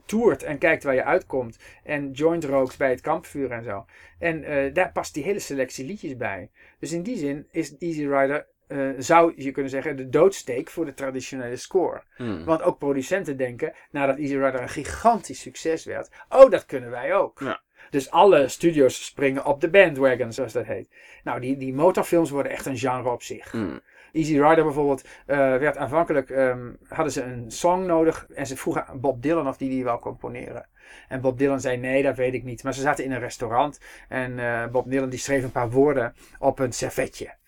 toert 0.07 0.43
en 0.43 0.59
kijkt 0.59 0.83
waar 0.85 0.95
je 0.95 1.05
uitkomt. 1.05 1.59
En 1.85 2.11
joint 2.11 2.45
rookt 2.45 2.79
bij 2.79 2.91
het 2.91 3.01
kampvuur 3.01 3.51
en 3.51 3.65
zo. 3.65 3.85
En 4.19 4.45
daar 4.73 4.93
past 4.93 5.15
die 5.15 5.23
hele 5.25 5.39
selectie 5.39 5.85
liedjes 5.87 6.17
bij. 6.17 6.51
Dus 6.81 6.93
in 6.93 7.03
die 7.03 7.17
zin 7.17 7.47
is 7.51 7.77
Easy 7.79 8.07
Rider, 8.07 8.47
eh, 8.67 8.89
zou 8.99 9.33
je 9.37 9.51
kunnen 9.51 9.71
zeggen, 9.71 9.97
de 9.97 10.09
doodsteek 10.09 10.71
voor 10.71 10.85
de 10.85 10.95
traditionele 10.95 11.57
score. 11.57 12.03
Hmm. 12.17 12.45
Want 12.45 12.63
ook 12.63 12.79
producenten 12.79 13.37
denken, 13.37 13.73
nadat 13.91 14.19
Easy 14.19 14.37
Rider 14.37 14.63
een 14.63 14.69
gigantisch 14.69 15.41
succes 15.41 15.85
werd, 15.85 16.11
oh, 16.29 16.51
dat 16.51 16.67
kunnen 16.67 16.91
wij 16.91 17.15
ook. 17.15 17.41
Ja. 17.41 17.61
Dus 17.91 18.11
alle 18.11 18.49
studios 18.49 19.05
springen 19.05 19.45
op 19.45 19.61
de 19.61 19.71
bandwagon, 19.71 20.33
zoals 20.33 20.53
dat 20.53 20.65
heet. 20.65 20.89
Nou, 21.25 21.41
die, 21.41 21.57
die 21.57 21.75
motorfilms 21.75 22.31
worden 22.31 22.53
echt 22.53 22.67
een 22.67 22.79
genre 22.79 23.11
op 23.11 23.23
zich. 23.23 23.51
Hmm. 23.51 23.81
Easy 24.13 24.41
Rider 24.41 24.65
bijvoorbeeld 24.65 25.05
eh, 25.27 25.37
werd 25.37 25.77
aanvankelijk, 25.77 26.31
ehm, 26.31 26.73
hadden 26.89 27.13
ze 27.13 27.23
een 27.23 27.51
song 27.51 27.87
nodig 27.87 28.27
en 28.35 28.47
ze 28.47 28.57
vroegen 28.57 29.01
Bob 29.01 29.23
Dylan 29.23 29.49
of 29.49 29.57
die 29.57 29.69
die 29.69 29.85
wou 29.85 30.01
componeren. 30.01 30.67
En 31.09 31.21
Bob 31.21 31.39
Dylan 31.39 31.61
zei 31.61 31.77
nee, 31.77 32.03
dat 32.03 32.17
weet 32.17 32.35
ik 32.35 32.45
niet. 32.45 32.63
Maar 32.63 32.75
ze 32.75 32.81
zaten 32.81 33.05
in 33.05 33.13
een 33.13 33.21
restaurant 33.21 33.81
en 34.09 34.39
eh, 34.39 34.67
Bob 34.67 34.91
Dylan 34.91 35.09
die 35.09 35.19
schreef 35.19 35.43
een 35.43 35.53
paar 35.53 35.71
woorden 35.71 36.15
op 36.39 36.59
een 36.59 36.73
servetje. 36.73 37.39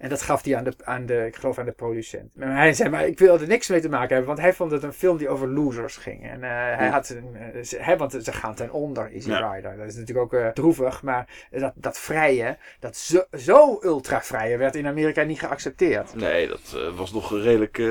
En 0.00 0.08
dat 0.08 0.22
gaf 0.22 0.44
hij 0.44 0.56
aan 0.56 0.64
de, 0.64 0.72
aan 0.84 1.06
de, 1.06 1.26
ik 1.26 1.36
geloof 1.36 1.58
aan 1.58 1.64
de 1.64 1.72
producent. 1.72 2.30
Maar 2.36 2.56
hij 2.56 2.72
zei, 2.72 2.88
maar 2.88 3.06
ik 3.06 3.18
wil 3.18 3.40
er 3.40 3.46
niks 3.46 3.68
mee 3.68 3.80
te 3.80 3.88
maken 3.88 4.08
hebben. 4.08 4.26
Want 4.26 4.38
hij 4.38 4.52
vond 4.52 4.70
het 4.70 4.82
een 4.82 4.92
film 4.92 5.16
die 5.16 5.28
over 5.28 5.48
losers 5.48 5.96
ging. 5.96 6.30
En 6.30 6.42
eh, 6.44 6.50
hij 6.50 6.86
Ja. 6.86 6.90
had, 6.90 7.08
een, 7.08 7.36
eh, 7.36 7.62
ze, 7.62 7.76
hè, 7.80 7.96
want 7.96 8.12
ze 8.22 8.32
gaan 8.32 8.54
ten 8.54 8.70
onder, 8.72 9.12
Easy 9.12 9.28
Ja. 9.30 9.52
Rider. 9.52 9.76
Dat 9.76 9.86
is 9.86 9.94
natuurlijk 9.96 10.32
ook 10.34 10.40
eh, 10.40 10.48
droevig. 10.48 11.02
Maar 11.02 11.48
dat, 11.50 11.72
dat 11.74 11.98
vrije, 11.98 12.56
dat 12.78 12.96
zo, 12.96 13.24
zo 13.32 13.78
ultra 13.82 14.22
vrije 14.22 14.56
werd 14.56 14.74
in 14.76 14.86
Amerika 14.86 15.22
niet 15.22 15.38
geaccepteerd. 15.40 16.14
Nee, 16.14 16.48
dat 16.48 16.76
was 16.94 17.12
nog 17.12 17.32
redelijk. 17.32 17.78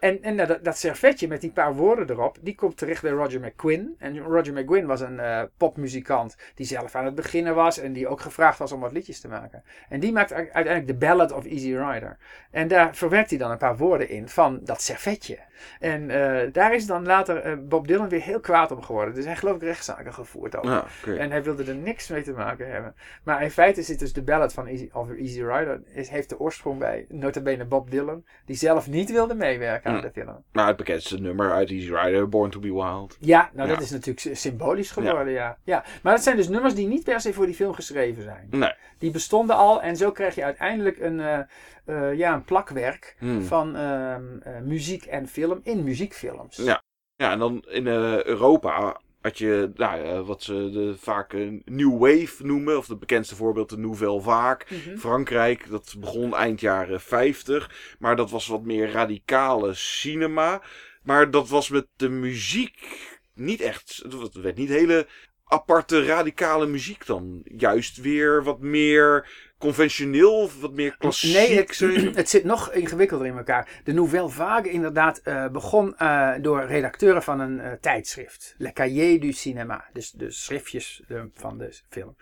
En, 0.00 0.22
en 0.22 0.36
dat, 0.36 0.64
dat 0.64 0.78
servetje 0.78 1.28
met 1.28 1.40
die 1.40 1.50
paar 1.50 1.74
woorden 1.74 2.10
erop, 2.10 2.36
die 2.40 2.54
komt 2.54 2.76
terecht 2.76 3.02
bij 3.02 3.10
Roger 3.10 3.40
McQuinn. 3.40 3.94
En 3.98 4.18
Roger 4.18 4.52
McQuinn 4.52 4.86
was 4.86 5.00
een 5.00 5.20
popmuzikant 5.56 6.36
die 6.54 6.66
zelf 6.66 6.94
aan 6.94 7.04
het 7.04 7.14
beginnen 7.14 7.54
was 7.54 7.78
en 7.78 7.92
die 7.92 8.08
ook 8.08 8.20
gevraagd 8.20 8.58
was 8.58 8.72
om 8.72 8.80
wat 8.80 8.92
liedjes 8.92 9.20
te 9.20 9.28
maken. 9.28 9.62
En 9.88 10.00
die 10.00 10.12
maakt 10.12 10.32
uiteindelijk 10.32 10.86
de 10.86 10.94
Of 11.20 11.44
Easy 11.44 11.74
Rider. 11.76 12.16
En 12.50 12.68
daar 12.68 12.96
verwerkt 12.96 13.30
hij 13.30 13.38
dan 13.38 13.50
een 13.50 13.58
paar 13.58 13.76
woorden 13.76 14.08
in 14.08 14.28
van 14.28 14.60
dat 14.62 14.82
servetje. 14.82 15.38
En 15.80 16.10
eh, 16.10 16.52
daar 16.52 16.74
is 16.74 16.86
dan 16.86 17.06
later 17.06 17.36
eh, 17.36 17.52
Bob 17.60 17.86
Dylan 17.88 18.08
weer 18.08 18.20
heel 18.22 18.40
kwaad 18.40 18.70
om 18.70 18.82
geworden. 18.82 19.14
Dus 19.14 19.24
hij 19.24 19.36
geloof 19.36 19.56
ik 19.56 19.62
rechtszaken 19.62 20.14
gevoerd 20.14 20.56
over. 20.56 20.84
oké. 21.02 21.14
En 21.16 21.30
hij 21.30 21.42
wilde 21.42 21.64
er 21.64 21.74
niks 21.74 22.08
mee 22.08 22.22
te 22.22 22.32
maken 22.32 22.70
hebben. 22.72 22.94
Maar 23.24 23.42
in 23.42 23.50
feite 23.50 23.82
zit 23.82 23.98
dus 23.98 24.12
de 24.12 24.22
ballad 24.22 24.52
van 24.52 24.66
Easy, 24.66 24.88
of 24.92 25.10
Easy 25.10 25.42
Rider, 25.42 25.82
is, 25.92 26.08
heeft 26.08 26.28
de 26.28 26.38
oorsprong 26.40 26.78
bij 26.78 27.06
notabene 27.08 27.64
Bob 27.64 27.90
Dylan, 27.90 28.24
die 28.46 28.56
zelf 28.56 28.88
niet 28.88 29.10
wilde 29.10 29.34
meewerken 29.34 29.90
aan 29.90 29.96
Hmm. 29.98 30.06
de 30.06 30.20
film. 30.20 30.44
Maar 30.52 30.66
het 30.66 30.76
bekendste 30.76 31.20
nummer 31.20 31.52
uit 31.52 31.70
Easy 31.70 31.92
Rider, 31.94 32.28
Born 32.28 32.50
to 32.50 32.60
be 32.60 32.72
Wild. 32.72 33.16
Ja, 33.20 33.50
nou 33.52 33.68
Ja. 33.68 33.74
dat 33.74 33.82
is 33.84 33.90
natuurlijk 33.90 34.20
sy- 34.20 34.34
symbolisch 34.34 34.90
geworden, 34.90 35.32
ja. 35.32 35.58
ja. 35.64 35.84
Maar 36.02 36.14
dat 36.14 36.22
zijn 36.22 36.36
dus 36.36 36.48
nummers 36.48 36.74
die 36.74 36.86
niet 36.88 37.04
per 37.04 37.20
se 37.20 37.32
voor 37.32 37.46
die 37.46 37.54
film 37.54 37.72
geschreven 37.74 38.22
zijn. 38.22 38.46
Nee. 38.50 38.72
Die 38.98 39.10
bestonden 39.10 39.56
al 39.56 39.82
en 39.82 39.96
zo 39.96 40.10
krijg 40.12 40.34
je 40.34 40.44
uiteindelijk 40.44 40.98
een, 41.00 41.20
eh, 41.20 41.38
eh, 41.84 42.14
ja, 42.14 42.34
een 42.34 42.44
plakwerk 42.44 43.16
Hmm. 43.18 43.42
van 43.42 43.76
ehm, 43.76 44.38
eh, 44.38 44.60
muziek 44.60 45.04
en 45.04 45.28
film 45.28 45.60
in 45.62 45.84
muziekfilms. 45.84 46.56
Ja. 46.56 46.82
Ja, 47.16 47.32
en 47.32 47.38
dan 47.38 47.64
in 47.68 47.86
eh, 47.86 48.24
Europa 48.24 49.00
had 49.20 49.38
je 49.38 49.70
nou, 49.74 50.22
wat 50.22 50.42
ze 50.42 50.70
de, 50.72 50.94
vaak 50.98 51.32
een 51.32 51.62
New 51.64 51.98
Wave 51.98 52.46
noemen. 52.46 52.78
Of 52.78 52.88
het 52.88 52.98
bekendste 52.98 53.36
voorbeeld 53.36 53.68
de 53.68 53.78
Nouvelle 53.78 54.20
Vague. 54.20 54.78
Mhm. 54.78 54.96
Frankrijk, 54.96 55.70
dat 55.70 55.94
begon 55.98 56.34
eind 56.34 56.60
jaren 56.60 57.00
50. 57.00 57.96
Maar 57.98 58.16
dat 58.16 58.30
was 58.30 58.46
wat 58.46 58.62
meer 58.62 58.90
radicale 58.90 59.74
cinema. 59.74 60.62
Maar 61.02 61.30
dat 61.30 61.48
was 61.48 61.68
met 61.68 61.86
de 61.96 62.08
muziek 62.08 63.10
niet 63.34 63.60
echt. 63.60 64.00
Het 64.02 64.34
werd 64.34 64.56
niet 64.56 64.68
hele 64.68 65.06
aparte 65.44 66.04
radicale 66.04 66.66
muziek 66.66 67.06
dan. 67.06 67.40
Juist 67.44 68.00
weer 68.00 68.42
wat 68.42 68.60
meer 68.60 69.28
conventioneel, 69.62 70.50
wat 70.60 70.72
meer 70.72 70.96
klassiek. 70.98 71.34
Nee, 71.34 71.56
het, 71.56 71.78
het 72.20 72.28
zit 72.28 72.44
nog 72.44 72.72
ingewikkelder 72.72 73.26
in 73.26 73.36
elkaar. 73.36 73.68
De 73.84 73.92
Nouvelle 73.92 74.28
Vague 74.28 74.70
inderdaad 74.70 75.18
eh, 75.18 75.48
begon 75.48 75.96
eh, 75.96 76.32
door 76.40 76.64
redacteuren 76.64 77.22
van 77.22 77.40
een 77.40 77.60
eh, 77.60 77.72
tijdschrift. 77.80 78.54
Le 78.58 78.72
Cahier 78.72 79.20
du 79.20 79.32
Cinéma. 79.32 79.84
Dus 79.92 80.10
de 80.10 80.30
schriftjes 80.30 81.02
van 81.34 81.58
de 81.58 81.80
film. 81.88 82.16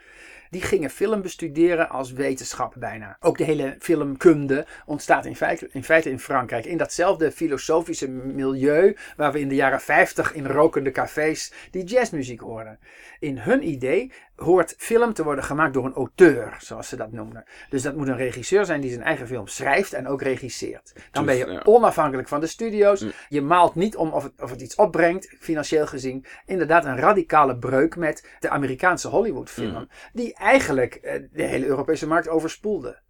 Die 0.50 0.62
gingen 0.62 0.90
film 0.90 1.22
bestuderen 1.22 1.88
als 1.88 2.12
wetenschap 2.12 2.74
bijna. 2.78 3.16
Ook 3.20 3.38
de 3.38 3.44
hele 3.44 3.76
filmkunde 3.78 4.66
ontstaat 4.86 5.26
in 5.26 5.36
feite, 5.36 5.68
in 5.72 5.84
feite 5.84 6.10
in 6.10 6.18
Frankrijk. 6.18 6.64
In 6.64 6.76
datzelfde 6.76 7.32
filosofische 7.32 8.08
milieu 8.08 8.96
waar 9.16 9.32
we 9.32 9.40
in 9.40 9.48
de 9.48 9.54
jaren 9.54 9.80
50 9.80 10.32
in 10.32 10.46
rokende 10.46 10.90
cafés 10.90 11.52
die 11.70 11.84
jazzmuziek 11.84 12.40
hoorden. 12.40 12.78
In 13.18 13.38
hun 13.38 13.68
idee 13.68 14.12
hoort 14.40 14.74
film 14.78 15.12
te 15.12 15.24
worden 15.24 15.44
gemaakt 15.44 15.74
door 15.74 15.84
een 15.84 15.94
auteur, 15.94 16.56
zoals 16.60 16.88
ze 16.88 16.96
dat 16.96 17.12
noemden. 17.12 17.44
Dus 17.68 17.82
dat 17.82 17.96
moet 17.96 18.08
een 18.08 18.16
regisseur 18.16 18.64
zijn 18.64 18.80
die 18.80 18.90
zijn 18.90 19.02
eigen 19.02 19.26
film 19.26 19.46
schrijft 19.46 19.92
en 19.92 20.08
ook 20.08 20.22
regisseert. 20.22 20.92
Dan 21.10 21.24
ben 21.24 21.36
je 21.36 21.64
onafhankelijk 21.64 22.28
van 22.28 22.40
de 22.40 22.46
studio's. 22.46 23.00
Mm. 23.00 23.12
Je 23.28 23.42
maalt 23.42 23.74
niet 23.74 23.96
om 23.96 24.10
of 24.12 24.22
het, 24.22 24.32
of 24.42 24.50
het 24.50 24.60
iets 24.60 24.74
opbrengt, 24.74 25.34
financieel 25.38 25.86
gezien. 25.86 26.24
Inderdaad 26.46 26.84
een 26.84 26.96
radicale 26.96 27.56
breuk 27.56 27.96
met 27.96 28.28
de 28.40 28.48
Amerikaanse 28.48 29.08
Hollywoodfilm. 29.08 29.70
Mm. 29.70 29.88
Die 30.12 30.36
eigenlijk 30.40 30.94
eh, 30.94 31.22
de 31.32 31.42
hele 31.42 31.66
Europese 31.66 32.06
markt 32.06 32.28
overspoelde. 32.28 33.02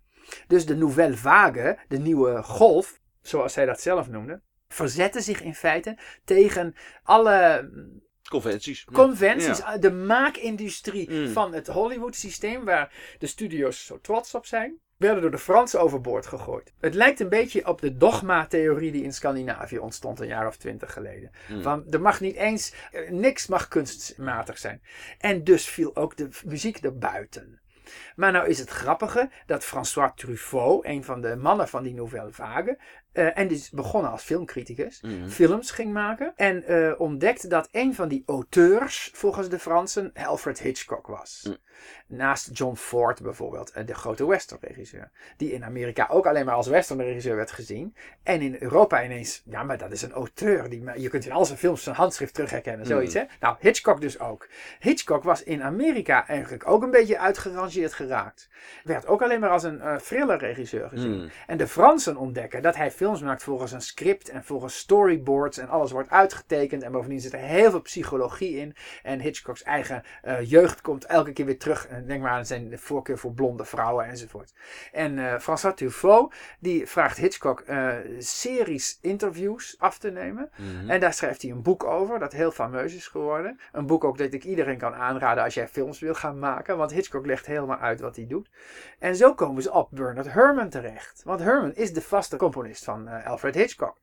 Dus 0.46 0.66
de 0.66 0.76
Nouvelle 0.76 1.16
Vague, 1.16 1.78
de 1.88 1.98
nieuwe 1.98 2.42
golf, 2.42 3.00
zoals 3.22 3.54
hij 3.54 3.66
dat 3.66 3.80
zelf 3.80 4.08
noemde, 4.08 4.40
verzette 4.68 5.20
zich 5.20 5.42
in 5.42 5.54
feite 5.54 5.98
tegen 6.24 6.74
alle 7.02 7.68
mm, 7.74 8.02
Conventies. 8.30 8.84
conventies, 8.84 9.58
Ja. 9.58 9.78
de 9.78 9.90
maakindustrie 9.92 11.10
Mm. 11.10 11.28
van 11.28 11.54
het 11.54 11.66
Hollywood 11.66 12.16
systeem, 12.16 12.64
waar 12.64 13.14
de 13.18 13.26
studio's 13.26 13.86
zo 13.86 14.00
trots 14.00 14.34
op 14.34 14.46
zijn, 14.46 14.78
werden 15.00 15.22
door 15.22 15.30
de 15.30 15.38
Fransen 15.38 15.80
overboord 15.80 16.26
gegooid. 16.26 16.72
Het 16.80 16.94
lijkt 16.94 17.20
een 17.20 17.28
beetje 17.28 17.66
op 17.66 17.80
de 17.80 17.96
dogma-theorie 17.96 18.92
die 18.92 19.02
in 19.02 19.12
Scandinavië 19.12 19.78
ontstond 19.78 20.20
een 20.20 20.26
jaar 20.26 20.46
of 20.46 20.56
twintig 20.56 20.92
geleden. 20.92 21.30
Mm. 21.48 21.62
Van 21.62 21.84
er 21.90 22.00
mag 22.00 22.20
niet 22.20 22.36
eens, 22.36 22.74
eh, 22.92 23.10
niks 23.10 23.46
mag 23.46 23.68
kunstmatig 23.68 24.58
zijn. 24.58 24.82
En 25.18 25.44
dus 25.44 25.68
viel 25.68 25.96
ook 25.96 26.16
de 26.16 26.28
muziek 26.44 26.76
erbuiten. 26.78 27.60
Maar 28.16 28.32
nou 28.32 28.48
is 28.48 28.58
het 28.58 28.68
grappige 28.70 29.30
dat 29.46 29.64
François 29.64 30.12
Truffaut, 30.14 30.84
een 30.84 31.04
van 31.04 31.20
de 31.20 31.36
mannen 31.36 31.68
van 31.68 31.82
die 31.82 31.94
Nouvelle 31.94 32.32
Vague, 32.32 32.78
eh, 33.12 33.38
en 33.38 33.48
die 33.48 33.56
is 33.56 33.70
begonnen 33.70 34.10
als 34.10 34.22
filmcriticus, 34.22 35.00
Mhm. 35.00 35.28
films 35.28 35.70
ging 35.70 35.92
maken. 35.92 36.32
En 36.36 36.64
eh, 36.64 37.00
ontdekte 37.00 37.48
dat 37.48 37.68
een 37.70 37.94
van 37.94 38.08
die 38.08 38.22
auteurs, 38.26 39.10
volgens 39.14 39.48
de 39.48 39.58
Fransen, 39.58 40.12
Alfred 40.14 40.60
Hitchcock 40.60 41.06
was. 41.06 41.44
Mm. 41.48 41.56
Naast 42.10 42.50
John 42.52 42.74
Ford 42.74 43.22
bijvoorbeeld, 43.22 43.70
eh, 43.70 43.86
de 43.86 43.94
grote 43.94 44.26
westernregisseur. 44.26 45.10
Die 45.36 45.52
in 45.52 45.64
Amerika 45.64 46.08
ook 46.10 46.26
alleen 46.26 46.44
maar 46.44 46.54
als 46.54 46.66
westernregisseur 46.66 47.36
werd 47.36 47.50
gezien. 47.50 47.94
En 48.22 48.40
in 48.40 48.56
Europa 48.58 49.04
ineens, 49.04 49.42
ja 49.44 49.62
maar 49.62 49.78
dat 49.78 49.92
is 49.92 50.02
een 50.02 50.12
auteur. 50.12 50.68
Die, 50.68 50.84
je 50.96 51.08
kunt 51.08 51.26
in 51.26 51.32
al 51.32 51.44
zijn 51.44 51.58
films 51.58 51.82
zijn 51.82 51.96
handschrift 51.96 52.34
terug 52.34 52.50
herkennen, 52.50 52.86
zoiets 52.86 53.14
hè. 53.14 53.22
Nou, 53.40 53.56
Hitchcock 53.58 54.00
dus 54.00 54.20
ook. 54.20 54.48
Hitchcock 54.80 55.22
was 55.22 55.42
in 55.42 55.62
Amerika 55.62 56.26
eigenlijk 56.26 56.68
ook 56.68 56.82
een 56.82 56.90
beetje 56.90 57.18
uitgerangeerd 57.18 57.92
geraakt. 57.92 58.48
Werd 58.84 59.06
ook 59.06 59.22
alleen 59.22 59.40
maar 59.40 59.50
als 59.50 59.62
een 59.62 59.80
eh 59.80 59.96
thriller 59.96 60.38
regisseur 60.38 60.88
gezien. 60.88 61.20
Mm. 61.20 61.30
En 61.46 61.56
de 61.56 61.66
Fransen 61.66 62.16
ontdekken 62.16 62.62
dat 62.62 62.76
hij 62.76 62.90
films 62.90 63.20
maakt 63.20 63.42
volgens 63.42 63.72
een 63.72 63.80
script 63.80 64.28
en 64.28 64.44
volgens 64.44 64.76
storyboards 64.76 65.58
en 65.58 65.68
alles 65.68 65.90
wordt 65.90 66.10
uitgetekend. 66.10 66.82
En 66.82 66.92
bovendien 66.92 67.20
zit 67.20 67.32
er 67.32 67.38
heel 67.38 67.70
veel 67.70 67.82
psychologie 67.82 68.56
in. 68.56 68.74
En 69.02 69.20
Hitchcocks 69.20 69.62
eigen 69.62 70.02
eh, 70.22 70.50
jeugd 70.50 70.80
komt 70.80 71.04
elke 71.04 71.32
keer 71.32 71.44
weer 71.44 71.58
terug. 71.58 71.88
En 72.00 72.06
denk 72.06 72.22
maar 72.22 72.30
aan 72.30 72.46
zijn 72.46 72.78
voorkeur 72.78 73.18
voor 73.18 73.32
blonde 73.32 73.64
vrouwen 73.64 74.06
enzovoort. 74.06 74.54
En 74.92 75.18
uh, 75.18 75.38
François 75.38 75.74
Truffaut 75.74 76.34
die 76.58 76.86
vraagt 76.86 77.16
Hitchcock 77.16 77.62
uh, 77.68 77.94
series 78.18 78.98
interviews 79.00 79.74
af 79.78 79.98
te 79.98 80.10
nemen. 80.10 80.50
Mhm. 80.56 80.90
En 80.90 81.00
daar 81.00 81.14
schrijft 81.14 81.42
hij 81.42 81.50
een 81.50 81.62
boek 81.62 81.84
over, 81.84 82.18
dat 82.18 82.32
heel 82.32 82.50
fameus 82.50 82.94
is 82.94 83.06
geworden. 83.06 83.60
Een 83.72 83.86
boek 83.86 84.04
ook 84.04 84.18
dat 84.18 84.32
ik 84.32 84.44
iedereen 84.44 84.78
kan 84.78 84.94
aanraden 84.94 85.44
als 85.44 85.54
jij 85.54 85.68
films 85.68 85.98
wil 85.98 86.14
gaan 86.14 86.38
maken. 86.38 86.76
Want 86.76 86.92
Hitchcock 86.92 87.26
legt 87.26 87.46
helemaal 87.46 87.78
uit 87.78 88.00
wat 88.00 88.16
hij 88.16 88.26
doet. 88.26 88.50
En 88.98 89.16
zo 89.16 89.34
komen 89.34 89.62
ze 89.62 89.72
op 89.72 89.88
Bernard 89.90 90.32
Herrmann 90.32 90.68
terecht. 90.68 91.22
Want 91.24 91.40
Herrmann 91.40 91.74
is 91.74 91.92
de 91.92 92.02
vaste 92.02 92.36
componist 92.36 92.84
van 92.84 93.08
uh, 93.08 93.26
Alfred 93.26 93.54
Hitchcock. 93.54 93.96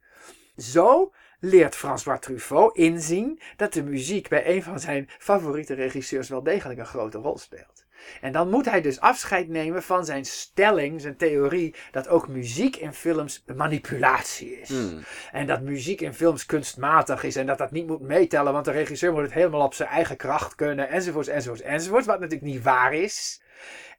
Zo 0.57 1.11
leert 1.39 1.75
François 1.75 2.19
Truffaut 2.19 2.75
inzien 2.75 3.39
dat 3.55 3.73
de 3.73 3.83
muziek 3.83 4.27
bij 4.29 4.55
een 4.55 4.63
van 4.63 4.79
zijn 4.79 5.09
favoriete 5.19 5.73
regisseurs 5.73 6.29
wel 6.29 6.43
degelijk 6.43 6.79
een 6.79 6.85
grote 6.85 7.17
rol 7.17 7.37
speelt. 7.37 7.85
En 8.21 8.31
dan 8.31 8.49
moet 8.49 8.69
hij 8.69 8.81
dus 8.81 8.99
afscheid 8.99 9.47
nemen 9.47 9.83
van 9.83 10.05
zijn 10.05 10.25
stelling, 10.25 11.01
zijn 11.01 11.17
theorie, 11.17 11.75
dat 11.91 12.07
ook 12.07 12.27
muziek 12.27 12.75
in 12.75 12.93
films 12.93 13.43
manipulatie 13.55 14.59
is. 14.59 14.69
Hmm. 14.69 14.99
En 15.31 15.47
dat 15.47 15.61
muziek 15.61 16.01
in 16.01 16.13
films 16.13 16.45
kunstmatig 16.45 17.23
is 17.23 17.35
en 17.35 17.45
dat 17.45 17.57
dat 17.57 17.71
niet 17.71 17.87
moet 17.87 18.01
meetellen, 18.01 18.53
want 18.53 18.65
de 18.65 18.71
regisseur 18.71 19.11
moet 19.11 19.21
het 19.21 19.33
helemaal 19.33 19.61
op 19.61 19.73
zijn 19.73 19.89
eigen 19.89 20.17
kracht 20.17 20.55
kunnen, 20.55 20.89
enzovoorts, 20.89 21.27
enzovoorts, 21.27 21.61
enzovoorts, 21.61 22.07
wat 22.07 22.19
natuurlijk 22.19 22.51
niet 22.51 22.63
waar 22.63 22.93
is. 22.93 23.41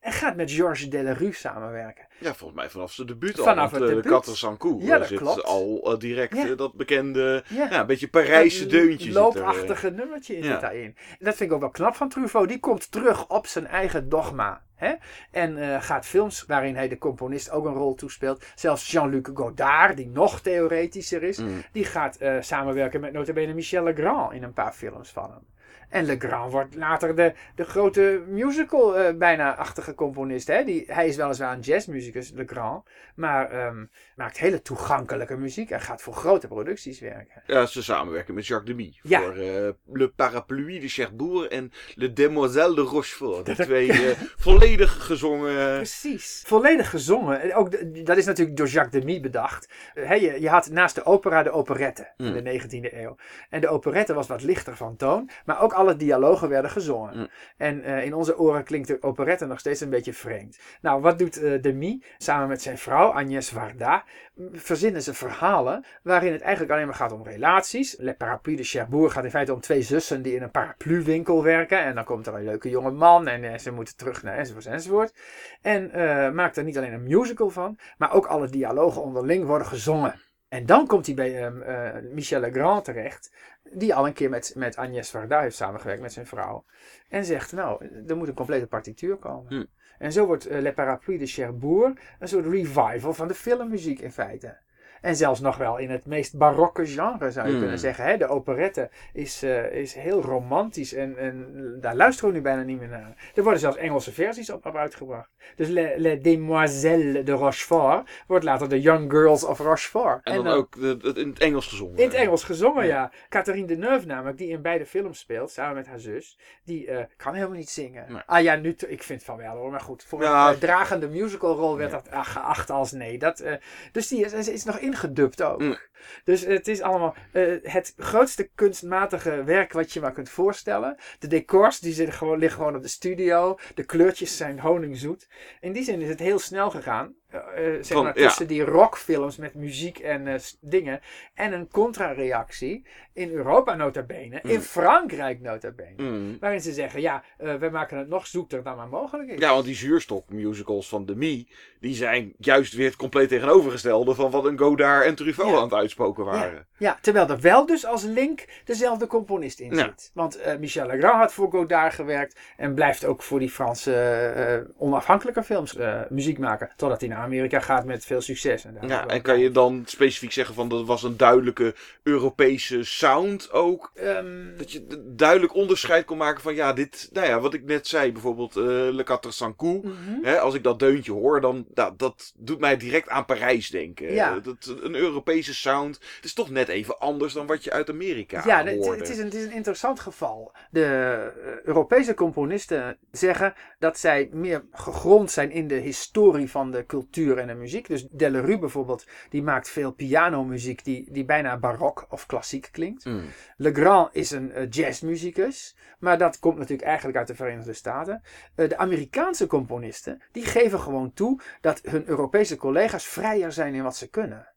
En 0.01 0.13
gaat 0.13 0.37
met 0.37 0.51
Georges 0.51 0.91
Delerue 0.91 1.33
samenwerken. 1.35 2.07
Ja, 2.19 2.35
volgens 2.35 2.61
mij 2.61 2.71
vanaf 2.71 2.93
zijn 2.93 3.07
debuut 3.07 3.39
al. 3.39 3.45
Vanaf 3.45 3.71
want, 3.71 3.73
het 3.73 3.83
eh, 3.83 3.89
debuut. 3.89 4.03
De 4.05 4.09
Quatre 4.09 4.37
Sankou 4.37 4.85
Ja, 4.85 4.93
eh, 4.93 4.99
dat 4.99 5.09
zit 5.09 5.19
klopt. 5.19 5.45
al 5.45 5.81
eh, 5.93 5.99
direct 5.99 6.37
Ja. 6.37 6.55
dat 6.55 6.75
bekende, 6.75 7.45
Ja. 7.49 7.69
ja, 7.71 7.81
een 7.81 7.87
beetje 7.87 8.09
Parijse 8.09 8.63
Dat 8.63 8.71
deuntje 8.71 9.09
er. 9.09 9.15
Loopachtige 9.15 9.91
nummertje 9.91 10.37
in 10.37 10.45
zit 10.45 10.61
daarin. 10.61 10.97
En 11.19 11.25
dat 11.25 11.35
vind 11.37 11.51
ik 11.51 11.53
ook 11.53 11.61
wel 11.61 11.71
knap 11.71 11.95
van 11.95 12.09
Truffaut. 12.09 12.49
Die 12.49 12.61
komt 12.61 12.91
terug 12.93 13.29
op 13.29 13.47
zijn 13.47 13.67
eigen 13.67 14.09
dogma. 14.09 14.63
Hè? 14.75 14.95
En 15.31 15.83
gaat 15.83 16.07
films 16.07 16.45
waarin 16.47 16.75
hij 16.77 16.89
de 16.89 16.99
componist 16.99 17.51
ook 17.51 17.65
een 17.67 17.75
rol 17.75 17.95
toespeelt. 17.95 18.45
Zelfs 18.55 18.91
Jean-Luc 18.91 19.29
Godard, 19.35 19.97
die 19.97 20.09
nog 20.09 20.41
theoretischer 20.41 21.23
is. 21.23 21.39
Mm. 21.39 21.63
Die 21.73 21.85
gaat 21.85 22.19
samenwerken 22.41 23.01
met 23.01 23.13
notabene 23.13 23.55
Michel 23.55 23.85
Legrand 23.85 24.33
in 24.33 24.43
een 24.43 24.53
paar 24.53 24.73
films 24.73 25.11
van 25.11 25.31
hem. 25.31 25.47
En 25.89 26.05
Legrand 26.05 26.53
wordt 26.53 26.75
later 26.75 27.17
de, 27.17 27.33
de 27.55 27.65
grote 27.65 28.23
musical 28.29 28.99
eh, 28.99 29.15
bijna-achtige 29.17 29.95
componist. 29.95 30.47
Hè? 30.47 30.65
Die, 30.65 30.85
hij 30.87 31.09
is 31.09 31.17
weliswaar 31.17 31.53
een 31.53 31.61
jazzmuzikus, 31.61 32.31
Legrand. 32.35 32.85
Maar 33.15 33.51
ehm, 33.51 33.85
maakt 34.17 34.39
hele 34.39 34.63
toegankelijke 34.63 35.37
muziek. 35.37 35.71
En 35.71 35.81
gaat 35.81 36.03
voor 36.03 36.15
grote 36.15 36.47
producties 36.47 37.01
werken. 37.01 37.43
Ja, 37.47 37.67
ze 37.67 37.83
samenwerken 37.83 38.35
met 38.35 38.47
Jacques 38.47 38.77
Demy. 38.77 38.99
Ja. 39.03 39.21
Voor 39.21 39.37
eh, 39.37 39.69
Le 39.93 40.09
Parapluie 40.17 40.81
de 40.81 40.89
Cherbourg 40.89 41.49
en 41.49 41.73
Le 41.95 42.13
Demoiselle 42.13 42.75
de 42.75 42.81
Rochefort. 42.81 43.47
De 43.47 43.55
twee 43.55 43.93
eh, 43.93 44.17
volledig 44.37 45.07
gezongen... 45.07 45.77
Precies. 45.77 46.43
Volledig 46.47 46.91
gezongen. 46.91 47.41
En 47.41 47.55
Ook 47.55 47.71
dat 48.07 48.17
is 48.17 48.25
natuurlijk 48.25 48.57
door 48.57 48.67
Jacques 48.67 49.03
Demy 49.05 49.21
bedacht. 49.21 49.69
Hè, 49.95 50.15
je, 50.15 50.41
je 50.41 50.49
had 50.49 50.71
naast 50.71 50.95
de 50.95 51.05
opera 51.05 51.43
de 51.43 51.51
operette 51.51 52.07
Mm. 52.17 52.35
in 52.37 52.45
de 52.45 52.61
19e 52.61 52.95
eeuw. 52.95 53.17
En 53.51 53.61
de 53.61 53.69
operette 53.69 54.15
was 54.15 54.27
wat 54.27 54.43
lichter 54.43 54.77
van 54.77 54.97
toon. 54.97 55.31
Maar 55.45 55.63
ook 55.63 55.73
alle 55.79 55.97
dialogen 55.97 56.49
werden 56.49 56.71
gezongen. 56.71 57.19
Mm. 57.19 57.29
En 57.57 57.83
eh, 57.83 58.05
in 58.05 58.15
onze 58.15 58.39
oren 58.39 58.65
klinkt 58.65 58.89
de 58.89 58.99
operette 59.01 59.47
nog 59.47 59.59
steeds 59.59 59.81
een 59.81 59.91
beetje 59.91 60.13
vreemd. 60.13 60.59
Nou, 60.81 61.01
wat 61.01 61.19
doet 61.19 61.43
eh 61.43 61.63
Demy 61.63 62.03
samen 62.19 62.49
met 62.49 62.63
zijn 62.63 62.79
vrouw 62.79 63.13
Agnès 63.13 63.49
Varda? 63.49 64.05
Verzinnen 64.53 65.03
ze 65.03 65.15
verhalen 65.15 65.85
waarin 66.03 66.33
het 66.33 66.41
eigenlijk 66.41 66.73
alleen 66.73 66.87
maar 66.87 66.95
gaat 66.95 67.13
om 67.13 67.23
relaties. 67.23 67.97
Le 67.99 68.15
Parapluie 68.15 68.57
de 68.57 68.63
Cherbourg 68.63 69.13
gaat 69.13 69.25
in 69.25 69.31
feite 69.31 69.55
om 69.55 69.61
twee 69.61 69.83
zussen 69.83 70.23
die 70.23 70.35
in 70.35 70.43
een 70.43 70.51
parapluwinkel 70.51 71.43
werken. 71.43 71.81
En 71.81 71.95
dan 71.95 72.05
komt 72.05 72.27
er 72.27 72.35
een 72.35 72.45
leuke 72.45 72.69
jonge 72.69 72.91
man 72.91 73.29
en 73.29 73.45
eh, 73.45 73.59
ze 73.59 73.71
moeten 73.71 73.97
terug 73.97 74.23
naar 74.23 74.37
enzovoort 74.37 74.67
enzovoort. 74.67 75.15
En 75.63 75.91
maakt 76.35 76.57
er 76.57 76.65
niet 76.65 76.77
alleen 76.77 76.93
een 76.93 77.03
musical 77.03 77.51
van, 77.51 77.79
maar 77.99 78.13
ook 78.13 78.27
alle 78.27 78.49
dialogen 78.49 79.03
onderling 79.03 79.45
worden 79.45 79.67
gezongen. 79.67 80.15
En 80.49 80.67
dan 80.67 80.87
komt 80.87 81.07
hij 81.07 81.15
bij 81.15 81.45
ehm, 81.45 81.61
eh, 81.61 82.03
Michel 82.13 82.41
Legrand 82.41 82.85
terecht, 82.85 83.33
die 83.73 83.95
al 83.95 84.07
een 84.07 84.13
keer 84.13 84.31
met, 84.31 84.53
met 84.57 84.77
Agnès 84.77 85.11
Varda 85.11 85.41
heeft 85.41 85.57
samengewerkt 85.57 86.03
met 86.03 86.13
zijn 86.13 86.27
vrouw. 86.27 86.65
En 87.09 87.25
zegt, 87.25 87.53
nou, 87.53 87.89
er 88.07 88.17
moet 88.17 88.29
een 88.29 88.35
complete 88.35 88.67
partituur 88.67 89.17
komen. 89.17 89.55
Hm. 89.55 89.65
En 89.99 90.13
zo 90.13 90.27
wordt 90.27 90.47
eh, 90.47 90.61
Le 90.61 90.73
Parapluie 90.73 91.19
de 91.19 91.27
Cherbourg 91.27 91.99
een 92.19 92.29
soort 92.29 92.47
revival 92.47 93.15
van 93.15 93.29
de 93.29 93.35
filmmuziek 93.35 94.01
in 94.01 94.13
feite. 94.13 94.59
En 95.01 95.17
zelfs 95.17 95.41
nog 95.41 95.57
wel 95.57 95.77
in 95.79 95.91
het 95.91 96.07
meest 96.07 96.37
barokke 96.39 96.87
genre 96.87 97.31
zou 97.31 97.47
je 97.47 97.51
Hmm. 97.53 97.61
kunnen 97.61 97.79
zeggen. 97.79 98.05
Hè? 98.05 98.17
De 98.17 98.27
operette 98.29 98.91
is, 99.13 99.43
eh, 99.43 99.73
is 99.73 99.95
heel 99.95 100.23
romantisch 100.23 100.95
en, 100.95 101.17
en 101.19 101.47
daar 101.81 101.97
luisteren 101.97 102.31
we 102.31 102.37
nu 102.37 102.43
bijna 102.43 102.63
niet 102.63 102.79
meer 102.79 102.89
naar. 102.89 103.31
Er 103.35 103.43
worden 103.43 103.61
zelfs 103.61 103.77
Engelse 103.77 104.13
versies 104.13 104.51
op, 104.51 104.67
op 104.67 104.77
uitgebracht. 104.77 105.31
Dus 105.57 105.69
Les, 105.69 105.93
Les 105.97 106.23
Demoiselles 106.23 107.25
de 107.25 107.33
Rochefort 107.33 108.11
wordt 108.27 108.45
later 108.45 108.69
de 108.69 108.81
Young 108.81 109.11
Girls 109.11 109.45
of 109.45 109.59
Rochefort. 109.59 110.25
En, 110.25 110.35
dan, 110.35 110.45
dan- 110.45 110.55
ook 110.57 110.81
de, 110.81 110.97
de- 110.97 111.21
in 111.21 111.29
het 111.29 111.39
Engels 111.39 111.67
gezongen. 111.67 111.97
in 111.99 112.05
het 112.05 112.15
Engels 112.15 112.45
gezongen, 112.45 112.87
ja. 112.87 112.97
Ja. 112.99 113.13
Catherine 113.29 113.67
Deneuve 113.67 114.07
namelijk, 114.07 114.39
die 114.39 114.49
in 114.49 114.63
beide 114.63 114.87
films 114.87 115.19
speelt, 115.19 115.51
samen 115.51 115.75
met 115.75 115.87
haar 115.87 115.99
zus, 116.01 116.39
die 116.65 116.87
eh, 116.87 117.05
kan 117.17 117.35
helemaal 117.35 117.57
niet 117.57 117.71
zingen. 117.71 118.05
Nee. 118.13 118.23
Ah 118.27 118.43
ja, 118.43 118.55
nu, 118.57 118.77
ik 118.89 119.03
vind 119.03 119.23
van 119.25 119.37
wel 119.37 119.57
hoor, 119.57 119.71
maar 119.71 119.81
goed. 119.81 120.05
Voor 120.05 120.23
Ja. 120.23 120.49
een 120.49 120.55
eh, 120.55 120.61
dragende 120.61 121.09
musicalrol 121.09 121.77
werd 121.77 121.91
Ja. 121.91 121.97
dat 121.97 122.11
ah, 122.11 122.25
geacht 122.27 122.71
als 122.71 122.93
nee. 122.93 123.19
Dat, 123.19 123.45
dus 123.93 124.09
die 124.09 124.25
is, 124.25 124.33
is, 124.33 124.49
is 124.49 124.65
nog 124.65 124.79
ingedubt 124.89 125.43
ook. 125.43 125.61
Mm. 125.61 125.79
Dus 126.25 126.45
het 126.45 126.69
is 126.69 126.81
allemaal 126.81 127.15
eh, 127.33 127.57
het 127.63 127.95
grootste 127.97 128.51
kunstmatige 128.55 129.45
werk 129.45 129.73
wat 129.73 129.93
je 129.93 130.01
maar 130.01 130.13
kunt 130.13 130.29
voorstellen. 130.29 130.97
De 131.19 131.27
decors, 131.27 131.81
die 131.81 131.93
zitten 131.93 132.15
gewoon, 132.15 132.39
liggen 132.39 132.59
gewoon 132.59 132.77
op 132.77 132.83
de 132.83 132.89
studio. 132.89 133.59
De 133.75 133.85
kleurtjes 133.85 134.37
zijn 134.37 134.61
honingzoet. 134.61 135.29
In 135.61 135.73
die 135.73 135.85
zin 135.85 136.01
is 136.01 136.09
het 136.09 136.19
heel 136.19 136.39
snel 136.39 136.71
gegaan. 136.71 137.15
Eh, 137.31 137.41
zeg 137.81 138.03
maar, 138.03 138.19
ja. 138.19 138.27
tussen 138.27 138.47
die 138.47 138.63
rockfilms 138.65 139.37
met 139.37 139.55
muziek 139.55 139.99
en 139.99 140.27
eh, 140.27 140.35
dingen. 140.61 141.01
En 141.35 141.53
een 141.53 141.69
contra-reactie 141.69 142.87
in 143.13 143.31
Europa 143.31 143.75
nota 143.75 144.03
bene. 144.03 144.41
In 144.43 144.55
Mm. 144.55 144.61
Frankrijk 144.61 145.41
nota 145.41 145.71
bene. 145.71 146.03
Mm. 146.11 146.37
Waarin 146.41 146.61
ze 146.61 146.73
zeggen, 146.73 147.01
ja, 147.01 147.23
eh 147.39 147.55
we 147.55 147.69
maken 147.69 147.99
het 147.99 148.09
nog 148.09 148.27
zoeter 148.27 148.63
dan 148.63 148.77
maar 148.77 148.89
mogelijk 148.89 149.29
is. 149.31 149.39
Ja, 149.39 149.53
want 149.53 149.65
die 149.65 149.75
zuurstokmusicals 149.75 150.89
van 150.89 151.07
Demi, 151.07 151.49
die 151.81 151.95
zijn 151.95 152.33
juist 152.39 152.73
weer 152.75 152.87
het 152.87 152.97
compleet 152.97 153.29
tegenovergestelde 153.29 154.15
van 154.15 154.31
wat 154.31 154.45
een 154.45 154.59
Godard 154.59 155.05
en 155.05 155.15
Truffaut 155.15 155.51
Ja. 155.51 155.57
aan 155.57 155.63
het 155.63 155.73
uitspoken 155.73 156.25
waren. 156.25 156.67
Ja, 156.79 156.99
terwijl 157.01 157.29
er 157.29 157.41
wel 157.41 157.67
dus 157.67 157.87
als 157.87 158.03
link 158.05 158.45
dezelfde 158.65 159.07
componist 159.07 159.61
in 159.61 159.75
zit. 159.75 160.11
Want 160.15 160.41
Michel 160.61 160.87
Legrand 160.87 161.17
had 161.17 161.33
voor 161.33 161.51
Godard 161.51 161.95
gewerkt 161.95 162.39
en 162.57 162.75
blijft 162.75 163.05
ook 163.05 163.23
voor 163.23 163.39
die 163.39 163.51
Franse 163.51 164.73
onafhankelijke 164.77 165.43
films 165.43 165.77
muziek 166.09 166.39
maken. 166.39 166.71
Totdat 166.77 167.01
hij 167.01 167.09
naar 167.09 167.18
Amerika 167.19 167.61
gaat 167.61 167.85
met 167.85 168.05
veel 168.05 168.21
succes. 168.21 168.65
En, 168.65 168.79
Ja, 168.89 169.07
en 169.07 169.23
kan 169.23 169.39
je 169.39 169.51
dan 169.51 169.83
specifiek 169.87 170.33
zeggen 170.33 170.55
van 170.55 170.69
dat 170.69 170.87
was 170.87 171.03
een 171.03 171.17
duidelijke 171.17 171.75
Europese 172.03 172.85
sound 172.85 173.53
ook? 173.53 173.91
Ehm, 173.95 174.57
Dat 174.57 174.73
je 174.73 175.05
duidelijk 175.17 175.55
onderscheid 175.55 176.05
kon 176.05 176.17
maken 176.17 176.43
van 176.43 176.55
ja, 176.55 176.73
dit, 176.73 177.09
nou 177.13 177.27
ja, 177.27 177.41
wat 177.41 177.55
ik 177.55 177.65
net 177.65 177.87
zei, 177.87 178.13
bijvoorbeeld 178.13 178.57
eh 178.57 178.65
Le 178.65 179.03
Quatre 179.05 179.31
Sankou. 179.31 179.79
mhm. 179.79 180.23
Hè, 180.23 180.39
als 180.39 180.55
ik 180.55 180.63
dat 180.63 180.79
deuntje 180.79 181.13
hoor, 181.13 181.41
dan 181.41 181.65
dat, 181.69 181.99
dat 181.99 182.33
doet 182.37 182.61
mij 182.61 182.77
direct 182.77 183.09
aan 183.09 183.25
Parijs 183.25 183.71
denken. 183.71 184.13
Ja. 184.13 184.37
Eh, 184.37 184.43
Dat, 184.43 184.77
een 184.83 184.95
Europese 184.95 185.55
sound. 185.55 185.95
Het 186.17 186.25
is 186.25 186.33
toch 186.35 186.51
net 186.51 186.69
even 186.69 186.99
anders 186.99 187.33
dan 187.33 187.47
wat 187.47 187.65
je 187.65 187.71
uit 187.73 187.91
Amerika 187.91 188.43
Ja, 188.47 188.65
het, 188.65 189.09
is 189.09 189.19
een, 189.19 189.25
het 189.25 189.35
is 189.35 189.45
een 189.45 189.53
interessant 189.53 190.01
geval. 190.01 190.53
De 190.71 190.85
eh, 190.85 191.65
Europese 191.65 192.15
componisten 192.15 192.97
zeggen 193.11 193.55
dat 193.79 193.99
zij 193.99 194.29
meer 194.33 194.65
gegrond 194.73 195.31
zijn 195.31 195.51
in 195.51 195.69
de 195.69 195.75
historie 195.75 196.51
van 196.51 196.71
de 196.71 196.87
cultuur 196.87 197.08
en 197.11 197.47
de 197.47 197.55
muziek. 197.55 197.87
Dus 197.89 198.07
Delerue 198.11 198.59
bijvoorbeeld, 198.59 199.07
die 199.29 199.43
maakt 199.43 199.69
veel 199.69 199.93
pianomuziek 199.93 200.85
die, 200.85 201.13
die 201.13 201.25
bijna 201.25 201.59
barok 201.59 202.07
of 202.09 202.27
klassiek 202.27 202.69
klinkt. 202.73 203.05
Mm. 203.05 203.25
Legrand 203.57 204.15
is 204.15 204.31
een 204.31 204.53
eh, 204.53 204.71
jazzmuzikus, 204.71 205.77
maar 205.99 206.19
dat 206.19 206.39
komt 206.39 206.57
natuurlijk 206.57 206.89
eigenlijk 206.89 207.19
uit 207.19 207.27
de 207.27 207.35
Verenigde 207.35 207.73
Staten. 207.73 208.23
Eh, 208.55 208.69
de 208.69 208.77
Amerikaanse 208.77 209.47
componisten, 209.47 210.23
die 210.33 210.45
geven 210.45 210.81
gewoon 210.81 211.13
toe 211.13 211.41
dat 211.61 211.81
hun 211.83 212.09
Europese 212.09 212.57
collega's 212.57 213.07
vrijer 213.07 213.53
zijn 213.53 213.75
in 213.75 213.83
wat 213.83 213.97
ze 213.97 214.11
kunnen 214.11 214.57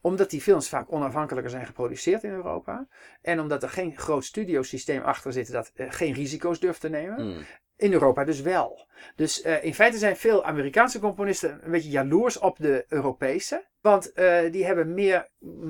omdat 0.00 0.30
die 0.30 0.40
films 0.40 0.68
vaak 0.68 0.92
onafhankelijker 0.92 1.50
zijn 1.50 1.66
geproduceerd 1.66 2.24
in 2.24 2.30
Europa. 2.30 2.86
En 3.22 3.40
omdat 3.40 3.62
er 3.62 3.68
geen 3.68 3.98
groot 3.98 4.24
studiosysteem 4.24 5.02
achter 5.02 5.32
zit 5.32 5.52
dat 5.52 5.72
eh, 5.74 5.86
geen 5.90 6.12
risico's 6.12 6.60
durft 6.60 6.80
te 6.80 6.88
nemen. 6.88 7.26
Mm. 7.26 7.44
In 7.80 7.92
Europa 7.92 8.24
dus 8.24 8.40
wel. 8.40 8.86
Dus 9.16 9.42
eh, 9.42 9.64
in 9.64 9.74
feite 9.74 9.98
zijn 9.98 10.16
veel 10.16 10.44
Amerikaanse 10.44 10.98
componisten 10.98 11.60
een 11.64 11.70
beetje 11.70 11.90
jaloers 11.90 12.38
op 12.38 12.58
de 12.58 12.84
Europese. 12.88 13.64
Want 13.80 14.12
eh, 14.12 14.52
die 14.52 14.64
hebben 14.64 14.94
meer 14.94 15.28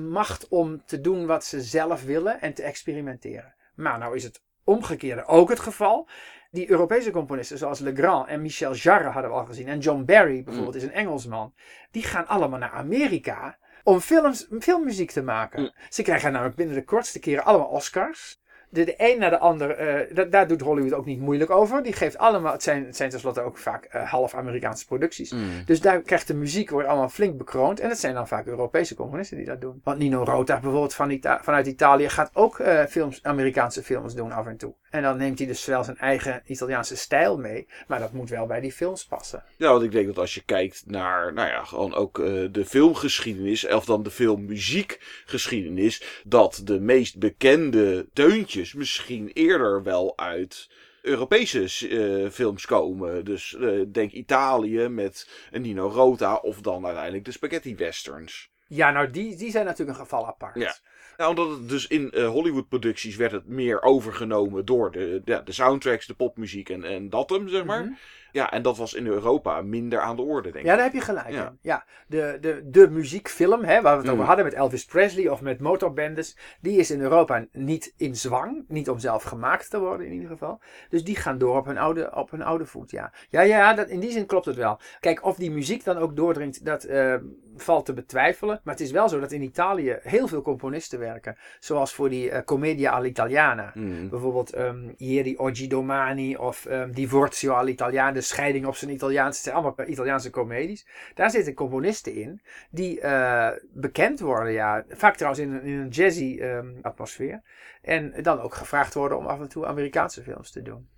macht 0.09 0.47
om 0.47 0.85
te 0.85 1.01
doen 1.01 1.25
wat 1.25 1.45
ze 1.45 1.61
zelf 1.61 2.03
willen 2.03 2.41
en 2.41 2.53
te 2.53 2.63
experimenteren. 2.63 3.55
Maar 3.75 3.99
nou 3.99 4.15
is 4.15 4.23
het 4.23 4.43
omgekeerde 4.63 5.25
ook 5.25 5.49
het 5.49 5.59
geval. 5.59 6.09
Die 6.51 6.69
Europese 6.69 7.11
componisten 7.11 7.57
zoals 7.57 7.79
Legrand 7.79 8.27
en 8.27 8.41
Michel 8.41 8.73
Jarre 8.73 9.09
hadden 9.09 9.31
we 9.31 9.37
al 9.37 9.45
gezien. 9.45 9.67
En 9.67 9.79
John 9.79 10.05
Barry 10.05 10.43
bijvoorbeeld 10.43 10.75
is 10.75 10.83
een 10.83 10.91
Engelsman. 10.91 11.53
Die 11.91 12.03
gaan 12.03 12.27
allemaal 12.27 12.59
naar 12.59 12.71
Amerika 12.71 13.57
om 13.83 13.99
films, 13.99 14.47
filmmuziek 14.59 15.11
te 15.11 15.21
maken. 15.21 15.61
Mm. 15.61 15.71
Ze 15.89 16.03
krijgen 16.03 16.31
namelijk 16.31 16.55
binnen 16.55 16.75
de 16.75 16.83
kortste 16.83 17.19
keren 17.19 17.43
allemaal 17.43 17.67
Oscars. 17.67 18.40
De, 18.73 18.83
de 18.83 18.93
een 18.97 19.19
naar 19.19 19.29
de 19.29 19.39
ander, 19.39 19.69
eh, 19.69 20.15
da- 20.15 20.23
daar 20.23 20.47
doet 20.47 20.61
Hollywood 20.61 20.93
ook 20.93 21.05
niet 21.05 21.19
moeilijk 21.19 21.49
over. 21.49 21.83
Die 21.83 21.93
geeft 21.93 22.17
allemaal, 22.17 22.51
het 22.51 22.63
zijn, 22.63 22.85
het 22.85 22.95
zijn 22.95 23.09
tenslotte 23.09 23.41
ook 23.41 23.57
vaak 23.57 23.83
eh, 23.85 24.09
half 24.09 24.33
Amerikaanse 24.33 24.85
producties. 24.85 25.31
Mm. 25.31 25.39
Dus 25.65 25.81
daar 25.81 26.01
krijgt 26.01 26.27
de 26.27 26.33
muziek 26.33 26.69
wordt 26.69 26.87
allemaal 26.87 27.09
flink 27.09 27.37
bekroond. 27.37 27.79
En 27.79 27.89
dat 27.89 27.97
zijn 27.97 28.13
dan 28.13 28.27
vaak 28.27 28.45
Europese 28.45 28.95
componisten 28.95 29.37
die 29.37 29.45
dat 29.45 29.61
doen. 29.61 29.81
Want 29.83 29.97
Nino 29.97 30.23
Rota 30.23 30.53
bijvoorbeeld 30.59 30.93
van 30.93 31.09
Ita- 31.09 31.39
vanuit 31.43 31.67
Italië 31.67 32.09
gaat 32.09 32.29
ook 32.33 32.59
eh, 32.59 32.85
films, 32.85 33.23
Amerikaanse 33.23 33.83
films 33.83 34.15
doen 34.15 34.31
af 34.31 34.45
en 34.45 34.57
toe. 34.57 34.73
En 34.89 35.01
dan 35.01 35.17
neemt 35.17 35.37
hij 35.37 35.47
dus 35.47 35.65
wel 35.65 35.83
zijn 35.83 35.97
eigen 35.97 36.41
Italiaanse 36.45 36.97
stijl 36.97 37.37
mee. 37.37 37.67
Maar 37.87 37.99
dat 37.99 38.11
moet 38.11 38.29
wel 38.29 38.45
bij 38.45 38.59
die 38.59 38.71
films 38.71 39.05
passen. 39.05 39.43
Ja, 39.57 39.71
want 39.71 39.83
ik 39.83 39.91
denk 39.91 40.07
dat 40.07 40.17
als 40.17 40.33
je 40.35 40.43
kijkt 40.45 40.83
naar, 40.85 41.33
nou 41.33 41.47
ja, 41.47 41.63
gewoon 41.63 41.93
ook 41.93 42.15
de 42.51 42.65
filmgeschiedenis, 42.65 43.67
of 43.67 43.85
dan 43.85 44.03
de 44.03 44.11
filmmuziekgeschiedenis, 44.11 46.21
dat 46.23 46.61
de 46.63 46.79
meest 46.79 47.17
bekende 47.19 48.07
deuntjes 48.13 48.60
misschien 48.73 49.29
eerder 49.33 49.83
wel 49.83 50.17
uit 50.17 50.69
Europese 51.01 51.87
eh, 51.87 52.29
films 52.29 52.65
komen. 52.65 53.25
Dus 53.25 53.55
eh, 53.55 53.81
denk 53.87 54.11
Italië 54.11 54.87
met 54.87 55.29
een 55.51 55.61
Nino 55.61 55.87
Rota, 55.87 56.35
of 56.35 56.61
dan 56.61 56.85
uiteindelijk 56.85 57.25
de 57.25 57.31
spaghetti 57.31 57.75
westerns. 57.75 58.49
Ja, 58.67 58.91
nou 58.91 59.09
die, 59.09 59.35
die 59.35 59.51
zijn 59.51 59.65
natuurlijk 59.65 59.97
een 59.97 60.03
geval 60.03 60.27
apart. 60.27 60.55
Ja. 60.55 60.75
Nou, 61.17 61.29
omdat 61.29 61.49
het 61.49 61.69
dus 61.69 61.87
in 61.87 62.11
eh, 62.11 62.27
Hollywood-producties 62.27 63.15
werd 63.15 63.31
het 63.31 63.47
meer 63.47 63.81
overgenomen 63.81 64.65
door 64.65 64.91
de, 64.91 65.21
de, 65.25 65.41
de 65.43 65.51
soundtracks, 65.51 66.05
de 66.05 66.13
popmuziek 66.13 66.69
en, 66.69 66.83
en 66.83 67.09
dat 67.09 67.29
hem, 67.29 67.49
zeg 67.49 67.65
maar. 67.65 67.83
Mhm. 67.83 67.93
Ja, 68.31 68.51
en 68.51 68.61
dat 68.61 68.77
was 68.77 68.93
in 68.93 69.07
Europa 69.07 69.61
minder 69.61 69.99
aan 69.99 70.15
de 70.15 70.21
orde, 70.21 70.51
denk 70.51 70.63
ik. 70.65 70.69
Ja, 70.69 70.75
daar 70.75 70.83
heb 70.83 70.93
je 70.93 71.01
gelijk 71.01 71.29
Ja. 71.29 71.47
in. 71.47 71.57
Ja, 71.61 71.85
de, 72.07 72.37
de, 72.41 72.61
de 72.65 72.89
muziekfilm, 72.89 73.63
hè, 73.63 73.81
waar 73.81 73.91
we 73.91 73.97
het 73.97 74.05
Mm. 74.07 74.13
over 74.13 74.25
hadden 74.25 74.45
met 74.45 74.53
Elvis 74.53 74.85
Presley 74.85 75.27
of 75.29 75.41
met 75.41 75.59
motorbandes, 75.59 76.37
die 76.61 76.77
is 76.77 76.91
in 76.91 77.01
Europa 77.01 77.45
niet 77.51 77.93
in 77.97 78.15
zwang. 78.15 78.63
Niet 78.67 78.89
om 78.89 78.99
zelf 78.99 79.23
gemaakt 79.23 79.69
te 79.69 79.79
worden 79.79 80.05
in 80.05 80.13
ieder 80.13 80.29
geval. 80.29 80.59
Dus 80.89 81.03
die 81.03 81.15
gaan 81.15 81.37
door 81.37 81.57
op 81.57 81.65
hun 81.65 81.77
oude, 81.77 82.15
op 82.15 82.31
hun 82.31 82.41
oude 82.41 82.65
voet, 82.65 82.91
ja. 82.91 83.11
Ja, 83.29 83.41
ja, 83.41 83.73
dat, 83.73 83.89
in 83.89 83.99
die 83.99 84.11
zin 84.11 84.25
klopt 84.25 84.45
het 84.45 84.55
wel. 84.55 84.79
Kijk, 84.99 85.25
of 85.25 85.35
die 85.35 85.51
muziek 85.51 85.83
dan 85.83 85.97
ook 85.97 86.15
doordringt, 86.15 86.65
dat 86.65 86.83
eh, 86.83 87.15
valt 87.55 87.85
te 87.85 87.93
betwijfelen. 87.93 88.59
Maar 88.63 88.73
het 88.73 88.83
is 88.83 88.91
wel 88.91 89.09
zo 89.09 89.19
dat 89.19 89.31
in 89.31 89.41
Italië 89.41 89.97
heel 90.01 90.27
veel 90.27 90.41
componisten 90.41 90.99
werken. 90.99 91.37
Zoals 91.59 91.93
voor 91.93 92.09
die 92.09 92.29
eh, 92.31 92.43
Commedia 92.43 92.91
all'Italiana. 92.91 93.71
Mm. 93.73 94.09
Bijvoorbeeld 94.09 94.53
ehm 94.53 94.89
Ieri 94.97 95.35
Oggi 95.37 95.67
Domani 95.67 96.35
of 96.37 96.65
ehm 96.65 96.91
Divorzio 96.91 97.53
all'Italiana, 97.53 98.20
de 98.21 98.27
scheiding 98.27 98.65
op 98.65 98.75
zijn 98.75 98.91
Italiaans. 98.91 99.35
Het 99.35 99.43
zijn 99.43 99.55
allemaal 99.55 99.87
Italiaanse 99.87 100.29
comedies. 100.29 100.87
Daar 101.13 101.31
zitten 101.31 101.53
componisten 101.53 102.13
in 102.13 102.41
die 102.71 103.01
eh, 103.01 103.49
bekend 103.73 104.19
worden, 104.19 104.53
ja. 104.53 104.85
Vaak 104.89 105.15
trouwens 105.15 105.43
in, 105.43 105.53
een- 105.53 105.87
jazzy 105.89 106.37
ehm, 106.39 106.69
atmosfeer. 106.81 107.41
En 107.81 108.13
dan 108.23 108.39
ook 108.39 108.53
gevraagd 108.55 108.93
worden 108.93 109.17
om 109.17 109.25
af 109.25 109.39
en 109.39 109.49
toe 109.49 109.65
Amerikaanse 109.65 110.23
films 110.23 110.51
te 110.51 110.61
doen. 110.61 110.89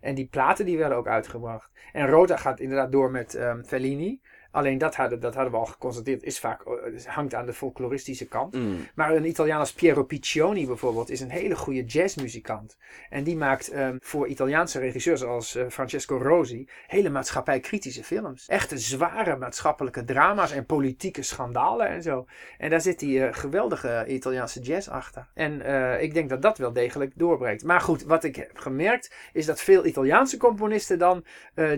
En 0.00 0.14
die 0.14 0.26
platen 0.26 0.66
die 0.66 0.78
werden 0.78 0.96
ook 0.98 1.06
uitgebracht. 1.08 1.70
En 1.92 2.06
Rota 2.08 2.36
gaat 2.36 2.60
inderdaad 2.60 2.92
door 2.92 3.10
met 3.10 3.34
ehm, 3.34 3.62
Fellini. 3.62 4.20
Alleen 4.52 4.78
dat 4.78 4.94
hadden, 4.94 5.20
dat 5.20 5.34
hadden 5.34 5.52
we 5.52 5.58
al 5.58 5.66
geconstateerd, 5.66 6.22
is 6.22 6.38
vaak, 6.38 6.62
eh, 6.62 7.04
hangt 7.04 7.34
aan 7.34 7.46
de 7.46 7.52
folkloristische 7.52 8.26
kant. 8.26 8.54
Mm. 8.54 8.86
Maar 8.94 9.14
een 9.14 9.26
Italiaan 9.26 9.58
als 9.58 9.72
Piero 9.72 10.02
Piccioni 10.02 10.66
bijvoorbeeld 10.66 11.10
is 11.10 11.20
een 11.20 11.30
hele 11.30 11.56
goede 11.56 11.84
jazzmuzikant. 11.84 12.76
En 13.10 13.24
die 13.24 13.36
maakt 13.36 13.68
ehm, 13.68 13.96
voor 14.00 14.26
Italiaanse 14.28 14.78
regisseurs 14.78 15.24
als 15.24 15.54
eh, 15.54 15.64
Francesco 15.68 16.16
Rosi 16.16 16.68
hele 16.86 17.10
maatschappijkritische 17.10 18.04
films. 18.04 18.46
Echte 18.46 18.78
zware 18.78 19.36
maatschappelijke 19.36 20.04
drama's 20.04 20.52
en 20.52 20.66
politieke 20.66 21.22
schandalen 21.22 21.88
en 21.88 22.02
zo. 22.02 22.26
En 22.58 22.70
daar 22.70 22.80
zit 22.80 22.98
die 22.98 23.24
eh, 23.24 23.34
geweldige 23.34 24.04
Italiaanse 24.08 24.60
jazz 24.60 24.88
achter. 24.88 25.30
En 25.34 25.52
ik 26.00 26.14
denk 26.14 26.28
dat 26.28 26.42
dat 26.42 26.58
wel 26.58 26.72
degelijk 26.72 27.12
doorbreekt. 27.14 27.64
Maar 27.64 27.80
goed, 27.80 28.02
wat 28.02 28.24
ik 28.24 28.36
heb 28.36 28.58
gemerkt 28.58 29.14
is 29.32 29.46
dat 29.46 29.60
veel 29.60 29.86
Italiaanse 29.86 30.36
componisten 30.36 30.98
dan, 30.98 31.24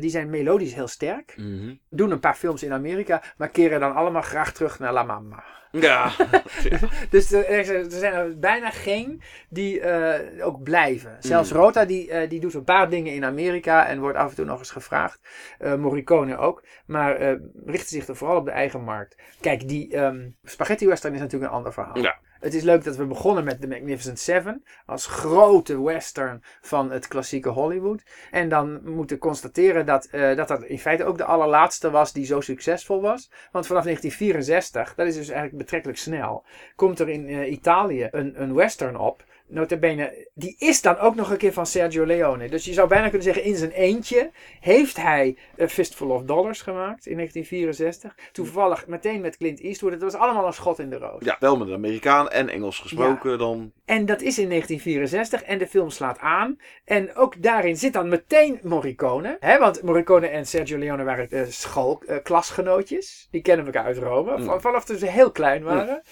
die 0.00 0.10
zijn 0.10 0.30
melodisch 0.30 0.74
heel 0.74 0.88
sterk. 0.88 1.34
Mhm. 1.36 1.74
Doen 1.88 2.10
een 2.10 2.20
paar 2.20 2.34
films 2.34 2.62
in 2.64 2.72
Amerika, 2.72 3.22
maar 3.36 3.48
keren 3.48 3.80
dan 3.80 3.94
allemaal 3.94 4.22
graag 4.22 4.52
terug 4.52 4.78
naar 4.78 4.92
La 4.92 5.02
Mama. 5.02 5.44
Ja. 5.74 6.10
Dus 7.10 7.32
er, 7.32 7.48
er 7.48 7.64
zijn- 7.88 8.14
er 8.14 8.38
bijna 8.38 8.70
geen 8.70 9.22
die 9.48 9.80
eh, 9.80 10.46
ook 10.46 10.62
blijven. 10.62 11.16
Zelfs 11.18 11.50
Mm. 11.52 11.56
Rota 11.56 11.84
die, 11.84 12.10
eh, 12.10 12.28
die 12.28 12.40
doet 12.40 12.54
een 12.54 12.64
paar 12.64 12.88
dingen 12.90 13.12
in 13.12 13.24
Amerika 13.24 13.86
en 13.86 14.00
wordt 14.00 14.18
af 14.18 14.30
en 14.30 14.36
toe 14.36 14.44
nog 14.44 14.58
eens 14.58 14.70
gevraagd. 14.70 15.20
Eh, 15.58 15.74
Morricone 15.74 16.36
ook. 16.36 16.64
Maar 16.86 17.36
richt 17.66 17.88
zich 17.88 18.06
er 18.08 18.16
vooral 18.16 18.36
op 18.36 18.44
de 18.44 18.50
eigen 18.50 18.80
markt. 18.84 19.16
Kijk, 19.40 19.68
die 19.68 19.94
ehm, 19.96 20.28
spaghetti 20.44 20.86
western 20.86 21.14
is 21.14 21.20
natuurlijk 21.20 21.50
een 21.50 21.56
ander 21.56 21.72
verhaal. 21.72 21.98
Ja. 21.98 22.16
Het 22.44 22.54
is 22.54 22.62
leuk 22.62 22.84
dat 22.84 22.96
we 22.96 23.06
begonnen 23.06 23.44
met 23.44 23.60
The 23.60 23.68
Magnificent 23.68 24.18
Seven. 24.18 24.64
Als 24.86 25.06
grote 25.06 25.82
western 25.82 26.42
van 26.60 26.90
het 26.90 27.08
klassieke 27.08 27.48
Hollywood. 27.48 28.02
En 28.30 28.48
dan 28.48 28.80
moeten 28.90 29.18
constateren 29.18 29.86
dat, 29.86 30.04
eh, 30.04 30.36
dat 30.36 30.48
dat 30.48 30.62
in 30.62 30.78
feite 30.78 31.04
ook 31.04 31.18
de 31.18 31.24
allerlaatste 31.24 31.90
was 31.90 32.12
die 32.12 32.26
zo 32.26 32.40
succesvol 32.40 33.00
was. 33.00 33.30
Want 33.52 33.66
vanaf 33.66 33.84
1964, 33.84 34.94
dat 34.94 35.06
is 35.06 35.14
dus 35.14 35.28
eigenlijk 35.28 35.58
betrekkelijk 35.58 35.98
snel, 35.98 36.44
komt 36.76 36.98
er 36.98 37.08
in 37.08 37.28
eh, 37.28 37.52
Italië 37.52 38.08
een, 38.10 38.42
een 38.42 38.54
western 38.54 38.96
op. 38.96 39.24
Notabene, 39.46 40.28
die 40.34 40.56
is 40.58 40.82
dan 40.82 40.98
ook 40.98 41.14
nog 41.14 41.30
een 41.30 41.36
keer 41.36 41.52
van 41.52 41.66
Sergio 41.66 42.06
Leone. 42.06 42.48
Dus 42.48 42.64
je 42.64 42.72
zou 42.72 42.88
bijna 42.88 43.04
kunnen 43.08 43.22
zeggen, 43.22 43.44
in 43.44 43.56
zijn 43.56 43.70
eentje 43.70 44.30
heeft 44.60 44.96
hij 44.96 45.36
A 45.60 45.68
Fistful 45.68 46.10
of 46.10 46.22
Dollars 46.22 46.62
gemaakt 46.62 47.06
in 47.06 47.16
1964. 47.16 48.14
Toevallig 48.32 48.86
meteen 48.86 49.20
met 49.20 49.36
Clint 49.36 49.60
Eastwood. 49.60 49.92
Het 49.92 50.02
was 50.02 50.14
allemaal 50.14 50.46
een 50.46 50.52
schot 50.52 50.78
in 50.78 50.90
de 50.90 50.98
roos. 50.98 51.24
ja, 51.24 51.36
wel 51.40 51.56
met 51.56 51.68
een 51.68 51.74
Amerikaan 51.74 52.30
en 52.30 52.48
Engels 52.48 52.78
gesproken 52.78 53.38
dan. 53.38 53.72
En 53.84 54.06
dat 54.06 54.20
is 54.20 54.38
in 54.38 54.48
1964 54.48 55.42
en 55.42 55.58
de 55.58 55.66
film 55.66 55.90
slaat 55.90 56.18
aan. 56.18 56.58
En 56.84 57.14
ook 57.14 57.42
daarin 57.42 57.76
zit 57.76 57.92
dan 57.92 58.08
meteen 58.08 58.58
Morricone. 58.62 59.36
Hè? 59.40 59.58
Want 59.58 59.82
Morricone 59.82 60.26
en 60.26 60.46
Sergio 60.46 60.78
Leone 60.78 61.04
waren 61.04 61.26
uh, 61.30 61.42
schoolklasgenootjes. 61.48 63.28
die 63.30 63.42
kennen 63.42 63.66
elkaar 63.66 63.84
uit 63.84 63.98
Rome. 63.98 64.38
Mm. 64.38 64.60
Vanaf 64.60 64.84
toen 64.84 64.98
ze 64.98 65.06
heel 65.06 65.30
klein 65.30 65.62
waren. 65.62 66.02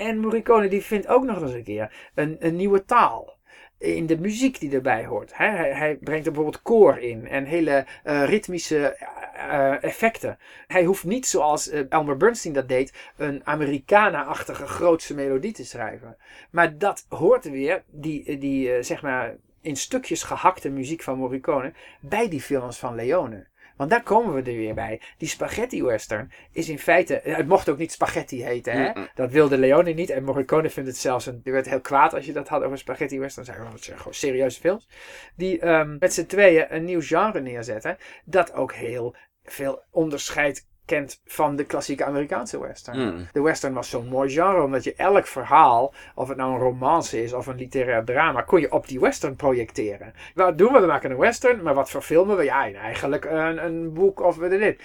En 0.00 0.18
Morricone 0.18 0.68
die 0.68 0.82
vindt 0.82 1.06
ook 1.06 1.24
nog 1.24 1.42
eens 1.42 1.52
een 1.52 1.62
keer 1.62 2.10
een, 2.14 2.36
een 2.38 2.56
nieuwe 2.56 2.84
taal. 2.84 3.38
In 3.78 4.06
de 4.06 4.18
muziek 4.18 4.60
die 4.60 4.72
erbij 4.72 5.06
hoort. 5.06 5.36
Hij, 5.36 5.72
hij 5.72 5.96
brengt 5.96 6.24
bijvoorbeeld 6.24 6.62
koor 6.62 6.98
in 6.98 7.28
en 7.28 7.44
hele 7.44 7.86
uh, 8.04 8.24
ritmische 8.24 8.96
uh, 9.36 9.84
effecten. 9.84 10.38
Hij 10.66 10.84
hoeft 10.84 11.04
niet 11.04 11.26
zoals 11.26 11.70
Elmer 11.88 12.16
Bernstein 12.16 12.54
dat 12.54 12.68
deed, 12.68 12.92
een 13.16 13.40
Americana-achtige 13.44 14.66
grootse 14.66 15.14
melodie 15.14 15.52
te 15.52 15.64
schrijven. 15.64 16.16
Maar 16.50 16.78
dat 16.78 17.06
hoort 17.08 17.44
weer, 17.50 17.82
die, 17.86 18.38
die 18.38 18.82
zeg 18.82 19.02
maar 19.02 19.36
in 19.60 19.76
stukjes 19.76 20.22
gehakte 20.22 20.68
muziek 20.68 21.02
van 21.02 21.18
Morricone, 21.18 21.72
bij 22.00 22.28
die 22.28 22.40
films 22.40 22.78
van 22.78 22.94
Leone. 22.94 23.46
Want 23.80 23.92
daar 23.92 24.02
komen 24.02 24.34
we 24.34 24.50
er 24.50 24.56
weer 24.56 24.74
bij. 24.74 25.00
Die 25.18 25.28
spaghetti 25.28 25.82
western 25.82 26.32
is 26.52 26.68
in 26.68 26.78
feite... 26.78 27.20
Het 27.24 27.48
mocht 27.48 27.68
ook 27.68 27.78
niet 27.78 27.92
spaghetti 27.92 28.44
heten, 28.44 28.72
hè? 28.72 29.06
Dat 29.14 29.30
wilde 29.30 29.58
Leone 29.58 29.92
niet. 29.92 30.10
En 30.10 30.24
Morricone 30.24 30.70
vindt 30.70 30.88
het 30.88 30.98
zelfs... 30.98 31.26
Een, 31.26 31.40
die 31.42 31.52
werd 31.52 31.68
heel 31.68 31.80
kwaad 31.80 32.14
als 32.14 32.26
je 32.26 32.32
dat 32.32 32.48
had 32.48 32.62
over 32.62 32.78
spaghetti 32.78 33.18
western. 33.18 33.44
Zei, 33.44 33.60
oh, 33.60 33.72
het 33.72 33.84
zijn 33.84 33.98
gewoon 33.98 34.14
serieuze 34.14 34.60
films. 34.60 34.88
Die 35.36 35.66
um, 35.66 35.96
met 35.98 36.12
z'n 36.12 36.26
tweeën 36.26 36.66
een 36.74 36.84
nieuw 36.84 37.00
genre 37.00 37.40
neerzetten. 37.40 37.96
Dat 38.24 38.52
ook 38.52 38.72
heel 38.72 39.16
veel 39.44 39.82
onderscheid 39.90 40.66
kent 40.90 41.20
van 41.24 41.56
de 41.56 41.64
klassieke 41.64 42.04
Amerikaanse 42.04 42.60
western. 42.60 42.98
Mm. 42.98 43.26
De 43.32 43.42
western 43.42 43.72
was 43.74 43.90
zo'n 43.90 44.08
mooi 44.08 44.30
genre, 44.30 44.62
omdat 44.62 44.84
je 44.84 44.94
elk 44.94 45.26
verhaal, 45.26 45.94
of 46.14 46.28
het 46.28 46.36
nou 46.36 46.52
een 46.52 46.58
romance 46.58 47.22
is 47.22 47.32
of 47.32 47.46
een 47.46 47.56
literair 47.56 48.04
drama, 48.04 48.42
kon 48.42 48.60
je 48.60 48.72
op 48.72 48.88
die 48.88 49.00
western 49.00 49.36
projecteren. 49.36 50.12
Wat 50.34 50.58
doen 50.58 50.72
we? 50.72 50.80
We 50.80 50.86
maken 50.86 51.10
een 51.10 51.16
western, 51.16 51.62
maar 51.62 51.74
wat 51.74 51.90
verfilmen 51.90 52.36
we? 52.36 52.44
Ja, 52.44 52.72
eigenlijk 52.72 53.24
een, 53.24 53.64
een 53.64 53.92
boek 53.92 54.20
of 54.20 54.36
dit. 54.36 54.80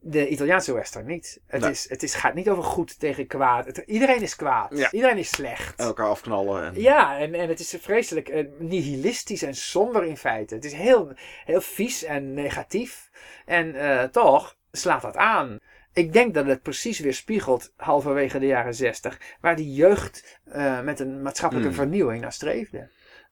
De 0.00 0.28
Italiaanse 0.28 0.74
western 0.74 1.06
niet. 1.06 1.40
Het, 1.46 1.60
Nee. 1.60 1.70
is, 1.70 1.88
het 1.88 2.02
is, 2.02 2.14
gaat 2.14 2.34
niet 2.34 2.48
over 2.50 2.62
goed 2.64 2.98
tegen 3.00 3.26
kwaad. 3.26 3.66
Het- 3.66 3.82
iedereen 3.86 4.22
is 4.22 4.36
kwaad. 4.36 4.78
Ja. 4.78 4.90
Iedereen 4.90 5.16
is 5.18 5.28
slecht. 5.28 5.80
Elkaar 5.80 6.06
afknallen. 6.06 6.64
En... 6.64 6.80
Ja, 6.80 7.18
en, 7.18 7.34
en 7.34 7.48
het 7.48 7.60
is 7.60 7.76
vreselijk 7.80 8.28
eh, 8.28 8.44
nihilistisch 8.58 9.42
en 9.42 9.54
somber 9.54 10.04
in 10.04 10.16
feite. 10.16 10.54
Het 10.54 10.64
is 10.64 10.72
heel, 10.72 11.12
heel 11.44 11.60
vies 11.60 12.04
en 12.04 12.34
negatief. 12.34 13.10
En 13.46 13.74
eh, 13.74 14.04
toch 14.04 14.56
slaat 14.78 15.02
dat 15.02 15.16
aan. 15.16 15.58
Ik 15.92 16.12
denk 16.12 16.34
dat 16.34 16.46
het 16.46 16.62
precies 16.62 16.98
weer 16.98 17.14
spiegelt, 17.14 17.72
halverwege 17.76 18.38
de 18.38 18.46
jaren 18.46 18.74
zestig, 18.74 19.20
waar 19.40 19.56
die 19.56 19.74
jeugd 19.74 20.40
eh, 20.44 20.80
met 20.80 21.00
een 21.00 21.22
maatschappelijke 21.22 21.70
Hmm. 21.70 21.78
vernieuwing 21.78 22.20
naar 22.20 22.32
streefde. 22.32 22.88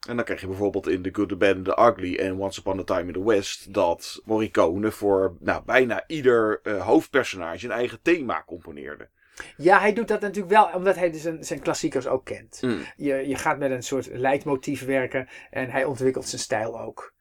En 0.09 0.17
dan 0.17 0.25
krijg 0.25 0.41
je 0.41 0.47
bijvoorbeeld 0.47 0.89
in 0.89 1.03
The 1.03 1.11
Good, 1.13 1.29
The 1.29 1.37
Bad 1.37 1.55
and 1.55 1.65
The 1.65 1.79
Ugly 1.81 2.17
en 2.17 2.39
Once 2.39 2.61
Upon 2.61 2.79
a 2.79 2.85
Time 2.85 3.07
in 3.07 3.13
the 3.13 3.25
West... 3.25 3.75
dat 3.75 4.21
Morricone 4.25 4.91
voor 4.91 5.37
nou, 5.41 5.63
bijna 5.65 6.05
ieder 6.07 6.61
eh, 6.63 6.87
hoofdpersonage 6.87 7.65
een 7.65 7.73
eigen 7.73 7.99
thema 8.03 8.43
componeerde. 8.47 9.09
Ja, 9.57 9.81
hij 9.81 9.93
doet 9.93 10.09
dat 10.09 10.21
natuurlijk 10.21 10.55
wel, 10.55 10.71
omdat 10.75 10.97
hij 10.97 11.11
dus 11.11 11.23
zijn, 11.23 11.45
zijn 11.45 11.61
klassiekers 11.61 12.07
ook 12.07 12.25
kent. 12.25 12.59
Mm. 12.63 12.79
Je, 12.97 13.15
je 13.15 13.37
gaat 13.37 13.59
met 13.59 13.71
een 13.71 13.83
soort 13.83 14.09
leidmotief 14.13 14.85
werken 14.85 15.29
en 15.51 15.71
hij 15.71 15.85
ontwikkelt 15.85 16.29
zijn 16.29 16.41
stijl 16.41 16.81
ook. 16.81 17.15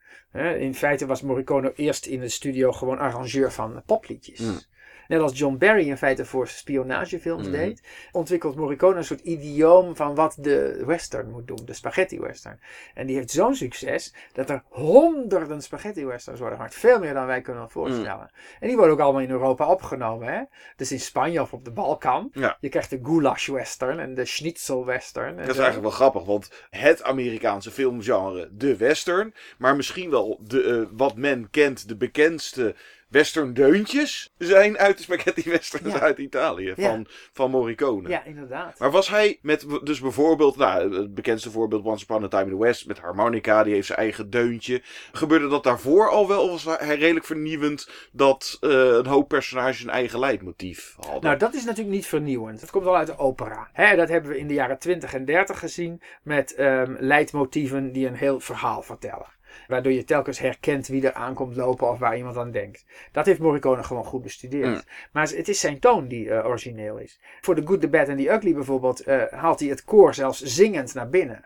In 0.59 0.75
feite 0.75 1.05
was 1.05 1.21
Morricone 1.21 1.73
eerst 1.75 2.05
in 2.05 2.19
de 2.19 2.29
studio 2.29 2.71
gewoon 2.71 2.97
arrangeur 2.97 3.51
van 3.51 3.83
popliedjes. 3.85 4.67
Net 5.07 5.21
als 5.21 5.37
John 5.39 5.57
Barry 5.57 5.87
in 5.89 5.97
feite 5.97 6.25
voor 6.25 6.47
spionagefilms 6.47 7.43
Mhm. 7.47 7.51
deed, 7.51 7.81
ontwikkelt 8.11 8.55
Morricone 8.55 8.95
een 8.97 9.03
soort 9.05 9.19
idioom 9.21 9.95
van 9.95 10.15
wat 10.15 10.37
de 10.39 10.83
western 10.85 11.29
moet 11.31 11.47
doen, 11.47 11.59
de 11.65 11.73
spaghetti 11.73 12.19
western. 12.19 12.59
En 12.93 13.05
die 13.07 13.15
heeft 13.15 13.31
zo'n 13.31 13.55
succes 13.55 14.13
dat 14.33 14.49
er 14.49 14.63
honderden 14.69 15.61
spaghetti 15.61 16.05
westerns 16.05 16.39
worden 16.39 16.57
gemaakt, 16.57 16.75
veel 16.75 16.99
meer 16.99 17.13
dan 17.13 17.25
wij 17.25 17.41
kunnen 17.41 17.69
voorstellen. 17.69 18.31
En 18.59 18.67
die 18.67 18.75
worden 18.77 18.93
ook 18.93 18.99
allemaal 19.01 19.21
in 19.21 19.29
Europa 19.29 19.67
opgenomen, 19.67 20.27
hè? 20.33 20.41
Dus 20.75 20.91
in 20.91 20.99
Spanje 20.99 21.41
of 21.41 21.53
op 21.53 21.65
de 21.65 21.71
Balkan. 21.71 22.29
Ja. 22.33 22.57
Je 22.59 22.69
krijgt 22.69 22.89
de 22.89 22.99
goulash 23.03 23.47
western 23.47 23.99
en 23.99 24.13
de 24.15 24.25
schnitzel 24.25 24.85
western. 24.85 25.29
en 25.29 25.35
Dat 25.45 25.47
is 25.55 25.61
eigenlijk 25.61 25.81
wel 25.81 25.91
grappig, 25.97 26.23
want 26.25 26.49
het 26.69 27.03
Amerikaanse 27.03 27.71
filmgenre, 27.71 28.49
de 28.51 28.77
western, 28.77 29.33
maar 29.57 29.75
misschien 29.75 30.09
wel 30.09 30.39
de, 30.41 30.63
eh, 30.63 30.97
wat 30.97 31.15
men 31.15 31.49
kent, 31.51 31.87
de 31.87 31.95
bekendste 31.95 32.75
western 33.15 33.53
deuntjes, 33.53 34.33
zijn 34.37 34.77
uit 34.77 34.97
de 34.97 35.03
spaghetti 35.03 35.49
westerns 35.49 35.93
Ja. 35.93 35.99
uit 35.99 36.17
Italië, 36.17 36.73
Ja. 36.75 36.89
van, 36.89 37.07
van 37.33 37.51
Morricone. 37.51 38.09
Ja, 38.09 38.23
inderdaad. 38.23 38.79
Maar 38.79 38.91
was 38.91 39.09
hij 39.09 39.39
met, 39.41 39.65
dus 39.83 39.99
bijvoorbeeld, 40.01 40.55
nou, 40.57 40.95
het 41.01 41.13
bekendste 41.13 41.51
voorbeeld, 41.51 41.83
Once 41.85 42.03
Upon 42.03 42.23
a 42.23 42.27
Time 42.27 42.43
in 42.43 42.49
the 42.49 42.57
West, 42.63 42.87
met 42.87 42.99
harmonica, 42.99 43.63
die 43.63 43.73
heeft 43.73 43.87
zijn 43.87 43.99
eigen 43.99 44.29
deuntje. 44.29 44.81
Gebeurde 45.11 45.47
dat 45.47 45.63
daarvoor 45.63 46.09
al 46.09 46.27
wel, 46.27 46.49
of 46.49 46.63
was 46.63 46.77
hij 46.79 46.95
redelijk 46.97 47.25
vernieuwend 47.25 47.89
dat 48.11 48.57
eh, 48.61 48.69
een 48.71 49.05
hoop 49.05 49.27
personages 49.27 49.83
een 49.83 49.89
eigen 49.89 50.19
leidmotief 50.19 50.95
hadden? 50.99 51.23
Nou, 51.23 51.37
dat 51.37 51.53
is 51.53 51.63
natuurlijk 51.65 51.95
niet 51.95 52.05
vernieuwend. 52.07 52.59
Dat 52.59 52.71
komt 52.71 52.85
al 52.85 52.97
uit 52.97 53.07
de 53.07 53.17
opera. 53.17 53.69
Hè, 53.73 53.95
dat 53.95 54.09
hebben 54.09 54.31
we 54.31 54.37
in 54.37 54.47
de 54.47 54.53
jaren 54.53 54.79
20 54.79 55.13
en 55.13 55.25
30 55.25 55.59
gezien 55.59 56.01
met 56.23 56.55
ehm, 56.55 56.95
leidmotieven 56.99 57.91
die 57.91 58.07
een 58.07 58.15
heel 58.15 58.39
verhaal 58.39 58.81
vertellen. 58.81 59.33
Waardoor 59.67 59.91
je 59.91 60.03
telkens 60.03 60.39
herkent 60.39 60.87
wie 60.87 61.07
er 61.07 61.13
aankomt 61.13 61.55
lopen 61.55 61.89
of 61.89 61.99
waar 61.99 62.17
iemand 62.17 62.37
aan 62.37 62.51
denkt. 62.51 62.85
Dat 63.11 63.25
heeft 63.25 63.39
Morricone 63.39 63.83
gewoon 63.83 64.05
goed 64.05 64.21
bestudeerd. 64.21 64.67
Mm. 64.67 64.81
Maar 65.11 65.29
het 65.29 65.47
is 65.47 65.59
zijn 65.59 65.79
toon 65.79 66.07
die 66.07 66.29
eh, 66.29 66.45
origineel 66.45 66.97
is. 66.97 67.19
Voor 67.41 67.55
The 67.55 67.61
Good, 67.65 67.81
The 67.81 67.87
Bad 67.87 68.09
and 68.09 68.17
The 68.17 68.31
Ugly 68.31 68.53
bijvoorbeeld 68.53 68.99
eh, 68.99 69.21
haalt 69.29 69.59
hij 69.59 69.69
het 69.69 69.83
koor 69.83 70.13
zelfs 70.13 70.41
zingend 70.41 70.93
naar 70.93 71.09
binnen. 71.09 71.43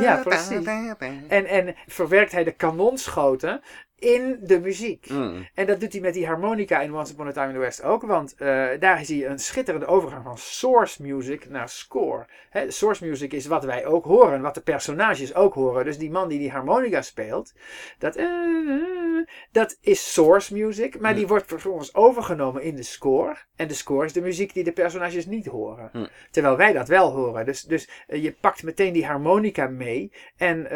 Ja, 0.00 0.20
precies. 0.24 0.66
En, 1.28 1.46
en 1.46 1.74
verwerkt 1.86 2.32
hij 2.32 2.44
de 2.44 2.52
kanonschoten 2.52 3.62
in 4.04 4.38
de 4.42 4.60
muziek. 4.60 5.08
Mm. 5.10 5.48
En 5.54 5.66
dat 5.66 5.80
doet 5.80 5.92
hij 5.92 6.00
met 6.00 6.14
die 6.14 6.26
harmonica 6.26 6.80
in 6.80 6.94
Once 6.94 7.12
Upon 7.12 7.26
a 7.26 7.32
Time 7.32 7.46
in 7.46 7.52
the 7.52 7.58
West 7.58 7.82
ook. 7.82 8.02
Want 8.02 8.34
eh, 8.34 8.66
daar 8.78 9.04
zie 9.04 9.18
je 9.18 9.26
een 9.26 9.38
schitterende 9.38 9.86
overgang 9.86 10.24
van 10.24 10.38
source 10.38 11.02
music 11.02 11.48
naar 11.48 11.68
score. 11.68 12.26
Hè, 12.50 12.70
source 12.70 13.06
music 13.06 13.32
is 13.32 13.46
wat 13.46 13.64
wij 13.64 13.86
ook 13.86 14.04
horen. 14.04 14.40
Wat 14.40 14.54
de 14.54 14.60
personages 14.60 15.34
ook 15.34 15.54
horen. 15.54 15.84
Dus 15.84 15.98
die 15.98 16.10
man 16.10 16.28
die 16.28 16.38
die 16.38 16.50
harmonica 16.50 17.02
speelt. 17.02 17.52
Dat, 17.98 18.16
eh, 18.16 18.26
dat 19.52 19.76
is 19.80 20.12
source 20.12 20.54
music. 20.54 21.00
Maar 21.00 21.10
Hmm. 21.10 21.18
die 21.18 21.28
wordt 21.28 21.46
vervolgens 21.46 21.94
overgenomen 21.94 22.62
in 22.62 22.76
de 22.76 22.82
score. 22.82 23.36
En 23.56 23.68
de 23.68 23.74
score 23.74 24.04
is 24.04 24.12
de 24.12 24.20
muziek 24.20 24.54
die 24.54 24.64
de 24.64 24.72
personages 24.72 25.26
niet 25.26 25.46
horen. 25.46 25.88
Hmm. 25.92 26.08
Terwijl 26.30 26.56
wij 26.56 26.72
dat 26.72 26.88
wel 26.88 27.10
horen. 27.10 27.44
Dus, 27.44 27.62
dus 27.62 27.88
eh, 28.06 28.22
je 28.22 28.32
pakt 28.32 28.62
meteen 28.62 28.92
die 28.92 29.06
harmonica 29.06 29.66
mee. 29.66 30.12
En 30.36 30.68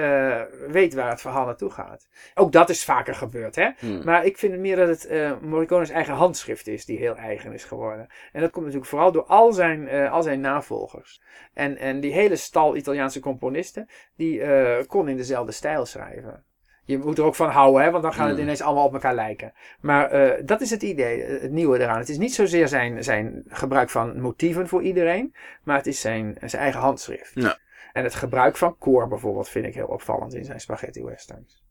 weet 0.71 0.95
waar 0.95 1.11
het 1.11 1.21
verhaal 1.21 1.47
naartoe 1.47 1.71
gaat. 1.71 2.07
Ook 2.35 2.53
dat 2.53 2.69
is 2.69 2.85
vaker 2.85 3.15
gebeurd. 3.19 3.55
Hè? 3.57 3.69
Mm. 3.81 4.05
Maar 4.05 4.25
ik 4.25 4.39
vind 4.39 4.53
het 4.53 4.61
meer 4.61 4.77
dat 4.77 4.89
het 4.89 5.07
eh 5.07 5.33
Morricone's 5.41 5.91
eigen 5.91 6.15
handschrift 6.15 6.67
is 6.67 6.85
die 6.85 6.99
heel 6.99 7.17
eigen 7.17 7.53
is 7.53 7.65
geworden. 7.65 8.07
En 8.33 8.41
dat 8.41 8.51
komt 8.51 8.65
natuurlijk 8.65 8.91
vooral 8.91 9.13
door 9.13 9.25
al 9.25 9.53
zijn, 9.53 9.89
eh, 9.89 10.13
al 10.13 10.23
zijn 10.23 10.41
navolgers. 10.41 11.23
En, 11.55 11.77
en 11.77 12.01
die 12.01 12.13
hele 12.13 12.37
stal 12.37 12.77
Italiaanse 12.77 13.21
componisten, 13.21 13.89
die 14.17 14.43
eh, 14.43 14.87
kon 14.87 15.09
in 15.09 15.17
dezelfde 15.17 15.53
stijl 15.53 15.87
schrijven. 15.87 16.45
Je 16.85 16.99
moet 16.99 17.19
er 17.19 17.25
ook 17.25 17.35
van 17.35 17.51
houden, 17.51 17.83
hè, 17.83 17.91
want 17.91 18.03
dan 18.03 18.13
gaat 18.13 18.29
het 18.29 18.37
Mm. 18.37 18.43
ineens 18.43 18.63
allemaal 18.63 18.85
op 18.85 18.93
elkaar 18.93 19.15
lijken. 19.15 19.53
Maar 19.81 20.11
dat 20.45 20.61
is 20.61 20.71
het 20.71 20.83
idee, 20.83 21.23
het 21.23 21.51
nieuwe 21.51 21.79
eraan. 21.79 21.99
Het 21.99 22.09
is 22.09 22.19
niet 22.19 22.35
zozeer 22.35 22.69
zijn, 22.69 23.05
zijn 23.05 23.45
gebruik 23.49 23.91
van 23.91 24.21
motieven 24.21 24.69
voor 24.69 24.83
iedereen, 24.83 25.35
maar 25.63 25.77
het 25.77 25.87
is 25.87 26.01
zijn, 26.01 26.37
zijn 26.45 26.63
eigen 26.63 26.81
handschrift. 26.81 27.31
Ja. 27.35 27.59
En 27.93 28.05
het 28.05 28.15
gebruik 28.15 28.57
van 28.57 28.79
koor 28.79 29.09
bijvoorbeeld 29.09 29.49
vind 29.49 29.67
ik 29.67 29.75
heel 29.75 29.87
opvallend 29.87 30.35
in 30.35 30.45
zijn 30.45 30.61
spaghetti 30.61 31.05
westerns. 31.05 31.63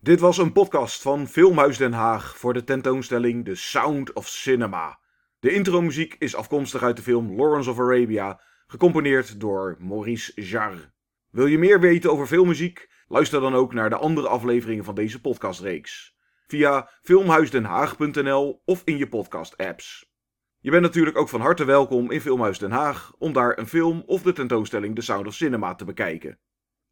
Dit 0.00 0.20
was 0.20 0.38
een 0.38 0.52
podcast 0.52 1.02
van 1.02 1.26
Filmhuis 1.26 1.76
Den 1.76 1.92
Haag 1.92 2.38
voor 2.38 2.52
de 2.52 2.64
tentoonstelling 2.64 3.44
The 3.44 3.54
Sound 3.54 4.12
of 4.12 4.28
Cinema. 4.28 4.98
De 5.40 5.52
intromuziek 5.52 6.16
is 6.18 6.34
afkomstig 6.34 6.82
uit 6.82 6.96
de 6.96 7.02
film 7.02 7.36
Lawrence 7.36 7.70
of 7.70 7.78
Arabia, 7.78 8.40
gecomponeerd 8.66 9.40
door 9.40 9.76
Maurice 9.78 10.42
Jarre. 10.42 10.92
Wil 11.30 11.46
je 11.46 11.58
meer 11.58 11.80
weten 11.80 12.10
over 12.10 12.26
filmmuziek? 12.26 12.90
Luister 13.08 13.40
dan 13.40 13.54
ook 13.54 13.72
naar 13.74 13.90
de 13.90 13.96
andere 13.96 14.28
afleveringen 14.28 14.84
van 14.84 14.94
deze 14.94 15.20
podcastreeks. 15.20 16.16
Via 16.46 16.90
filmhuisdenhaag.nl 17.02 18.62
of 18.64 18.82
in 18.84 18.96
je 18.96 19.08
podcast-apps. 19.08 20.12
Je 20.60 20.70
bent 20.70 20.82
natuurlijk 20.82 21.18
ook 21.18 21.28
van 21.28 21.40
harte 21.40 21.64
welkom 21.64 22.10
in 22.10 22.20
Filmhuis 22.20 22.58
Den 22.58 22.70
Haag 22.70 23.12
om 23.18 23.32
daar 23.32 23.58
een 23.58 23.68
film 23.68 24.02
of 24.06 24.22
de 24.22 24.32
tentoonstelling 24.32 24.94
The 24.94 25.02
Sound 25.02 25.26
of 25.26 25.34
Cinema 25.34 25.74
te 25.74 25.84
bekijken. 25.84 26.38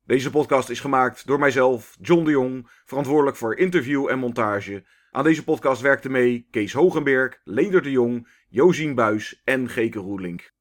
Deze 0.07 0.31
podcast 0.31 0.69
is 0.69 0.81
gemaakt 0.81 1.27
door 1.27 1.39
mijzelf, 1.39 1.97
John 2.01 2.25
de 2.25 2.31
Jong, 2.31 2.69
verantwoordelijk 2.85 3.37
voor 3.37 3.57
interview 3.57 4.09
en 4.09 4.19
montage. 4.19 4.85
Aan 5.11 5.25
deze 5.25 5.45
podcast 5.45 5.81
werkten 5.81 6.11
mee 6.11 6.47
Kees 6.51 6.73
Hogenberg, 6.73 7.41
Leender 7.45 7.83
de 7.83 7.91
Jong, 7.91 8.29
Josien 8.49 8.95
Buis 8.95 9.41
en 9.45 9.69
Geke 9.69 9.99
Roelink. 9.99 10.56